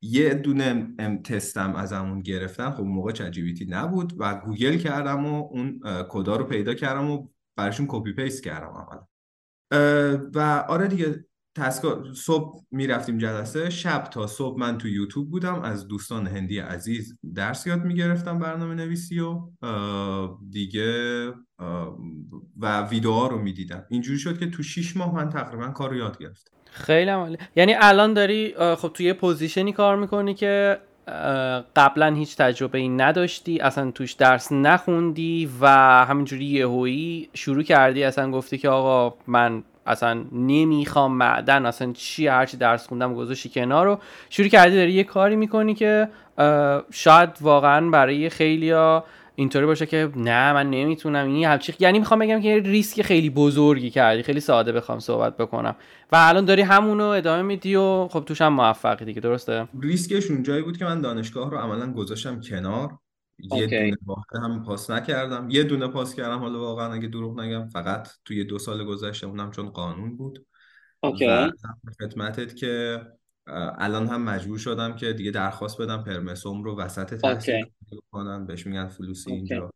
یه 0.00 0.34
دونه 0.34 0.88
تستم 1.24 1.74
از 1.74 1.92
همون 1.92 2.20
گرفتم 2.20 2.70
خب 2.70 2.82
موقع 2.82 3.12
چت 3.12 3.34
نبود 3.68 4.12
و 4.18 4.34
گوگل 4.34 4.76
کردم 4.76 5.26
و 5.26 5.48
اون 5.50 5.80
کدا 6.08 6.36
رو 6.36 6.44
پیدا 6.44 6.74
کردم 6.74 7.10
و 7.10 7.28
براشون 7.56 7.86
copy 7.88 8.12
paste 8.12 8.44
کردم 8.44 8.66
عملا. 8.66 9.06
و 10.34 10.64
آره 10.68 10.88
دیگه 10.88 11.24
task 11.56 11.94
ا 11.94 12.04
صبح 12.14 12.60
می‌رفتیم 12.70 13.18
جلسه 13.18 13.70
شب 13.70 14.04
تا 14.04 14.26
صبح 14.26 14.58
من 14.58 14.78
تو 14.78 14.88
یوتیوب 14.88 15.30
بودم 15.30 15.60
از 15.60 15.88
دوستان 15.88 16.26
هندی 16.26 16.58
عزیز 16.58 17.18
درس 17.34 17.66
یاد 17.66 17.84
می‌گرفتم 17.84 18.38
برنامه 18.38 18.74
نویسی 18.74 19.20
و 19.20 19.40
دیگه 20.50 21.28
و 22.60 22.82
ویدیوها 22.90 23.26
رو 23.26 23.38
می‌دیدم. 23.38 23.84
اینجوری 23.90 24.18
شد 24.18 24.38
که 24.38 24.50
تو 24.50 24.62
6 24.62 24.96
ماه 24.96 25.14
من 25.14 25.28
تقریبا 25.28 25.68
کار 25.68 25.90
رو 25.90 25.96
یاد 25.96 26.18
گرفتم. 26.18 26.52
خیلی 26.70 27.10
عالی. 27.10 27.38
یعنی 27.56 27.74
الان 27.78 28.14
داری 28.14 28.54
خب 28.74 28.90
توی 28.94 29.12
position 29.12 29.65
ی 29.65 29.72
کار 29.72 29.96
می‌کنی 29.96 30.34
که 30.34 30.78
قبلا 31.76 32.14
هیچ 32.14 32.36
تجربه 32.36 32.78
ای 32.78 32.88
نداشتی 32.88 33.60
اصلا 33.60 33.90
توش 33.90 34.12
درس 34.12 34.52
نخوندی 34.52 35.50
و 35.60 35.68
همینجوری 36.04 36.44
یهویی 36.44 37.28
شروع 37.34 37.62
کردی 37.62 38.04
اصلا 38.04 38.30
گفتی 38.30 38.58
که 38.58 38.68
آقا 38.68 39.16
من 39.26 39.62
اصلا 39.88 40.24
نمی‌خوام 40.32 41.12
معدن 41.12 41.66
اصلا 41.66 41.92
چی 41.92 42.26
هرچی 42.26 42.56
درس 42.56 42.86
خوندم 42.86 43.14
گذاشتی 43.14 43.48
کنار 43.48 43.86
رو. 43.86 43.98
شروع 44.30 44.48
کردی 44.48 44.76
داری 44.76 44.92
یه 44.92 45.04
کاری 45.04 45.36
می‌کنی 45.36 45.74
که 45.74 46.08
شاید 46.90 47.30
واقعا 47.40 47.90
برای 47.90 48.28
خیلیا 48.28 49.04
اینطوری 49.34 49.66
باشه 49.66 49.86
که 49.86 50.10
نه 50.16 50.52
من 50.52 50.70
نمی‌تونم. 50.70 51.26
این 51.26 51.44
همچی 51.44 51.74
یعنی 51.78 51.98
می‌خوام 51.98 52.20
بگم 52.20 52.40
که 52.40 52.58
ریسک 52.64 53.02
خیلی 53.02 53.30
بزرگی 53.30 53.90
کردی. 53.90 54.22
خیلی 54.22 54.40
ساده 54.40 54.72
بخوام 54.72 54.98
صحبت 54.98 55.36
بکنم. 55.36 55.76
و 56.12 56.16
الان 56.16 56.44
داری 56.44 56.62
همونو 56.62 57.04
ادامه 57.04 57.42
میدی 57.42 57.76
و 57.76 58.08
خب 58.08 58.24
توش 58.24 58.40
هم 58.40 58.52
موفقی 58.52 59.04
دیگه 59.04 59.20
درسته؟ 59.20 59.68
ریسکش 59.80 60.30
اونجایی 60.30 60.62
بود 60.62 60.76
که 60.76 60.84
من 60.84 61.00
دانشگاه 61.00 61.50
رو 61.50 61.58
عملا 61.58 61.92
گذاشتم 61.92 62.40
کنار. 62.40 62.90
یه 63.38 63.62
okay. 63.62 63.66
دونه 63.66 63.96
واحد 64.06 64.36
هم 64.42 64.62
پاس 64.62 64.90
نکردم. 64.90 65.50
یه 65.50 65.62
دونه 65.62 65.88
پاس 65.88 66.14
کردم 66.14 66.38
حالا 66.38 66.60
واقعا 66.60 66.92
اگه 66.92 67.08
دروغ 67.08 67.40
نگم 67.40 67.68
فقط 67.68 68.08
توی 68.24 68.44
دو 68.44 68.58
سال 68.58 68.84
گذشته 68.84 69.26
اونم 69.26 69.50
چون 69.50 69.70
قانون 69.70 70.16
بود. 70.16 70.46
okay. 71.00 71.52
خدمتت 72.00 72.56
که 72.56 73.00
الان 73.78 74.06
هم 74.06 74.22
مجبور 74.22 74.58
شدم 74.58 74.96
که 74.96 75.12
دیگه 75.12 75.30
درخواست 75.30 75.80
بدم 75.80 76.02
permesso 76.02 76.55
م 76.55 76.62
رو 76.62 76.78
وسط 76.78 77.14
تحصیل. 77.14 77.64
کنم. 78.10 78.46
بهش 78.46 78.66
میگن 78.66 78.88
فلوسی 78.88 79.30
okay. 79.30 79.54
اینجا. 79.54 79.70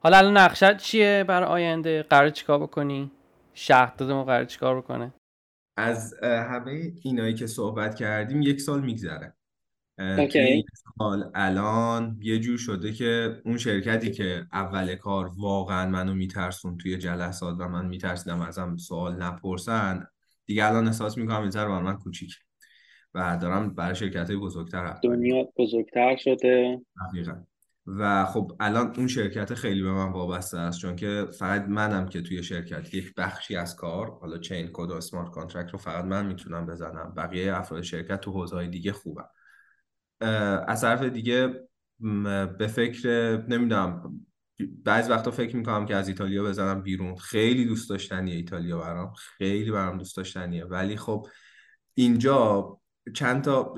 حالا 0.00 0.18
الان 0.18 0.36
نقشت 0.36 0.76
چیه 0.76 1.24
برای 1.28 1.48
آینده؟ 1.48 2.02
قرار 2.02 2.30
چیکار 2.30 2.58
بکنی؟ 2.58 3.10
شهرداد 3.54 4.10
ما 4.10 4.24
قرار 4.24 4.44
چیکار 4.44 4.80
بکنه؟ 4.80 5.14
از 5.76 6.14
همه 6.22 6.92
اینایی 7.02 7.34
که 7.34 7.46
صحبت 7.46 7.94
کردیم 7.94 8.42
یک 8.42 8.60
سال 8.60 8.80
میگذره. 8.80 9.35
این 9.98 10.64
سال 10.98 11.30
الان 11.34 12.18
یه 12.20 12.38
جور 12.38 12.58
شده 12.58 12.92
که 12.92 13.40
اون 13.44 13.58
شرکتی 13.58 14.10
که 14.10 14.46
اول 14.52 14.94
کار 14.94 15.30
واقعا 15.38 15.90
منو 15.90 16.14
میترسون 16.14 16.76
توی 16.76 16.98
جلسات 16.98 17.56
و 17.58 17.68
من 17.68 17.86
میترسیدم 17.86 18.40
ازم 18.40 18.76
سوال 18.76 19.22
نپرسن 19.22 20.06
دیگه 20.46 20.66
الان 20.66 20.86
احساس 20.86 21.18
می‌کنم 21.18 21.40
این 21.40 21.50
برای 21.50 21.82
من 21.82 21.96
کوچیک 21.96 22.34
و 23.14 23.38
دارم 23.42 23.74
برای 23.74 23.94
شرکت 23.94 24.30
های 24.30 24.36
بزرگتر 24.36 24.98
دنیا 25.02 25.48
بزرگتر 25.56 26.16
شده. 26.16 26.80
دقیقا. 27.12 27.32
و 27.86 28.24
خب 28.24 28.52
الان 28.60 28.94
اون 28.96 29.06
شرکت 29.06 29.54
خیلی 29.54 29.82
به 29.82 29.92
من 29.92 30.12
وابسته 30.12 30.58
است 30.58 30.80
چون 30.80 30.96
که 30.96 31.26
فقط 31.38 31.64
منم 31.68 32.08
که 32.08 32.20
توی 32.20 32.42
شرکت 32.42 32.94
یک 32.94 33.14
بخشی 33.14 33.56
از 33.56 33.76
کار 33.76 34.18
حالا 34.20 34.38
chain 34.38 34.70
code 34.72 34.90
و 34.90 34.94
smart 34.94 35.30
contract 35.30 35.70
رو 35.70 35.78
فقط 35.78 36.04
من 36.04 36.26
می‌تونم 36.26 36.66
بزنم 36.66 37.14
بقیه 37.16 37.56
افراد 37.56 37.82
شرکت 37.82 38.20
تو 38.20 38.32
حوزه‌های 38.32 38.68
دیگه 38.68 38.92
خوبن. 38.92 39.22
اه، 39.22 39.28
از 40.20 40.80
طرف 40.80 41.02
دیگه 41.02 41.68
به 42.58 42.66
فکر 42.74 43.08
نمی‌دونم 43.48 44.20
بعضی 44.84 45.10
وقتا 45.10 45.30
فکر 45.30 45.56
می‌کنم 45.56 45.86
که 45.86 45.96
از 45.96 46.08
ایتالیا 46.08 46.44
بزنم 46.44 46.82
بیرون. 46.82 47.16
خیلی 47.16 47.64
دوست 47.64 47.90
داشتنیه 47.90 48.34
ایتالیا 48.34 48.78
برام. 48.78 49.12
خیلی 49.12 49.70
برام 49.70 49.98
دوست 49.98 50.16
داشتنیه. 50.16 50.64
ولی 50.64 50.96
خب 50.96 51.26
اینجا 51.94 52.78
چند 53.14 53.44
تا 53.44 53.74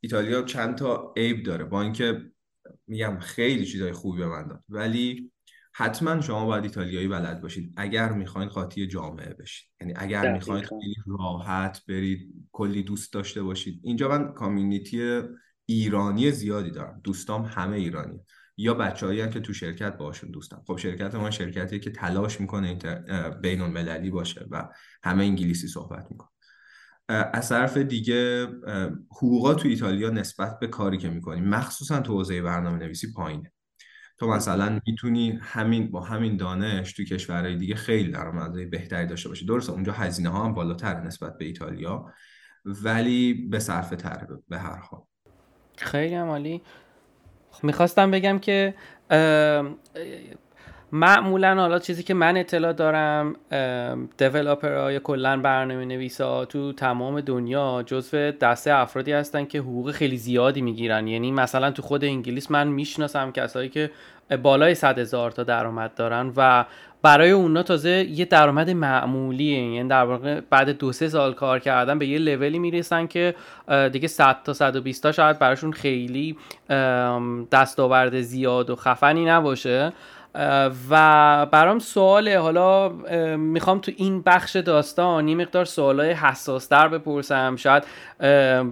ایتالیا 0.00 0.42
چند 0.42 0.74
تا 0.74 1.14
عیب 1.16 1.42
داره. 1.42 1.64
با 1.64 1.82
اینکه 1.82 2.30
میگم 2.86 3.18
خیلی 3.18 3.66
چیزای 3.66 3.92
خوبی 3.92 4.18
به 4.18 4.26
من 4.26 4.48
داد. 4.48 4.64
ولی 4.68 5.32
حتما 5.74 6.20
شما 6.20 6.46
باید 6.46 6.64
ایتالیایی 6.64 7.08
بلد 7.08 7.40
باشید. 7.42 7.72
اگر 7.76 8.12
می‌خواین 8.12 8.48
قاطی 8.48 8.86
جامعه 8.86 9.34
بشید. 9.34 9.68
یعنی 9.80 9.94
اگر 9.96 10.32
می‌خواین 10.32 10.64
خیلی 10.64 10.96
راحت 11.06 11.82
برید 11.88 12.34
کلی 12.52 12.82
دوست 12.82 13.12
داشته 13.12 13.42
باشید. 13.42 13.80
اینجا 13.82 14.08
من 14.08 14.32
کامیونیتی 14.32 15.20
ایرانی 15.68 16.30
زیادی 16.30 16.70
دارم. 16.70 17.00
دوستام 17.04 17.42
همه 17.42 17.76
ایرانی. 17.76 18.20
یا 18.56 18.74
بچه‌هایی 18.74 19.28
که 19.28 19.40
تو 19.40 19.52
شرکت 19.52 19.96
باشون 19.96 20.30
دوستم. 20.30 20.62
خب 20.66 20.76
شرکت 20.76 21.14
ما 21.14 21.30
شرکتیه 21.30 21.78
که 21.78 21.90
تلاش 21.90 22.40
می‌کنه 22.40 22.78
بین 23.42 23.60
المللی 23.60 24.10
باشه 24.10 24.46
و 24.50 24.68
همه 25.02 25.24
انگلیسی 25.24 25.68
صحبت 25.68 26.06
می‌کنه. 26.10 26.28
از 27.08 27.48
طرف 27.48 27.76
دیگه 27.76 28.46
حقوقا 29.10 29.54
تو 29.54 29.68
ایتالیا 29.68 30.10
نسبت 30.10 30.58
به 30.58 30.66
کاری 30.66 30.98
که 30.98 31.10
می‌کنی 31.10 31.40
مخصوصا 31.40 32.00
تو 32.00 32.12
حوزه 32.12 32.42
برنامه 32.42 32.78
نویسی 32.78 33.12
پایینه. 33.12 33.52
تو 34.18 34.28
مثلا 34.28 34.80
می‌تونی 34.86 35.38
همین 35.42 35.90
با 35.90 36.00
همین 36.00 36.36
دانش 36.36 36.92
تو 36.92 37.04
کشورهای 37.04 37.56
دیگه 37.56 37.74
خیلی 37.74 38.10
درآمدهای 38.10 38.66
بهتری 38.66 39.06
داشته 39.06 39.28
باشی. 39.28 39.46
درسته 39.46 39.72
اونجا 39.72 39.92
هزینه 39.92 40.28
ها 40.28 40.44
هم 40.44 40.54
بالاتر 40.54 41.00
نسبت 41.00 41.38
به 41.38 41.44
ایتالیا 41.44 42.06
ولی 42.64 43.34
به 43.34 43.58
صرفه 43.58 43.96
تر 43.96 44.26
به 44.48 44.58
هر 44.58 44.76
حال. 44.76 45.00
خیلی 45.82 46.14
عالی. 46.14 46.62
می‌خواستم 47.62 48.10
بگم 48.10 48.38
که 48.38 48.74
معمولا 50.92 51.54
حالا 51.54 51.78
چیزی 51.78 52.02
که 52.02 52.14
من 52.14 52.36
اطلاع 52.36 52.72
دارم 52.72 53.36
دیولپر 54.18 54.90
یا 54.92 54.98
کلا 54.98 55.36
برنامه 55.36 55.84
نویسا 55.84 56.44
تو 56.44 56.72
تمام 56.72 57.20
دنیا 57.20 57.82
جزو 57.86 58.30
دسته 58.30 58.74
افرادی 58.74 59.12
هستن 59.12 59.44
که 59.44 59.58
حقوق 59.58 59.90
خیلی 59.90 60.16
زیادی 60.16 60.62
می‌گیرن. 60.62 61.06
یعنی 61.08 61.32
مثلا 61.32 61.70
تو 61.70 61.82
خود 61.82 62.04
انگلیس 62.04 62.50
من 62.50 62.68
می‌شناسم 62.68 63.32
کسایی 63.32 63.68
که 63.68 63.90
بالای 64.42 64.74
صد 64.74 64.98
هزار 64.98 65.30
تا 65.30 65.42
درآمد 65.42 65.94
دارن 65.94 66.32
و 66.36 66.64
برای 67.02 67.30
اونا 67.30 67.62
تازه 67.62 67.90
یه 67.90 68.24
درآمد 68.24 68.70
معمولیه 68.70 69.58
یعنی 69.58 69.88
در 69.88 70.04
واقع 70.04 70.40
بعد 70.40 70.70
دو 70.70 70.92
سه 70.92 71.08
سال 71.08 71.34
کار 71.34 71.58
کردن 71.58 71.98
به 71.98 72.06
یه 72.06 72.18
لولی 72.18 72.58
می‌رسن 72.58 73.06
که 73.06 73.34
دیگه 73.92 74.08
100 74.08 74.42
تا 74.44 74.52
120 74.52 75.02
تا 75.02 75.12
شاید 75.12 75.38
براشون 75.38 75.72
خیلی 75.72 76.36
دستاورد 77.52 78.20
زیاد 78.20 78.70
و 78.70 78.76
خفنی 78.76 79.24
نباشه. 79.24 79.92
و 80.90 81.46
برام 81.46 81.78
سواله. 81.78 82.38
حالا 82.38 82.88
می‌خوام 83.36 83.78
تو 83.78 83.92
این 83.96 84.22
بخش 84.22 84.56
داستان 84.56 85.28
یه 85.28 85.34
مقدار 85.34 85.64
سوالای 85.64 86.10
حساستر 86.10 86.88
بپرسم. 86.88 87.56
شاید 87.56 87.84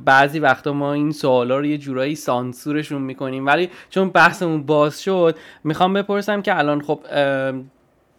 بعضی 0.05 0.39
وقتا 0.39 0.73
ما 0.73 0.93
این 0.93 1.13
سوالا 1.13 1.59
رو 1.59 1.67
یه 1.67 1.79
جورایی 1.79 2.15
سانسورشون 2.15 3.03
می‌کنیم. 3.03 3.47
ولی 3.47 3.71
چون 3.91 4.11
بحثمون 4.11 4.63
باز 4.63 5.03
شد 5.03 5.37
می‌خوام 5.65 5.93
بپرسم 5.93 6.43
که 6.43 6.59
الان 6.59 6.81
خب 6.81 7.01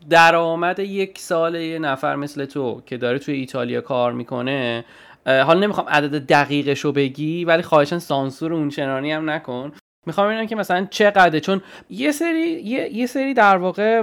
درآمد 0.10 0.80
یک 0.80 1.20
سال 1.20 1.56
یه 1.56 1.80
نفر 1.80 2.16
مثل 2.16 2.46
تو 2.46 2.82
که 2.86 2.98
داره 2.98 3.20
توی 3.20 3.36
ایتالیا 3.36 3.82
کار 3.82 4.14
می‌کنه 4.14 4.86
حالا 5.26 5.60
نمی‌خوام 5.60 5.88
عدد 5.90 6.26
دقیقش 6.26 6.80
رو 6.80 6.92
بگی 6.92 7.46
ولی 7.46 7.62
خواهشن 7.62 8.00
سانسور 8.00 8.54
اون 8.54 8.70
چنانی 8.70 9.12
هم 9.12 9.30
نکن. 9.30 9.72
می‌خوام 10.08 10.28
ببینم 10.28 10.48
که 10.48 10.56
مثلا 10.56 10.88
چقدره. 10.90 11.40
چون 11.40 11.62
یه 11.90 12.12
سری 12.12 12.50
یه, 12.50 12.94
یه 12.94 13.06
سری 13.06 13.34
در 13.34 13.58
واقع 13.58 14.02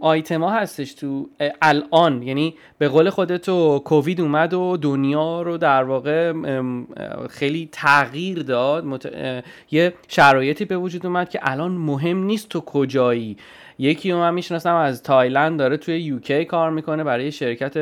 آیتما 0.00 0.50
هستش 0.50 0.94
تو 0.94 1.28
الان. 1.62 2.22
یعنی 2.22 2.54
به 2.78 2.88
قول 2.88 3.10
خودتو 3.10 3.78
کووید 3.84 4.20
اومد 4.20 4.54
و 4.54 4.76
دنیا 4.76 5.42
رو 5.42 5.56
در 5.58 5.84
واقع 5.84 6.32
خیلی 7.30 7.68
تغییر 7.72 8.42
داد. 8.42 8.84
مت... 8.84 9.08
یه 9.70 9.94
شرایطی 10.08 10.64
به 10.64 10.76
وجود 10.76 11.06
اومد 11.06 11.28
که 11.28 11.38
الان 11.42 11.70
مهم 11.70 12.24
نیست 12.24 12.48
تو 12.48 12.60
کجایی. 12.60 13.36
یکی 13.78 14.12
رو 14.12 14.18
من 14.18 14.34
می‌شناسم 14.34 14.74
از 14.74 15.02
تایلند 15.02 15.58
داره 15.58 15.76
توی 15.76 16.00
یوکی 16.00 16.44
کار 16.44 16.70
می‌کنه 16.70 17.04
برای 17.04 17.32
شرکت 17.32 17.76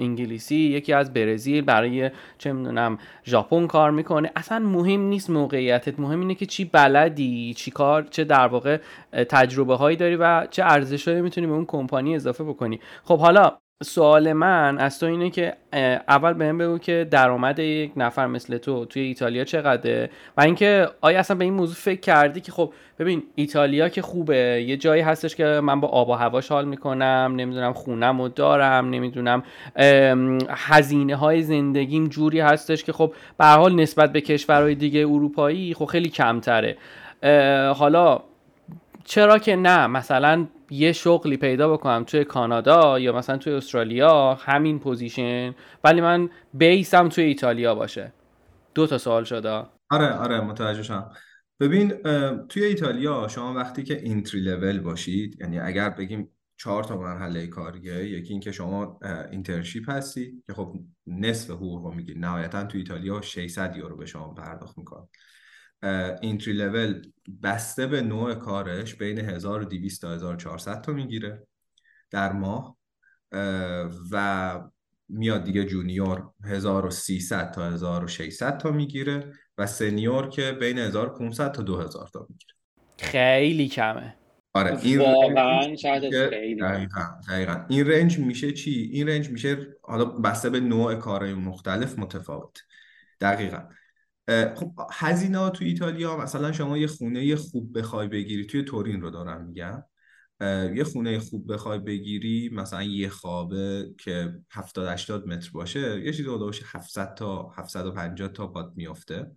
انگلیسی. 0.00 0.56
یکی 0.56 0.92
از 0.92 1.12
برزیل 1.12 1.64
برای 1.64 2.10
چه 2.38 2.52
می‌دونم 2.52 2.98
ژاپن 3.26 3.66
کار 3.66 3.90
می‌کنه. 3.90 4.30
اصلا 4.36 4.58
مهم 4.58 5.00
نیست 5.00 5.30
موقعیتت. 5.30 6.00
مهم 6.00 6.20
اینه 6.20 6.34
که 6.34 6.46
چی 6.46 6.64
بلدی 6.64 7.54
چی 7.54 7.70
کار 7.70 8.02
چه 8.02 8.24
در 8.24 8.46
واقع 8.46 8.78
تجربه 9.12 9.76
هایی 9.76 9.96
داری 9.96 10.16
و 10.16 10.46
چه 10.50 10.64
ارزش 10.64 11.08
هایی 11.08 11.20
می‌تونی 11.20 11.46
به 11.46 11.52
اون 11.52 11.64
کمپانی 11.64 12.14
اضافه 12.14 12.44
بکنی. 12.44 12.80
خب 13.04 13.18
حالا 13.18 13.52
سوال 13.82 14.32
من 14.32 14.78
از 14.78 14.98
تو 14.98 15.06
اینه 15.06 15.30
که 15.30 15.56
اول 16.08 16.32
بهم 16.32 16.58
بگو 16.58 16.78
که 16.78 17.08
درآمد 17.10 17.58
یک 17.58 17.92
نفر 17.96 18.26
مثل 18.26 18.58
تو 18.58 18.84
توی 18.84 19.02
ایتالیا 19.02 19.44
چقدره 19.44 20.10
و 20.36 20.40
اینکه 20.40 20.88
آیا 21.00 21.18
اصلا 21.18 21.36
به 21.36 21.44
این 21.44 21.54
موضوع 21.54 21.74
فکر 21.74 22.00
کردی 22.00 22.40
که 22.40 22.52
خب 22.52 22.72
ببین 22.98 23.22
ایتالیا 23.34 23.88
که 23.88 24.02
خوبه 24.02 24.64
یه 24.68 24.76
جایی 24.76 25.02
هستش 25.02 25.36
که 25.36 25.44
من 25.44 25.80
با 25.80 25.88
آب 25.88 26.08
و 26.08 26.12
هواش 26.12 26.48
حال 26.48 26.64
می‌کنم 26.64 27.32
نمی‌دونم 27.36 27.72
خونم 27.72 28.20
و 28.20 28.28
دارم 28.28 28.90
نمی‌دونم 28.90 29.42
هزینه 30.48 31.16
های 31.16 31.42
زندگیم 31.42 32.08
جوری 32.08 32.40
هستش 32.40 32.84
که 32.84 32.92
خب 32.92 33.12
به 33.38 33.46
حال 33.46 33.74
نسبت 33.74 34.12
به 34.12 34.20
کشورهای 34.20 34.74
دیگه 34.74 35.00
اروپایی 35.00 35.74
خب 35.74 35.84
خیلی 35.84 36.08
کمتره. 36.08 36.76
حالا 37.74 38.22
چرا 39.04 39.38
که 39.38 39.56
نه؟ 39.56 39.86
مثلا 39.86 40.46
یه 40.72 40.92
شغلی 40.92 41.36
پیدا 41.36 41.72
بکنم 41.72 42.04
توی 42.04 42.24
کانادا 42.24 42.98
یا 42.98 43.12
مثلا 43.12 43.36
توی 43.36 43.52
استرالیا 43.52 44.34
همین 44.34 44.78
position. 44.78 45.54
ولی 45.84 46.00
من 46.00 46.30
base 46.54 46.97
م 46.97 47.08
توی 47.08 47.24
ایتالیا 47.24 47.74
باشه. 47.74 48.12
دو 48.74 48.86
تا 48.86 48.98
سوال 48.98 49.24
شده 49.24 49.64
آره 49.90 50.12
آره 50.12 50.40
متوجه 50.40 50.82
شدم. 50.82 51.10
ببین 51.60 51.88
توی 52.48 52.64
ایتالیا 52.64 53.28
شما 53.28 53.54
وقتی 53.54 53.82
که 53.82 53.96
entry 53.96 54.40
level 54.40 54.80
باشید 54.80 55.40
یعنی 55.40 55.58
اگر 55.58 55.90
بگیم 55.90 56.28
چهار 56.56 56.84
تا 56.84 56.96
مرحله 56.96 57.46
کاریه 57.46 58.04
یکی 58.04 58.32
اینکه 58.32 58.52
شما 58.52 58.98
internship 59.30 59.90
هستی 59.90 60.42
که 60.46 60.52
خب 60.52 60.74
نصف 61.06 61.50
حقوق 61.50 61.84
رو 61.84 61.94
می‌گیری 61.94 62.20
نهایتا 62.20 62.64
تو 62.64 62.78
ایتالیا 62.78 63.20
600 63.20 63.76
یورو 63.76 63.96
به 63.96 64.06
شما 64.06 64.34
پرداخت 64.34 64.78
می‌کنه 64.78 65.08
entry 66.22 66.52
level 66.52 67.02
بسته 67.42 67.86
به 67.86 68.02
نوع 68.02 68.34
کارش 68.34 68.94
بین 68.94 69.18
1200 69.18 70.02
تا 70.02 70.12
1400 70.14 70.80
تا 70.80 70.92
می‌گیره 70.92 71.46
در 72.10 72.32
ماه. 72.32 72.76
اه، 73.32 73.90
و 74.10 74.60
میاد 75.08 75.44
دیگه 75.44 75.64
junior 75.64 76.24
1300 76.44 77.50
تا 77.50 77.70
1600 77.70 78.58
تا 78.58 78.70
می‌گیره 78.70 79.32
و 79.58 79.66
senior 79.66 80.28
که 80.28 80.52
بین 80.52 80.78
1500 80.78 81.52
تا 81.52 81.62
2000 81.62 82.08
تا 82.08 82.26
می‌گیره. 82.28 82.54
خیلی 82.98 83.68
کمه. 83.68 84.14
آره 84.54 84.78
این 84.82 84.98
واقعا 84.98 85.76
شاید 85.76 86.12
دقیقاً 86.12 87.20
دقیقاً. 87.28 87.64
این 87.68 87.86
رنج 87.86 88.18
میشه 88.18 88.52
چی؟ 88.52 88.90
این 88.92 89.08
رنج 89.08 89.30
میشه 89.30 89.76
حالا 89.82 90.04
بسته 90.04 90.50
به 90.50 90.60
نوع 90.60 90.94
کارهای 90.94 91.34
مختلف 91.34 91.98
متفاوت. 91.98 92.58
دقیقاً. 93.20 93.58
خب 94.28 94.72
هزینه 94.92 95.38
ها 95.38 95.50
تو 95.50 95.64
ایتالیا 95.64 96.16
مثلا 96.16 96.52
شما 96.52 96.78
یه 96.78 96.86
خونه 96.86 97.36
خوب 97.36 97.78
بخوای 97.78 98.08
بگیری 98.08 98.46
توی 98.46 98.62
تورین 98.62 99.00
رو 99.00 99.10
دارم 99.10 99.44
میگم 99.46 99.82
یه 100.74 100.84
خونه 100.84 101.18
خوب 101.18 101.52
بخوای 101.52 101.78
بگیری 101.78 102.50
مثلا 102.52 102.82
یه 102.82 103.08
خوابه 103.08 103.94
که 103.98 104.34
70 104.50 104.88
80 104.88 105.26
متر 105.26 105.50
باشه 105.54 106.00
یه 106.04 106.12
چیزی 106.12 106.22
حدود 106.28 106.56
700 106.74 107.14
تا 107.14 107.50
750 107.56 108.28
تا 108.28 108.46
بات 108.46 108.72
میفته 108.76 109.30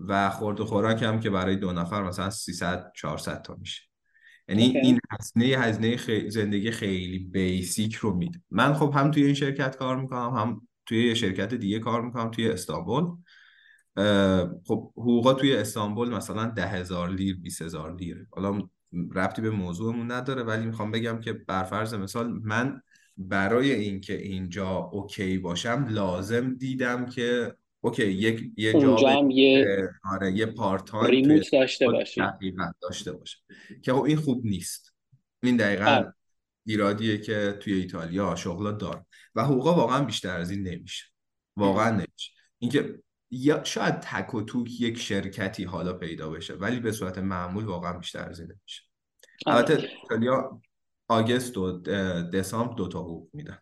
و 0.00 0.30
خورد 0.30 0.60
و 0.60 0.64
خوراک 0.64 1.02
هم 1.02 1.20
که 1.20 1.30
برای 1.30 1.56
دو 1.56 1.72
نفر 1.72 2.02
مثلا 2.02 2.30
300 2.30 2.92
400 2.96 3.42
تا 3.42 3.54
میشه. 3.54 3.82
یعنی 4.48 4.66
okay. 4.66 4.78
این 4.78 5.00
هزینه 5.10 5.46
هزینه 5.64 5.96
خی- 5.96 6.30
زندگی 6.30 6.70
خیلی 6.70 7.18
basic 7.18 7.94
رو 7.94 8.14
میده. 8.14 8.40
من 8.50 8.74
خب 8.74 8.92
هم 8.96 9.10
توی 9.10 9.24
این 9.24 9.34
شرکت 9.34 9.76
کار 9.76 10.00
می‌کنم 10.00 10.30
هم 10.36 10.68
توی 10.86 11.08
یه 11.08 11.14
شرکت 11.14 11.54
دیگه 11.54 11.78
کار 11.78 12.02
می‌کنم 12.02 12.30
توی 12.30 12.48
استانبول. 12.50 13.16
خب 14.66 14.92
حقوقا 14.96 15.34
توی 15.34 15.56
استانبول 15.56 16.08
مثلا 16.08 16.46
ده 16.46 16.66
هزار 16.66 17.10
لیر 17.10 17.36
بیست 17.36 17.62
هزار 17.62 17.96
لیر. 17.96 18.26
حالا 18.30 18.68
ربطی 19.14 19.42
به 19.42 19.50
موضوعمون 19.50 20.12
نداره 20.12 20.42
ولی 20.42 20.66
می‌خوام 20.66 20.90
بگم 20.90 21.20
که 21.20 21.32
بر 21.32 21.64
فرض 21.64 21.94
مثال 21.94 22.28
من 22.28 22.82
برای 23.16 23.72
اینکه 23.72 24.22
اینجا 24.22 24.68
okay 24.76 25.38
باشم 25.38 25.86
لازم 25.90 26.54
دیدم 26.54 27.06
که 27.06 27.54
اوکی 27.80 28.06
یک 28.06 28.52
یه 28.56 28.72
جا 28.72 28.96
هم 28.96 29.30
یه 29.30 29.88
آره 30.12 30.32
یه 30.32 30.46
پارت 30.46 30.94
ریموت 30.94 31.52
داشته 31.52 31.86
باشی. 31.86 32.22
داشته 32.82 33.12
باشه 33.12 33.38
که 33.82 33.92
خب 33.92 34.02
این 34.02 34.16
خوب 34.16 34.46
نیست. 34.46 34.94
این 35.42 35.56
دقیقاً 35.56 35.84
آره. 35.84 36.14
ایرادیه 36.66 37.18
که 37.18 37.58
توی 37.60 37.72
ایتالیا 37.72 38.36
شغلا 38.36 38.72
داره 38.72 39.06
و 39.34 39.44
حقوقا 39.44 39.74
واقعا 39.74 40.04
بیشتر 40.04 40.36
از 40.36 40.50
این 40.50 40.68
نمیشه. 40.68 41.04
واقعا 41.56 41.90
نمیشه. 41.90 42.32
اینکه 42.58 42.98
یا 43.34 43.64
شاید 43.64 44.00
تک 44.00 44.34
و 44.34 44.42
توک 44.42 44.80
یک 44.80 44.98
شرکتی 44.98 45.64
حالا 45.64 45.92
پیدا 45.92 46.30
بشه 46.30 46.54
ولی 46.54 46.80
به 46.80 46.92
صورت 46.92 47.18
معمول 47.18 47.64
واقعا 47.64 47.92
بیشتر 47.98 48.28
از 48.28 48.40
نمیشه. 48.40 48.82
آره. 49.46 49.56
البته 49.56 49.88
ایتالیا 50.02 50.60
آگست 51.08 51.58
و 51.58 51.80
دسامبر 52.22 52.74
دو 52.74 52.88
تا 52.88 52.98
حقوق 52.98 53.28
میدن. 53.32 53.58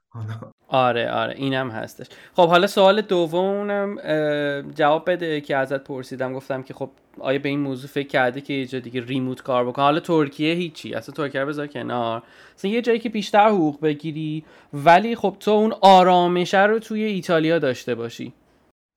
آره 0.69 1.11
آره. 1.11 1.35
اینم 1.35 1.71
هستش. 1.71 2.07
خب 2.37 2.49
حالا 2.49 2.67
سوال 2.67 3.01
دومونم 3.01 3.99
اه، 4.03 4.63
جواب 4.63 5.11
بده 5.11 5.41
که 5.41 5.57
ازت 5.57 5.85
پرسیدم. 5.85 6.33
گفتم 6.33 6.63
که 6.63 6.75
خب 6.75 6.91
آیا 7.19 7.39
به 7.39 7.49
این 7.49 7.61
موضوع 7.61 7.91
فکر 7.91 8.09
کرده 8.09 8.41
که 8.41 8.53
یه 8.55 8.67
جا 8.67 8.79
دیگه 8.79 9.01
remote 9.01 9.43
کار 9.43 9.67
بکن؟ 9.67 9.83
حالا 9.83 10.01
ترکیه 10.01 10.55
هیچی. 10.55 10.95
اصلا 10.95 11.15
ترکیه 11.15 11.41
رو 11.41 11.49
بذار 11.49 11.67
کنار. 11.67 12.23
مثلا 12.55 12.71
یه 12.71 12.83
جایی 12.83 12.99
که 12.99 13.09
بیشتر 13.09 13.49
حقوق 13.49 13.81
بگیری 13.81 14.45
ولی 14.73 15.17
خب 15.17 15.37
تو 15.41 15.51
اون 15.51 15.75
آرامشه 15.81 16.63
رو 16.63 16.79
توی 16.79 17.03
ایتالیا 17.03 17.59
داشته 17.59 17.95
باشی. 17.95 18.33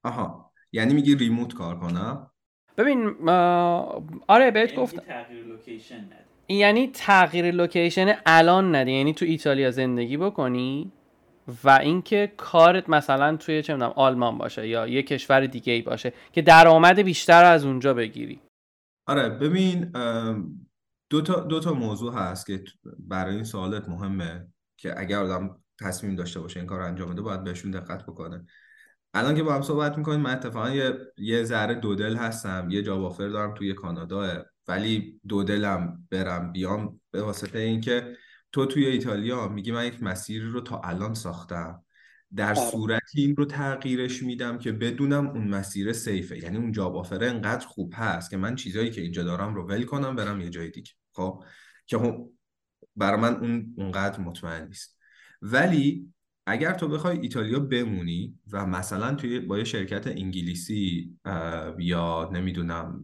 آها. 0.04 0.45
یعنی 0.76 0.94
میگی 0.94 1.16
remote 1.16 1.54
کار 1.54 1.80
کنم؟ 1.80 2.32
ببین 2.78 3.30
آره 4.28 4.52
بهت 4.52 4.70
یعنی 4.70 4.82
گفتم. 4.82 5.02
تغییر 5.02 5.44
location 5.46 6.00
نده 6.00 6.54
یعنی 6.54 6.88
تغییر 6.88 7.52
location 7.52 8.16
الان 8.26 8.76
نده 8.76 8.92
یعنی 8.92 9.14
تو 9.14 9.26
ایتالیا 9.26 9.72
زندگی 9.72 10.18
بکنی 10.18 10.92
و 11.64 11.70
اینکه 11.70 12.32
کارت 12.38 12.90
مثلا 12.90 13.38
توی 13.38 13.62
چه 13.62 13.74
می‌دونم 13.74 13.94
آلمان 13.96 14.38
باشه 14.38 14.68
یا 14.68 14.88
یه 14.88 15.04
کشور 15.04 15.46
دیگه 15.46 15.74
ای 15.74 15.82
باشه 15.82 16.14
که 16.32 16.42
درآمد 16.42 17.00
بیشتر 17.00 17.44
از 17.46 17.66
اونجا 17.66 17.94
بگیری. 17.94 18.40
آره 19.08 19.30
ببین 19.30 19.92
دو 21.10 21.22
تا 21.22 21.40
دو 21.40 21.60
تا 21.60 21.74
موضوع 21.74 22.14
هست 22.14 22.46
که 22.46 22.64
برای 23.00 23.36
این 23.36 23.44
سوالت 23.44 23.90
مهمه 23.90 24.48
که 24.78 25.00
اگر 25.00 25.20
آدم 25.20 25.62
تصمیم 25.82 26.16
داشته 26.16 26.40
باشه 26.40 26.60
این 26.60 26.68
کار 26.68 26.80
رو 26.80 26.86
انجام 26.86 27.12
بده 27.12 27.22
باید 27.22 27.44
بهشون 27.44 27.72
دقت 27.72 28.04
بکنه. 28.04 28.46
الان 29.16 29.36
که 29.36 29.44
با 29.44 29.56
هم 29.56 29.62
صحبت 29.62 29.98
می‌کنیم 29.98 30.20
من 30.20 30.34
اتفاقا 30.34 30.70
یه 30.70 30.98
یه 31.18 31.44
ذره 31.44 31.76
دودل 31.76 32.16
هستم 32.16 32.68
یه 32.70 32.82
جاب 32.82 33.04
آفر 33.04 33.28
دارم 33.28 33.54
توی 33.54 33.74
کانادا 33.74 34.46
ولی 34.68 35.22
دودلم 35.28 36.08
برم 36.12 36.52
بیام 36.52 37.02
به 37.12 37.22
واسطه 37.22 37.60
اینکه 37.60 38.18
تو 38.52 38.66
توی 38.66 38.86
ایتالیا 38.86 39.48
میگی 39.48 39.72
من 39.72 39.88
یک 39.88 40.04
مسیری 40.04 40.50
رو 40.50 40.62
تا 40.62 40.80
الان 40.80 41.14
ساختم. 41.14 41.84
در 42.36 42.54
آره. 42.54 42.70
صورتی 42.72 43.22
این 43.22 43.36
رو 43.36 43.46
تغییرش 43.46 44.24
میدم 44.24 44.58
که 44.58 44.72
بدونم 44.72 45.28
اون 45.28 45.48
مسیر 45.48 45.94
سیفه. 45.94 46.38
یعنی 46.38 46.58
اون 46.58 46.72
جاب 46.72 46.96
آفر 46.96 47.24
انقدر 47.24 47.68
خوب 47.68 47.94
هست 47.96 48.30
که 48.30 48.38
من 48.38 48.56
چیزایی 48.56 48.92
که 48.92 49.02
اینجا 49.02 49.24
دارم 49.24 49.56
رو 49.56 49.68
ول 49.68 49.84
کنم 49.84 50.16
برم 50.16 50.42
یه 50.42 50.50
جای 50.50 50.70
دیگه. 50.70 50.92
خب؟ 51.14 51.44
که 51.86 51.98
خب 51.98 52.32
برای 52.96 53.22
من 53.22 53.36
اون 53.36 53.74
اونقدر 53.78 54.20
مطمئن 54.20 54.68
نیست. 54.68 54.98
ولی 55.42 56.14
اگر 56.46 56.74
تو 56.74 56.88
بخوای 56.88 57.20
ایتالیا 57.20 57.60
بمونی 57.60 58.36
و 58.52 58.66
مثلا 58.66 59.16
توی 59.16 59.40
با 59.40 59.58
یه 59.58 59.64
شرکت 59.64 60.08
انگلیسی 60.08 61.16
یا 61.80 62.30
نمی‌دونم 62.34 63.04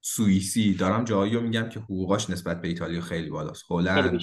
سوئیسی 0.00 0.74
دارم 0.74 1.04
جایی 1.04 1.34
رو 1.34 1.40
میگم 1.40 1.68
که 1.68 1.80
حقوقاش 1.80 2.30
نسبت 2.30 2.62
به 2.62 2.68
ایتالیا 2.68 3.00
خیلی 3.00 3.30
بالاست. 3.30 3.64
هلند 3.70 4.20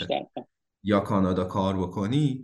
یا 0.83 0.99
کانادا 0.99 1.43
کار 1.43 1.77
بکنی 1.77 2.43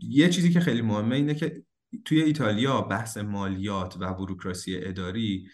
یه 0.00 0.28
چیزی 0.28 0.52
که 0.52 0.60
خیلی 0.60 0.82
مهمه 0.82 1.16
اینه 1.16 1.34
که 1.34 1.62
توی 2.04 2.22
ایتالیا 2.22 2.80
بحث 2.80 3.16
مالیات 3.16 3.96
و 4.00 4.14
بوروکراسی 4.14 4.76
اداری 4.76 5.48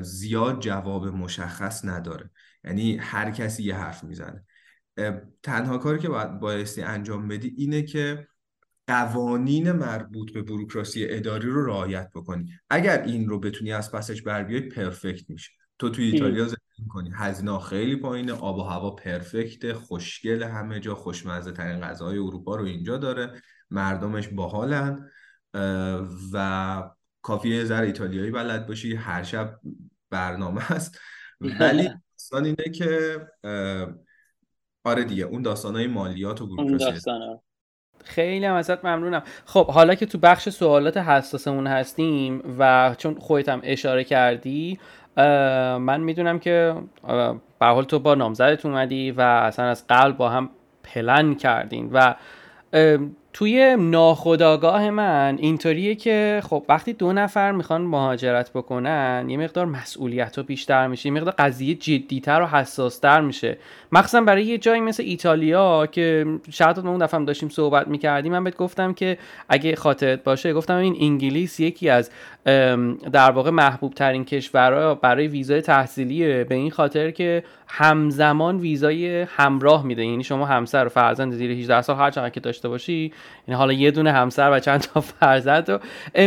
زیاد 0.00 0.60
جواب 0.60 1.06
مشخص 1.06 1.84
نداره. 1.84 2.30
یعنی 2.64 2.96
هر 2.96 3.30
کسی 3.30 3.62
یه 3.62 3.74
حرف 3.74 4.04
می‌زنه. 4.04 4.44
تنها 5.42 5.78
کاری 5.78 5.98
که 5.98 6.08
باید 6.08 6.40
بایستی 6.40 6.82
انجام 6.82 7.28
بدی 7.28 7.54
اینه 7.56 7.82
که 7.82 8.28
قوانین 8.86 9.72
مربوط 9.72 10.32
به 10.32 10.42
بوروکراسی 10.42 11.06
اداری 11.08 11.48
رو 11.48 11.66
رعایت 11.66 12.10
بکنی. 12.14 12.50
اگر 12.70 13.02
این 13.02 13.28
رو 13.28 13.40
بتونی 13.40 13.72
از 13.72 13.92
پسش 13.92 14.22
بر 14.22 14.44
بیای 14.44 14.60
پرفکت 14.60 15.30
میشه. 15.30 15.52
تو 15.78 15.90
توی 15.90 16.04
ایتالیا 16.04 16.44
زندگی 16.44 16.88
کنی 16.88 17.10
هزینه 17.14 17.58
خیلی 17.58 17.96
پایینه 17.96 18.32
آب 18.32 18.58
و 18.58 18.62
هوا 18.62 18.90
پرفکته 18.90 19.74
خوشگل 19.74 20.42
همه 20.42 20.80
جا 20.80 20.94
خوشمزه 20.94 21.52
ترین 21.52 21.80
غذاهای 21.80 22.18
اروپا 22.18 22.56
رو 22.56 22.64
اینجا 22.64 22.96
داره. 22.96 23.42
مردمش 23.70 24.28
باحالن 24.28 25.10
و 26.32 26.90
کافیه 27.22 27.56
یه 27.56 27.64
ذره 27.64 27.86
ایتالیایی 27.86 28.30
بلد 28.30 28.66
باشی. 28.66 28.94
هر 28.94 29.22
شب 29.22 29.60
برنامه 30.10 30.60
هست 30.60 30.98
ولی 31.60 31.90
داستان 32.12 32.44
اینه 32.44 32.70
که 32.74 33.20
آره 34.88 35.04
دیگه 35.04 35.24
اون 35.24 35.42
داستانهای 35.42 35.86
مالیات 35.86 36.40
و 36.42 36.46
بوروکراسی 36.46 37.10
خیلی 38.04 38.44
هم 38.44 38.54
ازت 38.54 38.84
ممنونم. 38.84 39.22
خب 39.44 39.66
حالا 39.66 39.94
که 39.94 40.06
تو 40.06 40.18
بخش 40.18 40.48
سوالات 40.48 40.96
حساسمون 40.96 41.66
هستیم 41.66 42.56
و 42.58 42.94
چون 42.98 43.14
خودت 43.14 43.48
هم 43.48 43.60
اشاره 43.62 44.04
کردی 44.04 44.78
من 45.78 46.00
می‌دونم 46.00 46.38
که 46.38 46.74
به 47.58 47.66
حال 47.66 47.84
تو 47.84 47.98
با 47.98 48.14
نامزدت 48.14 48.66
اومدی 48.66 49.10
و 49.10 49.20
اصلا 49.20 49.64
از 49.64 49.84
قبل 49.88 50.12
با 50.12 50.28
هم 50.28 50.50
پلن 50.84 51.34
کردین 51.34 51.90
و 51.92 52.14
توی 53.38 53.76
ناخودآگاه 53.78 54.90
من 54.90 55.36
اینطوریه 55.38 55.94
که 55.94 56.40
خب 56.44 56.64
وقتی 56.68 56.92
دو 56.92 57.12
نفر 57.12 57.52
می‌خوان 57.52 57.80
مهاجرت 57.80 58.50
بکنن 58.50 59.26
یه 59.28 59.36
مقدار 59.36 59.66
مسئولیت 59.66 60.36
ها 60.36 60.42
بیشتر 60.42 60.86
میشه 60.86 61.06
یه 61.06 61.12
مقدار 61.12 61.34
قضیه 61.38 61.74
جدیتر 61.74 62.42
و 62.42 62.46
حساستر 62.46 63.20
میشه. 63.20 63.58
مخصوصا 63.92 64.20
برای 64.20 64.44
یه 64.44 64.58
جایی 64.58 64.80
مثل 64.80 65.02
ایتالیا 65.02 65.86
که 65.86 66.26
شاید 66.50 66.78
اون 66.78 66.98
دفعه 66.98 67.24
داشتیم 67.24 67.48
صحبت 67.48 67.88
می‌کردیم 67.88 68.32
من 68.32 68.44
بهت 68.44 68.56
گفتم 68.56 68.92
که 68.94 69.18
اگه 69.48 69.76
خاطرت 69.76 70.24
باشه 70.24 70.52
گفتم 70.52 70.76
این 70.76 70.96
انگلیس 71.00 71.60
یکی 71.60 71.88
از 71.88 72.10
در 73.12 73.30
واقع 73.30 73.50
محبوب 73.50 73.94
ترین 73.94 74.24
کشورها 74.24 74.94
برای 74.94 75.28
ویزای 75.28 75.60
تحصیلیه. 75.60 76.44
به 76.44 76.54
این 76.54 76.70
خاطر 76.70 77.10
که 77.10 77.42
همزمان 77.68 78.58
ویزای 78.58 79.22
همراه 79.22 79.84
میده. 79.84 80.04
یعنی 80.04 80.24
شما 80.24 80.46
همسر 80.46 80.86
و 80.86 80.88
فرزند 80.88 81.32
زیر 81.32 81.50
18 81.50 81.82
سال 81.82 81.96
هر 81.96 82.10
چقدر 82.10 82.30
که 82.30 82.40
داشته 82.40 82.68
باشی 82.68 83.12
یعنی 83.48 83.58
حالا 83.58 83.72
یه 83.72 83.90
دونه 83.90 84.12
همسر 84.12 84.50
و 84.52 84.58
چند 84.60 84.80
تا 84.80 85.00
فرزند 85.00 85.70
رو 85.70 85.78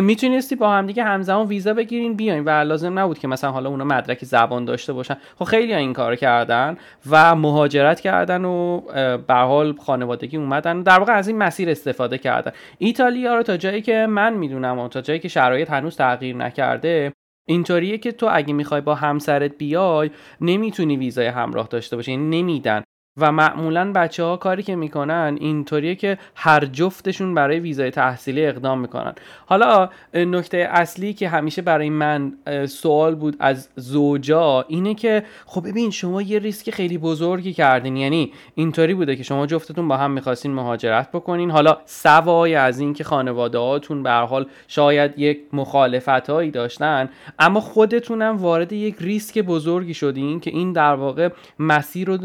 می‌تونستی 0.02 0.56
با 0.56 0.72
هم 0.72 0.88
دیگه 0.88 1.04
همزمان 1.04 1.48
ویزا 1.48 1.74
بگیرین 1.74 2.16
بیاین. 2.16 2.44
و 2.46 2.50
لازم 2.50 3.00
نبود 3.00 3.20
که 3.20 3.28
مثلا 3.28 3.52
حالا 3.52 3.70
اونا 3.70 3.84
مدرک 3.84 4.26
زبان 4.26 4.66
داشته 4.66 4.94
باشن. 4.94 5.18
خب 5.40 5.46
خیلی 5.46 5.74
این 5.74 5.94
کار 5.94 6.16
کردن 6.16 6.78
و 7.10 7.36
مهاجرت 7.36 8.00
کردن 8.00 8.46
و 8.46 8.82
به 9.18 9.34
حال 9.34 9.76
خانوادگی 9.78 10.38
اومدن. 10.38 10.82
در 10.82 11.00
واقع 11.00 11.14
از 11.14 11.28
این 11.28 11.38
مسیر 11.38 11.70
استفاده 11.70 12.18
کردن. 12.18 12.52
ایتالیا 12.78 13.36
رو 13.36 13.44
تا 13.44 13.58
جایی 13.58 13.82
که 13.82 14.06
من 14.10 14.34
می‌دونم 14.34 14.80
و 14.80 14.88
تا 14.88 15.02
جایی 15.02 15.20
که 15.20 15.28
شرایط 15.28 15.70
هنوز 15.70 15.98
تغییر 15.98 16.36
نکرده 16.36 17.14
اینطوریه 17.48 17.98
که 17.98 18.12
تو 18.12 18.30
اگه 18.32 18.54
می‌خوای 18.54 18.82
با 18.82 18.96
همسرت 18.96 19.58
بیای 19.58 20.12
نمی‌تونی 20.42 20.98
ویزای 20.98 21.28
همراه 21.28 21.68
داشته 21.68 21.96
باشی. 21.96 22.12
یعنی 22.12 22.42
نمیدن. 22.42 22.84
و 23.22 23.32
معمولا 23.32 23.92
بچه 23.92 24.24
ها 24.24 24.38
کاری 24.38 24.64
که 24.64 24.76
می‌کنن 24.76 25.38
اینطوریه 25.40 25.96
که 25.96 26.18
هر 26.36 26.66
جفتشون 26.66 27.34
برای 27.34 27.60
ویزای 27.60 27.92
تحصیلی 27.92 28.46
اقدام 28.46 28.80
می‌کنن. 28.80 29.14
حالا 29.46 29.90
نکته 30.14 30.58
اصلی 30.72 31.14
که 31.14 31.30
همیشه 31.30 31.62
برای 31.62 31.90
من 31.90 32.34
سوال 32.68 33.16
بود 33.16 33.36
از 33.40 33.70
زوجا 33.76 34.66
اینه 34.68 34.94
که 34.94 35.24
خب 35.46 35.68
ببین 35.68 35.92
شما 35.92 36.22
یه 36.22 36.40
ریسک 36.40 36.72
خیلی 36.72 36.98
بزرگی 36.98 37.54
کردین. 37.54 37.98
یعنی 37.98 38.32
اینطوری 38.56 38.94
بوده 38.94 39.16
که 39.16 39.24
شما 39.24 39.46
جفتتون 39.46 39.88
با 39.88 39.98
هم 39.98 40.12
می‌خواستین 40.12 40.54
مهاجرت 40.54 41.12
بکنین. 41.12 41.52
حالا 41.52 41.78
سوای 41.86 42.56
از 42.56 42.80
اینکه 42.80 43.04
خانواده 43.04 43.58
هاتون 43.58 44.04
به 44.04 44.12
حال 44.12 44.46
شاید 44.68 45.20
یک 45.20 45.40
مخالفت 45.54 46.30
هایی 46.30 46.52
داشتن 46.52 47.10
اما 47.40 47.60
خودتونم 47.60 48.38
وارد 48.38 48.74
یک 48.74 48.96
ریسک 49.00 49.40
بزرگی 49.40 49.94
شدین 49.94 50.40
که 50.40 50.52
این 50.52 50.74
در 50.74 50.94
واقع 50.94 51.30
مسیر 51.60 52.08
رو 52.08 52.18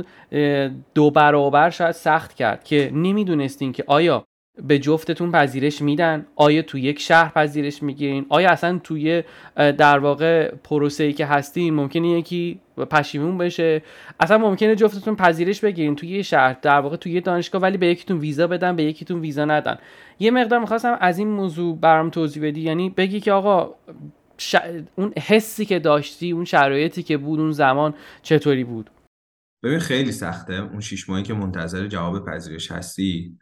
دو 0.95 1.11
برابر 1.11 1.71
شاید 1.71 1.93
سخت 1.93 2.35
کرد 2.35 2.65
که 2.65 2.91
نمی‌دونستین 2.95 3.73
که 3.73 3.85
آیا 3.87 4.25
به 4.63 4.79
جفتتون 4.79 5.33
پذیرش 5.33 5.83
میدن 5.83 6.27
آیا 6.37 6.63
تو 6.63 6.79
یک 6.79 7.01
شهر 7.01 7.33
پذیرش 7.33 7.83
می‌گیرین 7.83 8.27
آیا 8.29 8.51
اصلا 8.51 8.81
توی 8.85 9.23
در 9.57 9.99
واقع 9.99 10.51
پروسه 10.55 11.05
ای 11.05 11.13
که 11.13 11.27
هستین 11.27 11.75
ممکنه 11.75 12.09
یکی 12.09 12.61
پشیمون 12.91 13.39
بشه؟ 13.39 13.83
اصلا 14.21 14.39
ممکنه 14.39 14.75
جفتتون 14.75 15.17
پذیرش 15.17 15.61
بگیرین 15.61 15.97
توی 15.97 16.09
یه 16.09 16.23
شهر 16.23 16.57
در 16.63 16.81
واقع 16.81 16.97
توی 16.97 17.13
یه 17.13 17.21
دانشگاه 17.21 17.63
ولی 17.63 17.79
به 17.79 17.87
یکیتون 17.87 18.19
ویزا 18.19 18.47
بدن 18.47 18.77
به 18.77 18.83
یکیتون 18.83 19.21
ویزا 19.21 19.45
ندن. 19.45 19.79
یه 20.19 20.31
مقدار 20.31 20.59
می‌خواستم 20.59 20.99
از 21.01 21.19
این 21.19 21.29
موضوع 21.29 21.77
برام 21.77 22.11
توضیح 22.11 22.43
بدی. 22.43 22.61
یعنی 22.61 22.91
بگی 22.91 23.21
که 23.21 23.33
آقا 23.33 23.75
اون 24.97 25.13
حسی 25.27 25.65
که 25.65 25.79
داشتی 25.79 26.31
اون 26.31 26.45
شرایطی 26.45 27.03
که 27.03 27.17
بود 27.17 27.41
اون 27.41 27.53
زمان 27.53 27.95
چطوری 28.23 28.65
بود؟ 28.65 28.91
ببین 29.63 29.79
خیلی 29.79 30.13
سخته. 30.13 30.55
اون 30.55 30.81
شیش 30.81 31.09
ماهی 31.09 31.23
که 31.23 31.35
منتظر 31.35 31.87
جواب 31.87 32.27
پذیرش 32.27 32.73
هستی 32.73 33.39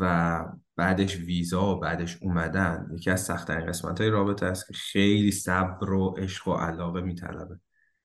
و 0.00 0.44
بعدش 0.76 1.16
ویزا 1.16 1.76
و 1.76 1.80
بعدش 1.80 2.18
اومدن 2.22 2.88
یکی 2.94 3.10
از 3.10 3.20
سختترین 3.24 3.66
قسمت 3.66 4.00
های 4.00 4.10
رابطه 4.10 4.46
است 4.46 4.66
که 4.66 4.74
خیلی 4.74 5.32
صبر 5.32 5.90
و 5.92 6.14
عشق 6.18 6.48
و 6.48 6.54
علاقه 6.54 7.00
میطلبه. 7.00 7.60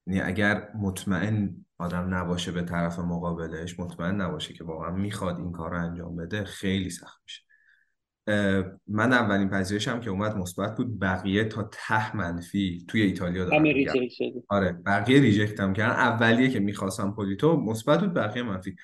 یعنی 0.07 0.21
اگر 0.21 0.67
مطمئن 0.75 1.65
آدم 1.77 2.13
نباشه 2.13 2.51
به 2.51 2.61
طرف 2.61 2.99
مقابلش 2.99 3.79
مطمئن 3.79 4.21
نباشه 4.21 4.53
که 4.53 4.63
واقعا 4.63 4.91
می‌خواد 4.91 5.37
این 5.37 5.51
کار 5.51 5.71
رو 5.71 5.85
انجام 5.85 6.15
بده 6.15 6.43
خیلی 6.43 6.89
سخت 6.89 7.21
میشه. 7.23 7.43
من 8.87 9.13
اولین 9.13 9.49
پذیرشم 9.49 9.99
که 9.99 10.09
اومد 10.09 10.37
مثبت 10.37 10.77
بود. 10.77 10.99
بقیه 10.99 11.43
تا 11.43 11.69
ته 11.71 12.17
منفی 12.17 12.85
توی 12.87 13.01
ایتالیا 13.01 13.45
دارم 13.45 13.63
آره 14.47 14.71
بقیه 14.71 15.19
reject 15.19 15.59
هم 15.59 15.73
کردن. 15.73 15.95
اولیه 15.95 16.49
که 16.49 16.59
می‌خواستم 16.59 17.11
Polito 17.11 17.61
مثبت 17.61 17.99
بود 17.99 18.13
بقیه 18.13 18.43
منفی. 18.43 18.75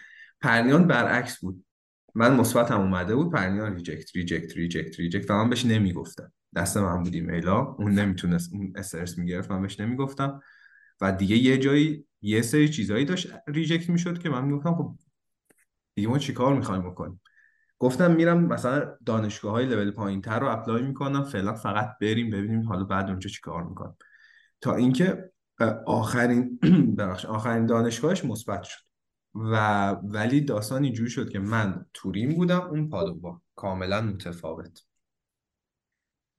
پرنیان 0.41 0.87
برعکس 0.87 1.39
بود. 1.39 1.65
من 2.15 2.35
مثبت 2.35 2.71
هم 2.71 2.81
اومده 2.81 3.15
بود 3.15 3.31
پرنیان 3.31 3.75
reject 3.75 4.15
reject 4.15 4.57
reject 4.57 4.99
reject 4.99 5.31
و 5.31 5.33
من 5.33 5.49
بهش 5.49 5.65
نمی‌گفتم. 5.65 6.31
دست 6.55 6.77
من 6.77 7.03
بود 7.03 7.13
ایمیلا 7.13 7.61
اون 7.61 7.91
نمی‌تونست 7.91 8.53
اون 8.53 8.73
استرس 8.75 9.17
می‌گرفت 9.17 9.51
من 9.51 9.61
بهش 9.61 9.79
نمی‌گفتم. 9.79 10.41
و 11.01 11.11
دیگه 11.11 11.35
یه 11.35 11.57
جایی 11.57 12.05
یه 12.21 12.41
سری 12.41 12.69
چیزایی 12.69 13.05
داشت 13.05 13.33
reject 13.47 13.89
می‌شد 13.89 14.19
که 14.19 14.29
من 14.29 14.45
می‌گفتم 14.45 14.75
خب 14.75 14.95
دیگه 15.95 16.07
ما 16.07 16.17
چیکار 16.17 16.55
می‌خوایم 16.55 16.81
بکنیم؟ 16.81 17.21
گفتم 17.79 18.11
میرم 18.11 18.45
مثلا 18.45 18.97
دانشگاه 19.05 19.51
های 19.51 19.65
لول 19.65 19.91
پایین 19.91 20.21
تر 20.21 20.39
رو 20.39 20.47
apply 20.47 20.81
می‌کنم 20.81 21.23
فعلا 21.23 21.53
فقط 21.53 21.97
بریم 22.01 22.29
ببینیم 22.29 22.63
حالا 22.63 22.83
بعد 22.83 23.09
اونجا 23.09 23.29
چیکار 23.29 23.63
می‌کنم. 23.63 23.95
تا 24.61 24.75
اینکه 24.75 25.31
آخرین 25.85 26.59
بخش 26.97 27.25
آخرین 27.25 27.65
دانشگاهش 27.65 28.25
مثبت 28.25 28.63
شد. 28.63 28.79
و 29.35 29.89
ولی 29.91 30.41
داستان 30.41 30.83
اینجوری 30.83 31.09
شد 31.09 31.29
که 31.29 31.39
من 31.39 31.85
تورین 31.93 32.35
بودم 32.35 32.61
اون 32.61 32.89
پادووا 32.89 33.41
کاملا 33.55 34.01
متفاوت. 34.01 34.85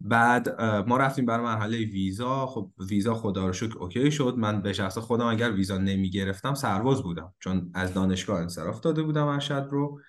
بعد 0.01 0.62
ما 0.62 0.97
رفتیم 0.97 1.26
برای 1.26 1.45
مرحله 1.45 1.78
ویزا. 1.78 2.47
خب 2.47 2.70
ویزا 2.91 3.14
خدا 3.14 3.47
رو 3.47 3.53
شکر 3.53 3.78
okay 3.78 4.11
شد. 4.11 4.34
من 4.38 4.62
به 4.62 4.72
شخص 4.72 4.99
خودم 4.99 5.26
اگر 5.26 5.53
ویزا 5.53 5.78
نمی 5.78 6.11
گرفتم 6.11 6.55
سرباز 6.55 7.03
بودم. 7.03 7.34
چون 7.38 7.70
از 7.74 7.95
دانشگاه 7.95 8.41
انصراف 8.41 8.80
داده 8.80 9.03
بودم 9.03 9.26
ارشد 9.26 9.68
رو. 9.70 10.01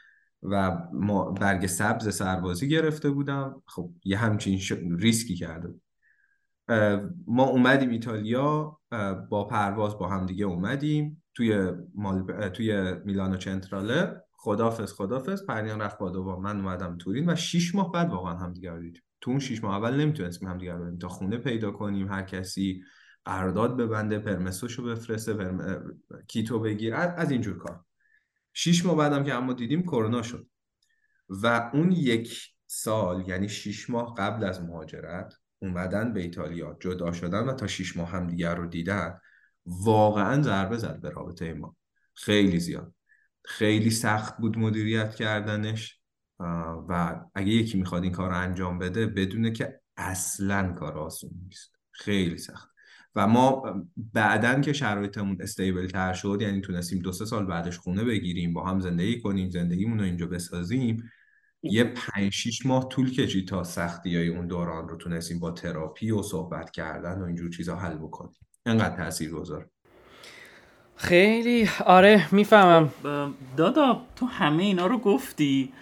و 0.44 0.78
ما 0.94 1.32
برگ 1.32 1.66
سبز 1.66 2.16
سربازی 2.16 2.70
گرفته 2.70 3.10
بودم. 3.10 3.64
خب 3.66 3.92
یه 4.04 4.18
همچین 4.18 4.60
ریسکی 5.00 5.36
کرده 5.36 5.74
ما 7.28 7.44
اومدیم 7.44 7.90
ایتالیا. 7.90 8.78
با 9.30 9.48
پرواز 9.48 9.98
با 9.98 10.10
هم 10.10 10.26
دیگه 10.26 10.46
اومدیم 10.46 11.24
توی 11.34 11.72
مال... 11.96 12.50
توی 12.50 12.94
میلانو 13.06 13.38
چنتراله. 13.38 14.22
خدافز 14.34 14.94
خدافز 14.94 15.46
پرنیان 15.46 15.82
رفت 15.82 16.00
با 16.00 16.40
من 16.40 16.58
اومدم 16.58 16.98
تورین 16.98 17.30
و 17.30 17.36
شیش 17.36 17.76
ماه 17.76 17.92
بعد 17.92 18.10
واقعا 18.10 18.38
هم 18.38 18.54
دیگه 18.54 18.80
دیدیم. 18.80 19.02
تو 19.22 19.32
اون 19.32 19.40
شیش 19.40 19.64
ماه 19.64 19.76
اول 19.76 20.02
نمی‌تونستیم 20.02 20.50
هم 20.50 20.58
دیگه 20.58 20.74
رو 20.74 20.98
تا 20.98 21.08
خونه 21.08 21.38
پیدا 21.38 21.72
کنیم 21.72 22.08
هر 22.08 22.22
کسی 22.22 22.84
قرارداد 23.26 23.78
ببنده 23.78 24.20
پرمسوشو 24.20 24.84
بفرسته 24.84 25.34
پرم... 25.34 25.84
کیتو 26.28 26.60
بگیر 26.60 26.96
از 26.96 27.32
اینجور 27.32 27.58
کار. 27.58 27.84
شیش 28.54 28.86
ماه 28.86 28.96
بعدم 28.96 29.24
که 29.24 29.34
اما 29.34 29.54
دیدیم 29.54 29.82
کرونا 29.82 30.22
شد. 30.22 30.48
و 31.30 31.72
اون 31.74 31.92
یک 31.92 32.48
سال 32.68 33.30
یعنی 33.30 33.50
شیش 33.50 33.90
ماه 33.90 34.16
قبل 34.18 34.44
از 34.44 34.62
مهاجرت 34.62 35.34
اومدن 35.60 36.14
به 36.14 36.22
ایتالیا 36.22 36.78
جدا 36.80 37.12
شدن 37.12 37.44
و 37.44 37.54
تا 37.54 37.68
شیش 37.68 37.98
ماه 37.98 38.10
هم 38.10 38.28
دیگر 38.28 38.56
رو 38.56 38.68
دیدن 38.68 39.20
واقعا 39.66 40.42
ضربه 40.42 40.78
زد 40.78 41.02
به 41.02 41.10
رابطه 41.10 41.54
ما. 41.54 41.76
خیلی 42.14 42.60
زیاد. 42.60 42.94
خیلی 43.46 43.90
سخت 43.90 44.38
بود 44.38 44.58
مدیریت 44.58 45.16
کردنش. 45.16 46.02
و 46.90 47.22
اگه 47.36 47.52
یکی 47.52 47.78
می‌خواد 47.78 48.04
این 48.04 48.12
کار 48.12 48.30
رو 48.30 48.38
انجام 48.38 48.80
بده 48.80 49.08
بدونه 49.08 49.52
که 49.52 49.82
اصلا 49.98 50.74
کار 50.74 50.98
آسون 50.98 51.32
نیست. 51.44 51.76
خیلی 51.92 52.38
سخت. 52.38 52.71
و 53.16 53.28
ما 53.28 53.64
بعدا 54.14 54.62
که 54.62 54.74
شرایطمون 54.74 55.38
استیبل 55.42 55.88
تر 55.88 56.14
شد 56.14 56.38
یعنی 56.42 56.62
تونستیم 56.62 57.00
دو 57.00 57.12
سه 57.12 57.26
سال 57.26 57.46
بعدش 57.46 57.78
خونه 57.78 58.04
بگیریم 58.04 58.54
با 58.54 58.66
هم 58.66 58.80
زندگی 58.80 59.22
کنیم 59.22 59.50
زندگیمون 59.50 60.00
رو 60.00 60.06
اینجا 60.06 60.28
بسازیم 60.28 61.12
یه 61.64 61.84
پنج 61.84 62.34
شیش 62.34 62.66
ماه 62.66 62.90
طول 62.90 63.12
کشید 63.12 63.48
تا 63.48 63.64
سختی 63.64 64.18
های 64.18 64.28
اون 64.28 64.48
دوران 64.48 64.90
رو 64.90 64.98
تونستیم 64.98 65.40
با 65.40 65.52
تراپی 65.52 66.12
و 66.12 66.22
صحبت 66.22 66.72
کردن 66.72 67.22
و 67.22 67.24
اینجور 67.24 67.50
چیزا 67.50 67.76
حل 67.76 67.96
بکنیم. 67.96 68.40
انقدر 68.66 68.96
تاثیر 68.96 69.32
گذار 69.32 69.70
خیلی. 70.96 71.70
آره 71.86 72.36
می‌فهمم. 72.36 72.90
دادا 73.58 74.02
تو 74.16 74.26
همه 74.26 74.64
اینا 74.64 74.88
رو 74.88 74.98
گفتی؟ 74.98 75.74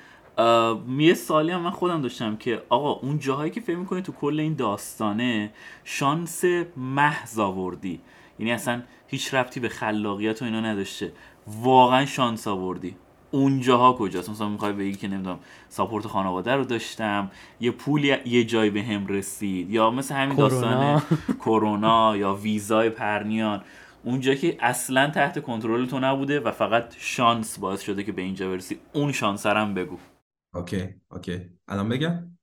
یه 0.97 1.13
سالی 1.13 1.51
هم 1.51 1.61
من 1.61 1.69
خودم 1.69 2.01
داشتم 2.01 2.35
که 2.35 2.61
آقا 2.69 2.91
اون 2.91 3.19
جاهایی 3.19 3.51
که 3.51 3.61
فکر 3.61 3.75
می‌کنی 3.75 4.01
تو 4.01 4.11
کل 4.11 4.39
این 4.39 4.53
داستانه 4.53 5.51
شانس 5.83 6.43
محض 6.77 7.39
آوردی. 7.39 8.01
یعنی 8.39 8.51
اصلا 8.51 8.81
هیچ 9.07 9.33
ربطی 9.33 9.59
به 9.59 9.69
خلاقیت 9.69 10.41
و 10.41 10.45
اینا 10.45 10.59
نداشته. 10.59 11.11
واقعا 11.47 12.05
شانس 12.05 12.47
آوردی. 12.47 12.95
اونجاها 13.31 13.93
کجاست؟ 13.93 14.29
مثلا 14.29 14.49
می‌خوای 14.49 14.73
بگی 14.73 14.95
که 14.95 15.07
نمی‌دونم 15.07 15.39
support 15.69 16.07
خانواده 16.07 16.55
رو 16.55 16.63
داشتم 16.63 17.31
یه 17.59 17.71
پولی 17.71 18.15
یه 18.25 18.43
جای 18.43 18.69
به 18.69 18.83
هم 18.83 19.07
رسید. 19.07 19.69
یا 19.69 19.91
مثل 19.91 20.15
همین 20.15 20.35
داستان 20.35 21.01
کرونا 21.45 22.17
یا 22.17 22.33
ویزای 22.33 22.89
پرنیان. 22.89 23.61
اونجا 24.03 24.35
که 24.35 24.57
اصلا 24.59 25.09
تحت 25.09 25.43
کنترل 25.43 25.85
تو 25.85 25.99
نبوده 25.99 26.39
و 26.39 26.51
فقط 26.51 26.95
شانس 26.97 27.59
باعث 27.59 27.81
شده 27.81 28.03
که 28.03 28.11
به 28.11 28.21
اینجا 28.21 28.49
برسی. 28.49 28.77
اون 28.93 29.11
شانس 29.11 29.45
هم 29.45 29.73
بگو. 29.73 29.97
okay 30.53 30.95
okay 31.11 31.49
الان 31.67 31.89
بگم؟ 31.89 32.37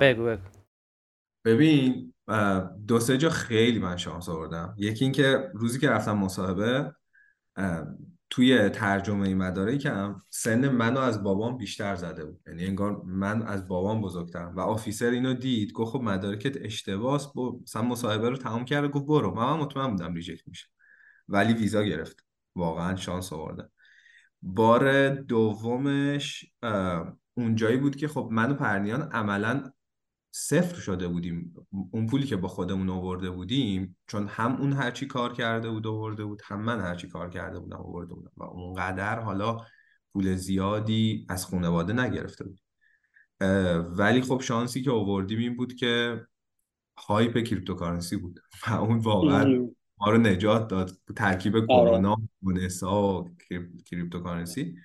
بگو 0.00 0.24
بگو. 0.24 0.42
ببین 1.44 2.14
دو 2.86 3.00
سه 3.00 3.18
جا 3.18 3.30
خیلی 3.30 3.78
من 3.78 3.96
شانس 3.96 4.28
آوردم. 4.28 4.74
یکی 4.78 5.04
اینکه 5.04 5.50
روزی 5.54 5.78
که 5.78 5.90
رفتم 5.90 6.16
مصاحبه 6.16 6.94
توی 8.30 8.68
ترجمه 8.68 9.34
مدارکم 9.34 10.22
سن 10.30 10.68
منو 10.68 11.00
از 11.00 11.22
بابام 11.22 11.56
بیشتر 11.56 11.94
زده 11.94 12.24
بود. 12.24 12.40
یعنی 12.46 12.66
انگار 12.66 13.02
من 13.04 13.42
از 13.42 13.68
بابام 13.68 14.00
بزرگترم 14.00 14.56
و 14.56 14.60
آفیسر 14.60 15.10
اینو 15.10 15.34
دید. 15.34 15.72
گفت 15.72 15.92
خب 15.92 16.00
مدارکت 16.00 16.64
اشتباس 16.64 17.32
با 17.32 17.58
مثلا 17.62 17.82
مصاحبه 17.82 18.30
رو 18.30 18.36
تمام 18.36 18.64
کرده 18.64 18.88
گفت 18.88 19.06
برو. 19.06 19.34
من, 19.34 19.52
مطمئن 19.52 19.90
بودم 19.90 20.14
ریجکت 20.14 20.48
میشه. 20.48 20.66
ولی 21.28 21.54
ویزا 21.54 21.82
گرفت. 21.82 22.24
واقعا 22.54 22.96
شانس 22.96 23.32
آوردم. 23.32 23.70
بار 24.42 25.08
دومش 25.08 26.52
اونجایی 27.34 27.76
بود 27.76 27.96
که 27.96 28.08
خب 28.08 28.28
من 28.32 28.50
و 28.50 28.54
پرنیان 28.54 29.02
عملا 29.02 29.72
صفر 30.38 30.80
شده 30.80 31.08
بودیم. 31.08 31.54
اون 31.90 32.06
پولی 32.06 32.26
که 32.26 32.36
با 32.36 32.48
خودمون 32.48 32.90
آورده 32.90 33.30
بودیم 33.30 33.96
چون 34.06 34.26
هم 34.28 34.56
اون 34.56 34.72
هرچی 34.72 35.06
کار 35.06 35.32
کرده 35.32 35.70
بود 35.70 35.86
آورده 35.86 36.24
بود 36.24 36.42
هم 36.44 36.60
من 36.62 36.80
هرچی 36.80 37.08
کار 37.08 37.30
کرده 37.30 37.58
بودم 37.58 37.76
آورده 37.76 38.14
بودم. 38.14 38.32
و 38.36 38.42
اونقدر 38.42 39.20
حالا 39.20 39.56
پول 40.12 40.34
زیادی 40.34 41.26
از 41.28 41.46
خانواده 41.46 41.92
نگرفته 41.92 42.44
بود 42.44 42.60
ولی 43.98 44.20
خب 44.20 44.40
شانسی 44.40 44.82
که 44.82 44.90
آوردیم 44.90 45.38
این 45.38 45.56
بود 45.56 45.74
که 45.74 46.26
hype 46.98 47.38
cryptocurrency 47.38 48.16
بود. 48.16 48.40
و 48.68 48.74
اون 48.74 48.98
واقعا 48.98 49.68
ما 49.98 50.10
رو 50.10 50.18
نجات 50.18 50.68
داد. 50.68 50.90
ترکیب 51.16 51.56
آره. 51.56 51.66
کرونا 51.66 52.16
بونسا 52.40 53.22
و 53.22 53.28
cryp- 53.38 53.82
cryptocurrency. 53.84 54.76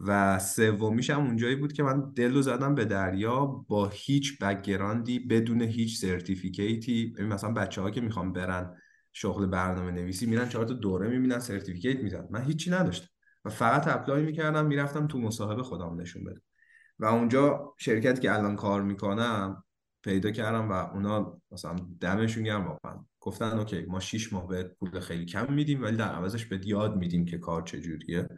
و 0.00 0.38
سومیش 0.38 1.10
هم 1.10 1.20
اونجایی 1.20 1.56
بود 1.56 1.72
که 1.72 1.82
من 1.82 2.12
دل 2.12 2.34
رو 2.34 2.42
زدم 2.42 2.74
به 2.74 2.84
دریا 2.84 3.46
با 3.46 3.88
هیچ 3.92 4.38
background 4.38 5.11
ی 5.11 5.18
بدون 5.18 5.62
هیچ 5.62 5.98
certificate 5.98 6.89
ی. 6.89 7.06
ببین 7.06 7.26
مثلا 7.32 7.52
بچه 7.52 7.82
ها 7.82 7.90
که 7.90 8.00
می‌خوان 8.00 8.32
برن 8.32 8.76
شغل 9.12 9.46
برنامه 9.46 9.90
نویسی 9.90 10.26
میرن 10.26 10.48
چهار 10.48 10.64
تا 10.64 10.74
دوره 10.74 11.08
می‌بینن 11.08 11.38
certificate 11.38 12.00
میگیرن 12.00 12.28
من 12.30 12.42
هیچی 12.42 12.70
نداشتم. 12.70 13.08
و 13.44 13.50
فقط 13.50 13.88
apply 13.88 14.22
می‌کردم 14.22 14.66
می‌رفتم 14.66 15.06
تو 15.06 15.18
مصاحبه 15.18 15.62
خودم 15.62 16.00
نشون 16.00 16.24
بدم. 16.24 16.40
و 16.98 17.04
اونجا 17.04 17.74
شرکتی 17.78 18.20
که 18.20 18.34
الان 18.34 18.56
کار 18.56 18.82
می‌کنم 18.82 19.64
پیدا 20.02 20.30
کردم 20.30 20.70
و 20.70 20.72
اونا 20.72 21.40
مثلا 21.50 21.76
دمشون 22.00 22.42
گرم 22.42 22.66
واقعا. 22.66 23.04
گفتن 23.26 23.58
okay 23.58 23.82
ما 23.88 24.00
شیش 24.00 24.32
ماه 24.32 24.48
بهت 24.48 24.66
پول 24.66 25.00
خیلی 25.00 25.26
کم 25.26 25.52
میدیم 25.52 25.82
ولی 25.82 25.96
در 25.96 26.08
عوضش 26.08 26.46
بهت 26.46 26.66
یاد 26.66 26.96
میدیم 26.96 27.24
که 27.24 27.38
کار 27.38 27.62
چجوریه 27.62 28.28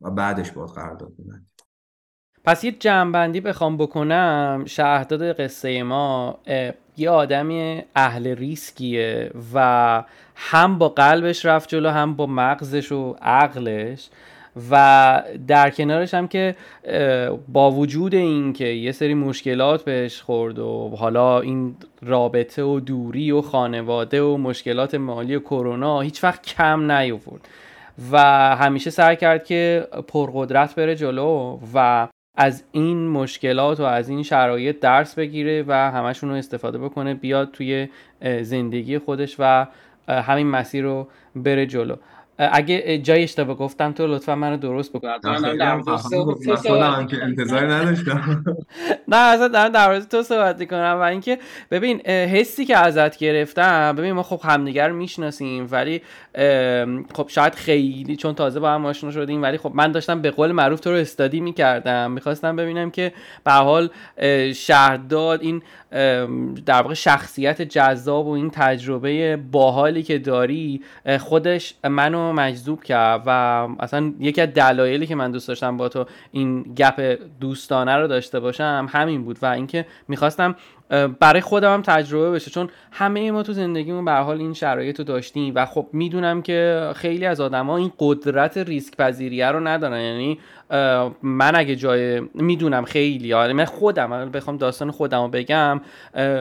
و 0.00 0.10
بعدش 0.10 0.50
باید 0.50 0.70
قرارداد 0.70 1.12
میبندیم. 1.18 1.50
پس 2.44 2.64
یه 2.64 2.72
جمعبندی 2.72 3.40
بخوام 3.40 3.76
بکنم 3.76 4.62
شهرداد 4.66 5.40
قصه 5.40 5.82
ما 5.82 6.38
یه 6.96 7.10
آدمی 7.10 7.82
اهل 7.96 8.26
ریسکیه 8.26 9.30
و 9.54 10.04
هم 10.34 10.78
با 10.78 10.88
قلبش 10.88 11.46
رفت 11.46 11.68
جلو 11.68 11.88
هم 11.88 12.16
با 12.16 12.26
مغزش 12.26 12.92
و 12.92 13.16
عقلش. 13.22 14.10
و 14.70 15.22
در 15.48 15.70
کنارش 15.70 16.14
هم 16.14 16.28
که 16.28 16.56
با 17.48 17.70
وجود 17.70 18.14
این 18.14 18.52
که 18.52 18.66
یه 18.66 18.92
سری 18.92 19.14
مشکلات 19.14 19.84
بهش 19.84 20.20
خورد 20.20 20.58
و 20.58 20.96
حالا 20.98 21.40
این 21.40 21.76
رابطه 22.02 22.62
و 22.62 22.80
دوری 22.80 23.30
و 23.30 23.42
خانواده 23.42 24.22
و 24.22 24.36
مشکلات 24.36 24.94
مالی 24.94 25.36
و 25.36 25.40
کرونا 25.40 26.00
هیچ 26.00 26.24
وقت 26.24 26.46
کم 26.46 26.92
نیاورد. 26.92 27.48
و 28.12 28.18
همیشه 28.56 28.90
سعی 28.90 29.16
کرد 29.16 29.44
که 29.44 29.88
پرقدرت 30.08 30.74
بره 30.74 30.96
جلو 30.96 31.58
و 31.74 32.08
از 32.36 32.64
این 32.72 33.08
مشکلات 33.08 33.80
و 33.80 33.82
از 33.82 34.08
این 34.08 34.22
شرایط 34.22 34.80
درس 34.80 35.14
بگیره 35.14 35.64
و 35.68 35.72
همشون 35.72 36.30
رو 36.30 36.36
استفاده 36.36 36.78
بکنه 36.78 37.14
بیاد 37.14 37.50
توی 37.50 37.88
زندگی 38.42 38.98
خودش 38.98 39.36
و 39.38 39.66
همین 40.08 40.46
مسیر 40.46 40.84
رو 40.84 41.08
بره 41.36 41.66
جلو. 41.66 41.96
اگه 42.38 42.98
جای 42.98 43.22
اشتباه 43.22 43.56
گفتم 43.56 43.92
تو 43.92 44.06
لطفا 44.06 44.34
منو 44.34 44.56
درست 44.56 44.92
بکن. 44.92 45.08
خودم 46.56 47.06
که 47.06 47.16
می‌کنم. 47.16 47.28
انتظاری 47.28 47.66
نداشتم. 47.66 48.44
نه 49.08 49.16
اصلا 49.16 49.48
دارم 49.48 49.68
در 49.68 49.86
مورد 49.86 50.08
تو 50.08 50.22
صحبت 50.22 50.60
می‌کنم 50.60 50.96
و 51.00 51.02
اینکه 51.02 51.38
ببین 51.70 52.00
حسی 52.06 52.64
که 52.64 52.76
ازت 52.76 53.18
گرفتم 53.18 53.96
ببین 53.96 54.12
ما 54.12 54.22
خب 54.22 54.40
همدیگر 54.44 54.88
رو 54.88 54.96
می‌شناسیم 54.96 55.68
ولی 55.70 56.02
خب 57.14 57.28
شاید 57.28 57.54
خیلی 57.54 58.16
چون 58.16 58.34
تازه 58.34 58.60
با 58.60 58.70
هم 58.70 58.86
آشنا 58.86 59.10
شدیم 59.10 59.42
ولی 59.42 59.58
خب 59.58 59.72
من 59.74 59.92
داشتم 59.92 60.22
به 60.22 60.30
قول 60.30 60.52
معروف 60.52 60.80
تو 60.80 60.90
رو 60.90 60.96
استادی 60.96 61.40
می‌کردم. 61.40 62.10
می‌خواستم 62.10 62.56
ببینم 62.56 62.90
که 62.90 63.12
به 63.44 63.52
هر 63.52 63.62
حال 63.62 63.90
شهرداد 64.52 65.42
این 65.42 65.62
در 66.66 66.82
واقع 66.82 66.94
شخصیت 66.94 67.62
جذاب 67.62 68.26
و 68.26 68.30
این 68.30 68.50
تجربه 68.50 69.36
باحالی 69.36 70.02
که 70.02 70.18
داری 70.18 70.82
خودش 71.20 71.74
منو 71.88 72.31
مجذوب 72.32 72.82
کرد 72.82 73.22
و 73.26 73.30
اصلا 73.80 74.12
یکی 74.20 74.40
از 74.40 74.48
دلایلی 74.48 75.06
که 75.06 75.14
من 75.14 75.30
دوست 75.30 75.48
داشتم 75.48 75.76
با 75.76 75.88
تو 75.88 76.06
این 76.32 76.62
گپ 76.62 77.18
دوستانه 77.40 77.96
رو 77.96 78.06
داشته 78.06 78.40
باشم 78.40 78.86
همین 78.90 79.24
بود 79.24 79.38
و 79.42 79.46
اینکه 79.46 79.86
می‌خواستم 80.08 80.56
برای 81.20 81.40
خودم 81.40 81.74
هم 81.74 81.82
تجربه 81.82 82.30
بشه. 82.30 82.50
چون 82.50 82.68
همه 82.90 83.30
ما 83.30 83.42
تو 83.42 83.52
زندگیمون 83.52 84.04
به 84.04 84.12
حال 84.12 84.38
این 84.38 84.54
شرایط 84.54 84.98
رو 84.98 85.04
داشتیم 85.04 85.52
و 85.56 85.66
خب 85.66 85.86
می‌دونم 85.92 86.42
که 86.42 86.90
خیلی 86.96 87.26
از 87.26 87.40
آدما 87.40 87.76
این 87.76 87.92
قدرت 87.98 88.58
ریسک 88.58 88.96
پذیریه 88.96 89.46
رو 89.46 89.60
ندارن. 89.60 90.00
یعنی 90.00 90.38
من 91.22 91.52
اگه 91.54 91.76
جای 91.76 92.20
می‌دونم 92.34 92.84
خیلی 92.84 93.28
یعنی 93.28 93.52
من 93.52 93.64
خودم 93.64 94.30
بخوام 94.30 94.56
داستان 94.56 94.90
خودم 94.90 95.22
رو 95.22 95.28
بگم 95.28 95.80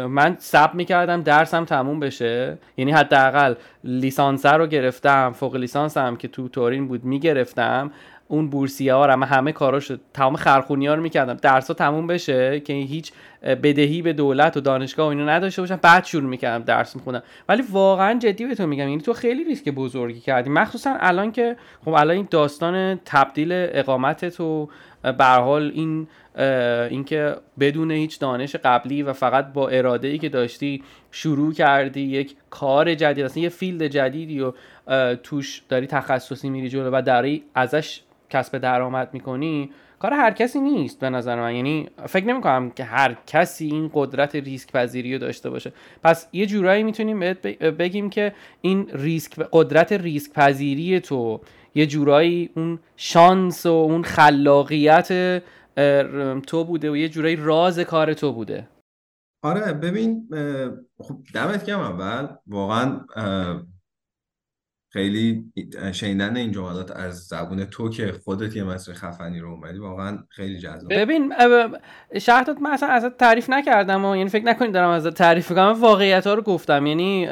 من 0.08 0.36
سب 0.40 0.74
می‌کردم 0.74 1.22
درسم 1.22 1.66
تموم 1.66 2.00
بشه. 2.00 2.58
یعنی 2.78 2.92
حداقل 2.92 3.54
لیسانس 3.84 4.46
رو 4.46 4.68
گرفتم 4.68 5.32
فوق 5.36 5.56
لیسانسم 5.56 6.16
که 6.16 6.28
تو 6.28 6.48
تورین 6.48 6.88
بود 6.88 7.04
می‌گرفتم. 7.04 7.92
اون 8.28 8.50
بورسیه 8.50 8.94
ها 8.94 9.06
رو 9.06 9.24
همه 9.24 9.52
کاراشو 9.52 9.98
تمام 10.14 10.36
خرخونی 10.36 10.88
ها 10.88 10.94
رو 10.94 11.02
می‌کردم. 11.02 11.34
درس 11.34 11.68
ها 11.68 11.74
تموم 11.74 12.08
بشه 12.08 12.60
که 12.60 12.74
هیچ 12.74 13.12
بدهی 13.42 14.02
به 14.02 14.14
دولت 14.14 14.58
و 14.58 14.60
دانشگاه 14.60 15.06
و 15.08 15.10
اینو 15.10 15.30
نداشته 15.30 15.62
باشم 15.62 15.80
بعد 15.82 16.06
شروع 16.06 16.30
می‌کردم 16.30 16.66
درس 16.66 16.96
می‌خونم 16.96 17.24
ولی 17.50 17.64
واقعا 17.72 18.20
جدی 18.20 18.46
بهتون 18.46 18.66
میگم 18.66 18.90
یعنی 18.90 19.02
تو 19.02 19.14
خیلی 19.14 19.44
ریسک 19.44 19.70
بزرگی 19.70 20.20
کردی. 20.20 20.50
مخصوصا 20.50 20.96
الان 21.00 21.32
که 21.32 21.56
خب 21.86 21.90
الان 21.90 22.16
این 22.16 22.28
داستان 22.32 23.00
تبدیل 23.06 23.50
اقامت 23.52 24.26
تو 24.30 24.70
به 25.18 25.26
حال 25.26 25.72
این 25.76 26.08
اینکه 26.90 27.36
بدون 27.60 27.92
هیچ 27.92 28.20
دانش 28.20 28.56
قبلی 28.56 29.04
و 29.04 29.14
فقط 29.14 29.54
با 29.54 29.70
اراده 29.70 30.08
ای 30.08 30.18
که 30.18 30.30
داشتی 30.30 30.84
شروع 31.12 31.54
کردی 31.54 32.02
یک 32.02 32.36
کار 32.50 32.96
جدید 32.96 33.26
اصلا 33.26 33.44
یه 33.44 33.50
فیلد 33.50 33.88
جدیدی 33.88 34.42
و 34.42 34.54
توش 35.16 35.62
داری 35.70 35.88
تخصصی 35.88 36.50
میری 36.50 36.70
جلو 36.70 36.90
و 36.94 37.02
داری 37.02 37.44
ازش 37.56 38.02
کسب 38.30 38.58
درآمد 38.58 39.10
می‌کنی 39.14 39.70
کار 40.02 40.14
هر 40.14 40.32
کسی 40.32 40.60
نیست 40.60 41.00
به 41.00 41.10
نظر 41.10 41.42
من. 41.42 41.56
یعنی 41.56 41.90
فکر 42.06 42.26
نمی 42.26 42.42
کنم 42.42 42.70
که 42.72 42.84
هر 42.84 43.18
کسی 43.28 43.66
این 43.66 43.92
قدرت 43.94 44.36
ریسک 44.36 44.72
پذیری 44.72 45.14
رو 45.14 45.20
داشته 45.20 45.50
باشه. 45.50 45.74
پس 46.04 46.28
یه 46.34 46.46
جورایی 46.46 46.84
می‌تونیم 46.84 47.20
بهت 47.20 47.42
بگیم 47.58 48.10
که 48.10 48.34
این 48.62 48.90
ریسک 48.94 49.40
قدرت 49.52 49.92
ریسک 49.92 50.34
پذیری 50.34 51.00
تو 51.00 51.42
یه 51.76 51.86
جورایی 51.86 52.50
اون 52.56 52.80
شانس 52.96 53.66
و 53.66 53.70
اون 53.70 54.04
خلاقیت 54.04 55.42
تو 56.48 56.64
بوده 56.64 56.92
و 56.92 56.98
یه 56.98 57.10
جورایی 57.10 57.36
راز 57.36 57.80
کار 57.80 58.14
تو 58.14 58.34
بوده. 58.34 58.68
آره 59.44 59.74
ببین 59.74 60.30
خب 61.00 61.18
دمت 61.34 61.66
گرم 61.66 61.80
اول. 61.80 62.28
واقعا 62.48 63.00
خیلی 64.94 65.52
شنیدن 65.92 66.38
این 66.38 66.52
جملات 66.52 66.92
از 66.92 67.18
زبون 67.18 67.66
تو 67.66 67.90
که 67.90 68.12
خودت 68.24 68.56
یه 68.56 68.64
مسیر 68.64 68.94
خفنی 68.94 69.40
رو 69.40 69.52
اومدی 69.52 69.80
واقعا 69.80 70.24
خیلی 70.30 70.60
جذاب. 70.60 70.94
ببین 70.94 71.34
اه، 71.34 72.20
شهرداد 72.20 72.60
من 72.60 72.72
اصلا 72.72 72.90
ازت 72.90 73.18
تعریف 73.18 73.50
نکردم 73.50 74.06
و 74.06 74.16
یعنی 74.16 74.30
فکر 74.30 74.46
نکنید 74.46 74.74
دارم 74.74 74.90
ازت 74.90 75.14
تعریف 75.14 75.50
می‌کنم 75.50 75.72
من 75.72 75.80
واقعیت 75.80 76.28
ها 76.28 76.34
رو 76.34 76.42
گفتم. 76.42 76.86
یعنی 76.86 77.28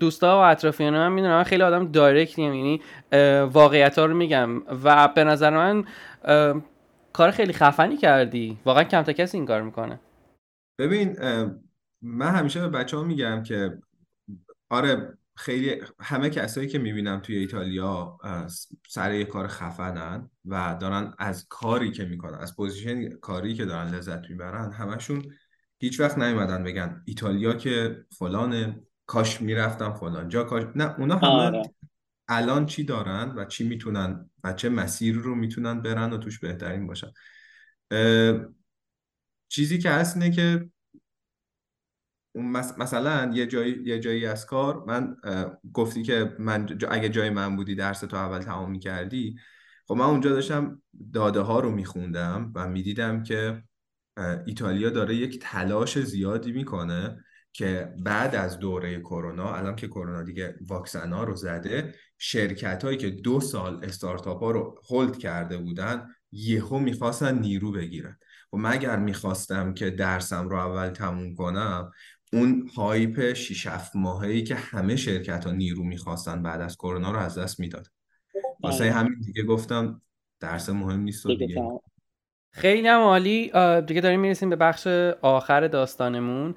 دوستا 0.00 0.38
و 0.38 0.40
اطرافیان 0.40 0.94
من 0.94 1.12
می‌دونم 1.12 1.36
من 1.36 1.42
خیلی 1.42 1.62
آدم 1.62 1.92
direct 1.92 2.39
یم 2.39 2.54
یعنی 2.54 2.80
واقعیت 3.44 3.98
ها 3.98 4.04
رو 4.04 4.16
میگم. 4.16 4.62
و 4.84 5.08
به 5.08 5.24
نظر 5.24 5.50
من 5.50 5.84
کار 7.12 7.30
خیلی 7.30 7.52
خفنی 7.52 7.96
کردی. 7.96 8.58
واقعا 8.64 8.84
کمتر 8.84 9.12
کسی 9.12 9.36
این 9.36 9.46
کار 9.46 9.62
می‌کنه. 9.62 10.00
ببین 10.78 11.16
من 12.02 12.30
همیشه 12.30 12.60
به 12.60 12.68
بچه 12.68 12.96
ها 12.96 13.02
میگم 13.02 13.42
که 13.42 13.78
آره 14.70 15.18
خیلی 15.36 15.80
همه 16.00 16.30
کسایی 16.30 16.68
که 16.68 16.78
می‌بینم 16.78 17.20
توی 17.20 17.36
ایتالیا 17.36 18.18
سر 18.88 19.14
یه 19.14 19.24
کار 19.24 19.48
خفنن 19.48 20.30
و 20.44 20.76
دارن 20.80 21.14
از 21.18 21.46
کاری 21.48 21.90
که 21.90 22.04
می‌کنن 22.04 22.38
از 22.38 22.56
position 22.56 23.08
کاری 23.08 23.54
که 23.54 23.64
دارن 23.64 23.94
لذت 23.94 24.30
می‌برن 24.30 24.72
همشون 24.72 25.22
هیچ 25.78 26.00
وقت 26.00 26.18
نیومدن 26.18 26.64
بگن 26.64 27.02
ایتالیا 27.06 27.54
که 27.54 28.04
فلانه 28.18 28.82
کاش 29.06 29.40
می‌رفتم 29.40 29.94
فلان 29.94 30.28
جا 30.28 30.44
کاش 30.44 30.64
نه 30.74 30.94
اونا 30.98 31.16
همه 31.16 31.28
آره. 31.28 31.62
الان 32.28 32.66
چی 32.66 32.84
دارن 32.84 33.32
و 33.36 33.44
چی 33.44 33.68
می‌تونن 33.68 34.30
و 34.44 34.52
چه 34.52 34.68
مسیر 34.68 35.14
رو 35.14 35.34
می‌تونن 35.34 35.82
برن 35.82 36.12
و 36.12 36.18
توش 36.18 36.38
بهترین 36.38 36.86
باشن. 36.86 37.10
چیزی 39.48 39.78
که 39.78 39.90
هست 39.90 40.16
اینه 40.16 40.30
که 40.30 40.70
مثلا 42.78 43.30
یه 43.34 43.46
جایی 43.46 43.82
یه 43.84 43.98
جایی 44.00 44.26
از 44.26 44.46
کار 44.46 44.84
من 44.84 45.16
گفتی 45.72 46.02
که 46.02 46.36
من 46.38 46.66
جا- 46.66 46.88
اگه 46.88 47.08
جای 47.08 47.30
من 47.30 47.56
بودی 47.56 47.74
درس 47.74 48.00
تو 48.00 48.16
اول 48.16 48.38
تمام 48.38 48.70
می‌کردی. 48.70 49.36
خب 49.86 49.94
من 49.94 50.04
اونجا 50.04 50.30
داشتم 50.30 50.82
داده 51.12 51.40
ها 51.40 51.60
رو 51.60 51.70
میخوندم 51.70 52.52
و 52.54 52.68
می‌دیدم 52.68 53.22
که 53.22 53.62
ایتالیا 54.46 54.90
داره 54.90 55.14
یک 55.14 55.38
تلاش 55.42 55.98
زیادی 55.98 56.52
می‌کنه 56.52 57.24
که 57.52 57.94
بعد 58.04 58.34
از 58.34 58.58
دوره 58.58 59.00
کرونا 59.00 59.54
الان 59.54 59.76
که 59.76 59.88
کرونا 59.88 60.22
دیگه 60.22 60.54
واکسن 60.66 61.12
ها 61.12 61.24
رو 61.24 61.36
زده 61.36 61.94
شرکت 62.18 62.84
هایی 62.84 62.96
که 62.96 63.10
دو 63.10 63.40
سال 63.40 63.84
استارتاپ 63.84 64.40
ها 64.40 64.50
رو 64.50 64.80
هولد 64.90 65.18
کرده 65.18 65.58
بودن 65.58 66.08
یهو 66.32 66.78
می‌خواستن 66.78 67.38
نیرو 67.38 67.72
بگیرن. 67.72 68.18
و 68.54 68.56
من 68.56 68.72
اگر 68.72 68.96
می‌خواستم 68.96 69.74
که 69.74 69.90
درسم 69.90 70.48
رو 70.48 70.56
اول 70.56 70.88
تموم 70.88 71.34
کنم 71.34 71.92
اون 72.32 72.70
هایپ 72.76 73.32
6 73.32 73.66
7 73.66 73.96
ماهه‌ای 73.96 74.42
که 74.42 74.54
همه 74.54 74.96
شرکت 74.96 75.44
ها 75.44 75.52
نیرو 75.52 75.84
می‌خواستن 75.84 76.42
بعد 76.42 76.60
از 76.60 76.76
کرونا 76.76 77.12
رو 77.12 77.18
از 77.18 77.38
دست 77.38 77.60
می‌داد. 77.60 77.86
واسه 78.62 78.92
همین 78.92 79.20
دیگه 79.20 79.42
گفتم 79.42 80.02
درس 80.40 80.68
مهم 80.68 81.00
نیست 81.00 81.26
و 81.26 81.34
دیگه 81.34 81.62
خیلی 82.52 82.88
هم 82.88 83.00
عالی. 83.00 83.52
دیگه 83.86 84.00
داریم 84.00 84.20
می‌رسیم 84.20 84.50
به 84.50 84.56
بخش 84.56 84.86
آخر 85.22 85.68
داستانمون. 85.68 86.54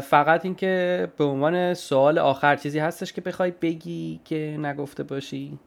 فقط 0.00 0.44
اینکه 0.44 1.08
به 1.16 1.24
عنوان 1.24 1.74
سوال 1.74 2.18
آخر 2.18 2.56
چیزی 2.56 2.78
هستش 2.78 3.12
که 3.12 3.20
بخوای 3.20 3.50
بگی 3.50 4.20
که 4.24 4.56
نگفته 4.60 5.02
باشی؟ 5.02 5.58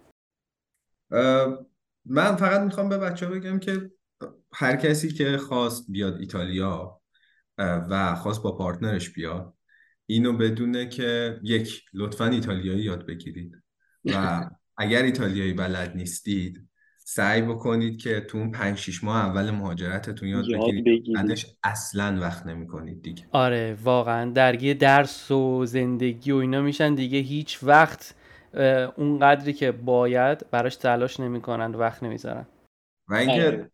من 2.06 2.36
فقط 2.36 2.62
می‌خوام 2.62 2.90
به 2.90 2.98
بچه 2.98 3.26
بگم 3.28 3.60
که 3.60 3.92
هر 4.54 4.76
کسی 4.76 5.12
که 5.12 5.38
خواست 5.38 5.86
بیاد 5.90 6.20
ایتالیا 6.20 7.02
و 7.58 8.16
خواست 8.16 8.44
با 8.44 8.52
پارتنرش 8.52 9.10
بیاد 9.10 9.54
اینو 10.06 10.38
بدونه 10.38 10.90
که 10.90 11.40
یک 11.44 11.82
لطفا 11.94 12.26
ایتالیایی 12.26 12.84
یاد 12.84 13.06
بگیرید. 13.06 13.64
و 14.06 14.50
اگر 14.78 15.04
ایتالیایی 15.04 15.54
بلد 15.54 15.96
نیستید 15.96 16.68
سعی 16.98 17.42
بکنید 17.42 17.98
که 17.98 18.22
تو 18.22 18.38
اون 18.38 18.52
پنج 18.52 18.78
شیش 18.78 19.04
ماه 19.04 19.26
اول 19.26 19.52
مهاجرتتون 19.52 20.30
یاد 20.30 20.46
یاد 20.48 20.62
بگیرید. 20.62 20.86
بگیرید. 20.86 21.16
بعدش 21.16 21.46
اصلا 21.64 22.18
وقت 22.22 22.46
نمی 22.46 22.68
کنید 22.68 23.02
دیگه. 23.02 23.24
آره 23.32 23.78
واقعا 23.84 24.32
درگیر 24.32 24.78
درس 24.78 25.32
و 25.32 25.66
زندگی 25.66 26.32
و 26.32 26.36
اینا 26.36 26.62
میشن 26.62 26.96
دیگه. 26.96 27.20
هیچ 27.20 27.60
وقت 27.64 28.16
اون 28.96 29.20
قدری 29.20 29.54
که 29.54 29.72
باید 29.72 30.50
براش 30.52 30.76
تلاش 30.76 31.20
نمی‌کنن 31.20 31.76
و 31.76 31.78
وقت 31.78 32.04
نمی‌ذارن. 32.04 32.46
و 33.08 33.14
اینکه 33.14 33.70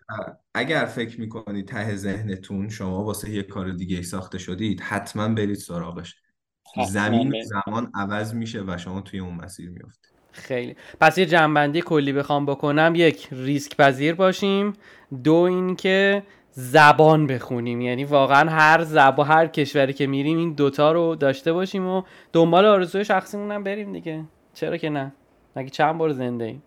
اگر 0.54 0.86
فکر 0.86 1.20
می‌کنید 1.20 1.68
ته 1.68 1.96
ذهنتون 1.96 2.70
شما 2.70 3.04
واسه 3.04 3.30
یه 3.30 3.44
کار 3.44 3.72
دیگه 3.72 4.02
ساخته 4.02 4.38
شدید 4.38 4.82
حتما 4.82 5.28
برید 5.28 5.56
سراغش. 5.56 6.16
زمین 6.88 7.30
برید. 7.30 7.46
زمان 7.46 7.92
عوض 7.96 8.34
میشه 8.34 8.64
و 8.68 8.78
شما 8.78 9.02
توی 9.02 9.20
اون 9.20 9.34
مسیر 9.34 9.70
میافتید. 9.70 10.12
خیلی. 10.32 10.76
پس 11.02 11.18
یه 11.18 11.26
جنبندی 11.26 11.82
کلی 11.82 12.14
بخوام 12.14 12.46
بکنم. 12.46 12.94
یک 12.96 13.28
ریسک 13.32 13.78
پذیر 13.78 14.16
باشیم. 14.16 14.74
دو 15.24 15.34
اینکه 15.34 16.24
زبان 16.52 17.28
بخونیم. 17.28 17.82
یعنی 17.82 18.04
واقعا 18.04 18.50
هر 18.50 18.84
زبان 18.84 19.28
هر 19.28 19.48
کشوری 19.48 19.94
که 19.94 20.08
میریم 20.08 20.38
این 20.38 20.54
دوتا 20.54 20.92
رو 20.92 21.16
داشته 21.16 21.54
باشیم 21.54 21.88
و 21.88 22.04
دنبال 22.34 22.66
آرزوی 22.66 23.06
شخصیمون 23.06 23.52
هم 23.52 23.64
بریم 23.64 23.94
دیگه. 23.94 24.26
چرا 24.54 24.78
که 24.78 24.90
نه؟ 24.90 25.14
مگه 25.56 25.70
چند 25.70 25.98
بار 25.98 26.12
زنده 26.12 26.46
ایم؟ 26.46 26.64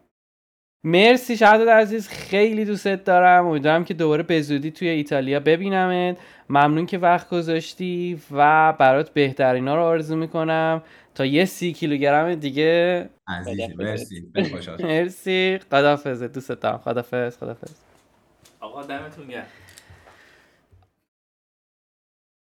مرسی 0.84 1.36
شهداد 1.36 1.68
عزیز 1.68 2.08
خیلی 2.08 2.64
دوستت 2.64 3.04
دارم. 3.04 3.46
امیدوارم 3.46 3.84
که 3.84 3.94
دوباره 3.94 4.22
به 4.22 4.42
زودی 4.42 4.70
توی 4.70 4.88
ایتالیا 4.88 5.40
ببینمت. 5.40 6.16
ممنون 6.48 6.86
که 6.86 6.98
وقت 6.98 7.28
گذاشتی 7.28 8.20
و 8.30 8.72
برات 8.72 9.10
بهترینا 9.10 9.76
رو 9.76 9.82
آرزو 9.82 10.16
می‌کنم. 10.16 10.82
تا 11.14 11.24
یه 11.26 11.44
سی 11.44 11.72
کیلوگرم 11.72 12.34
دیگه. 12.34 13.08
عزیزی 13.28 13.68
خدافظ. 13.68 14.12
مرسی. 14.34 14.82
مرسی. 14.82 15.58
خدافظ 15.70 16.22
دوست 16.22 16.52
دارم 16.52 16.78
خدافظ 16.78 17.36
خدافظ 17.38 17.74
آقا 18.60 18.82
دمتون 18.82 19.28
گرم. 19.28 19.46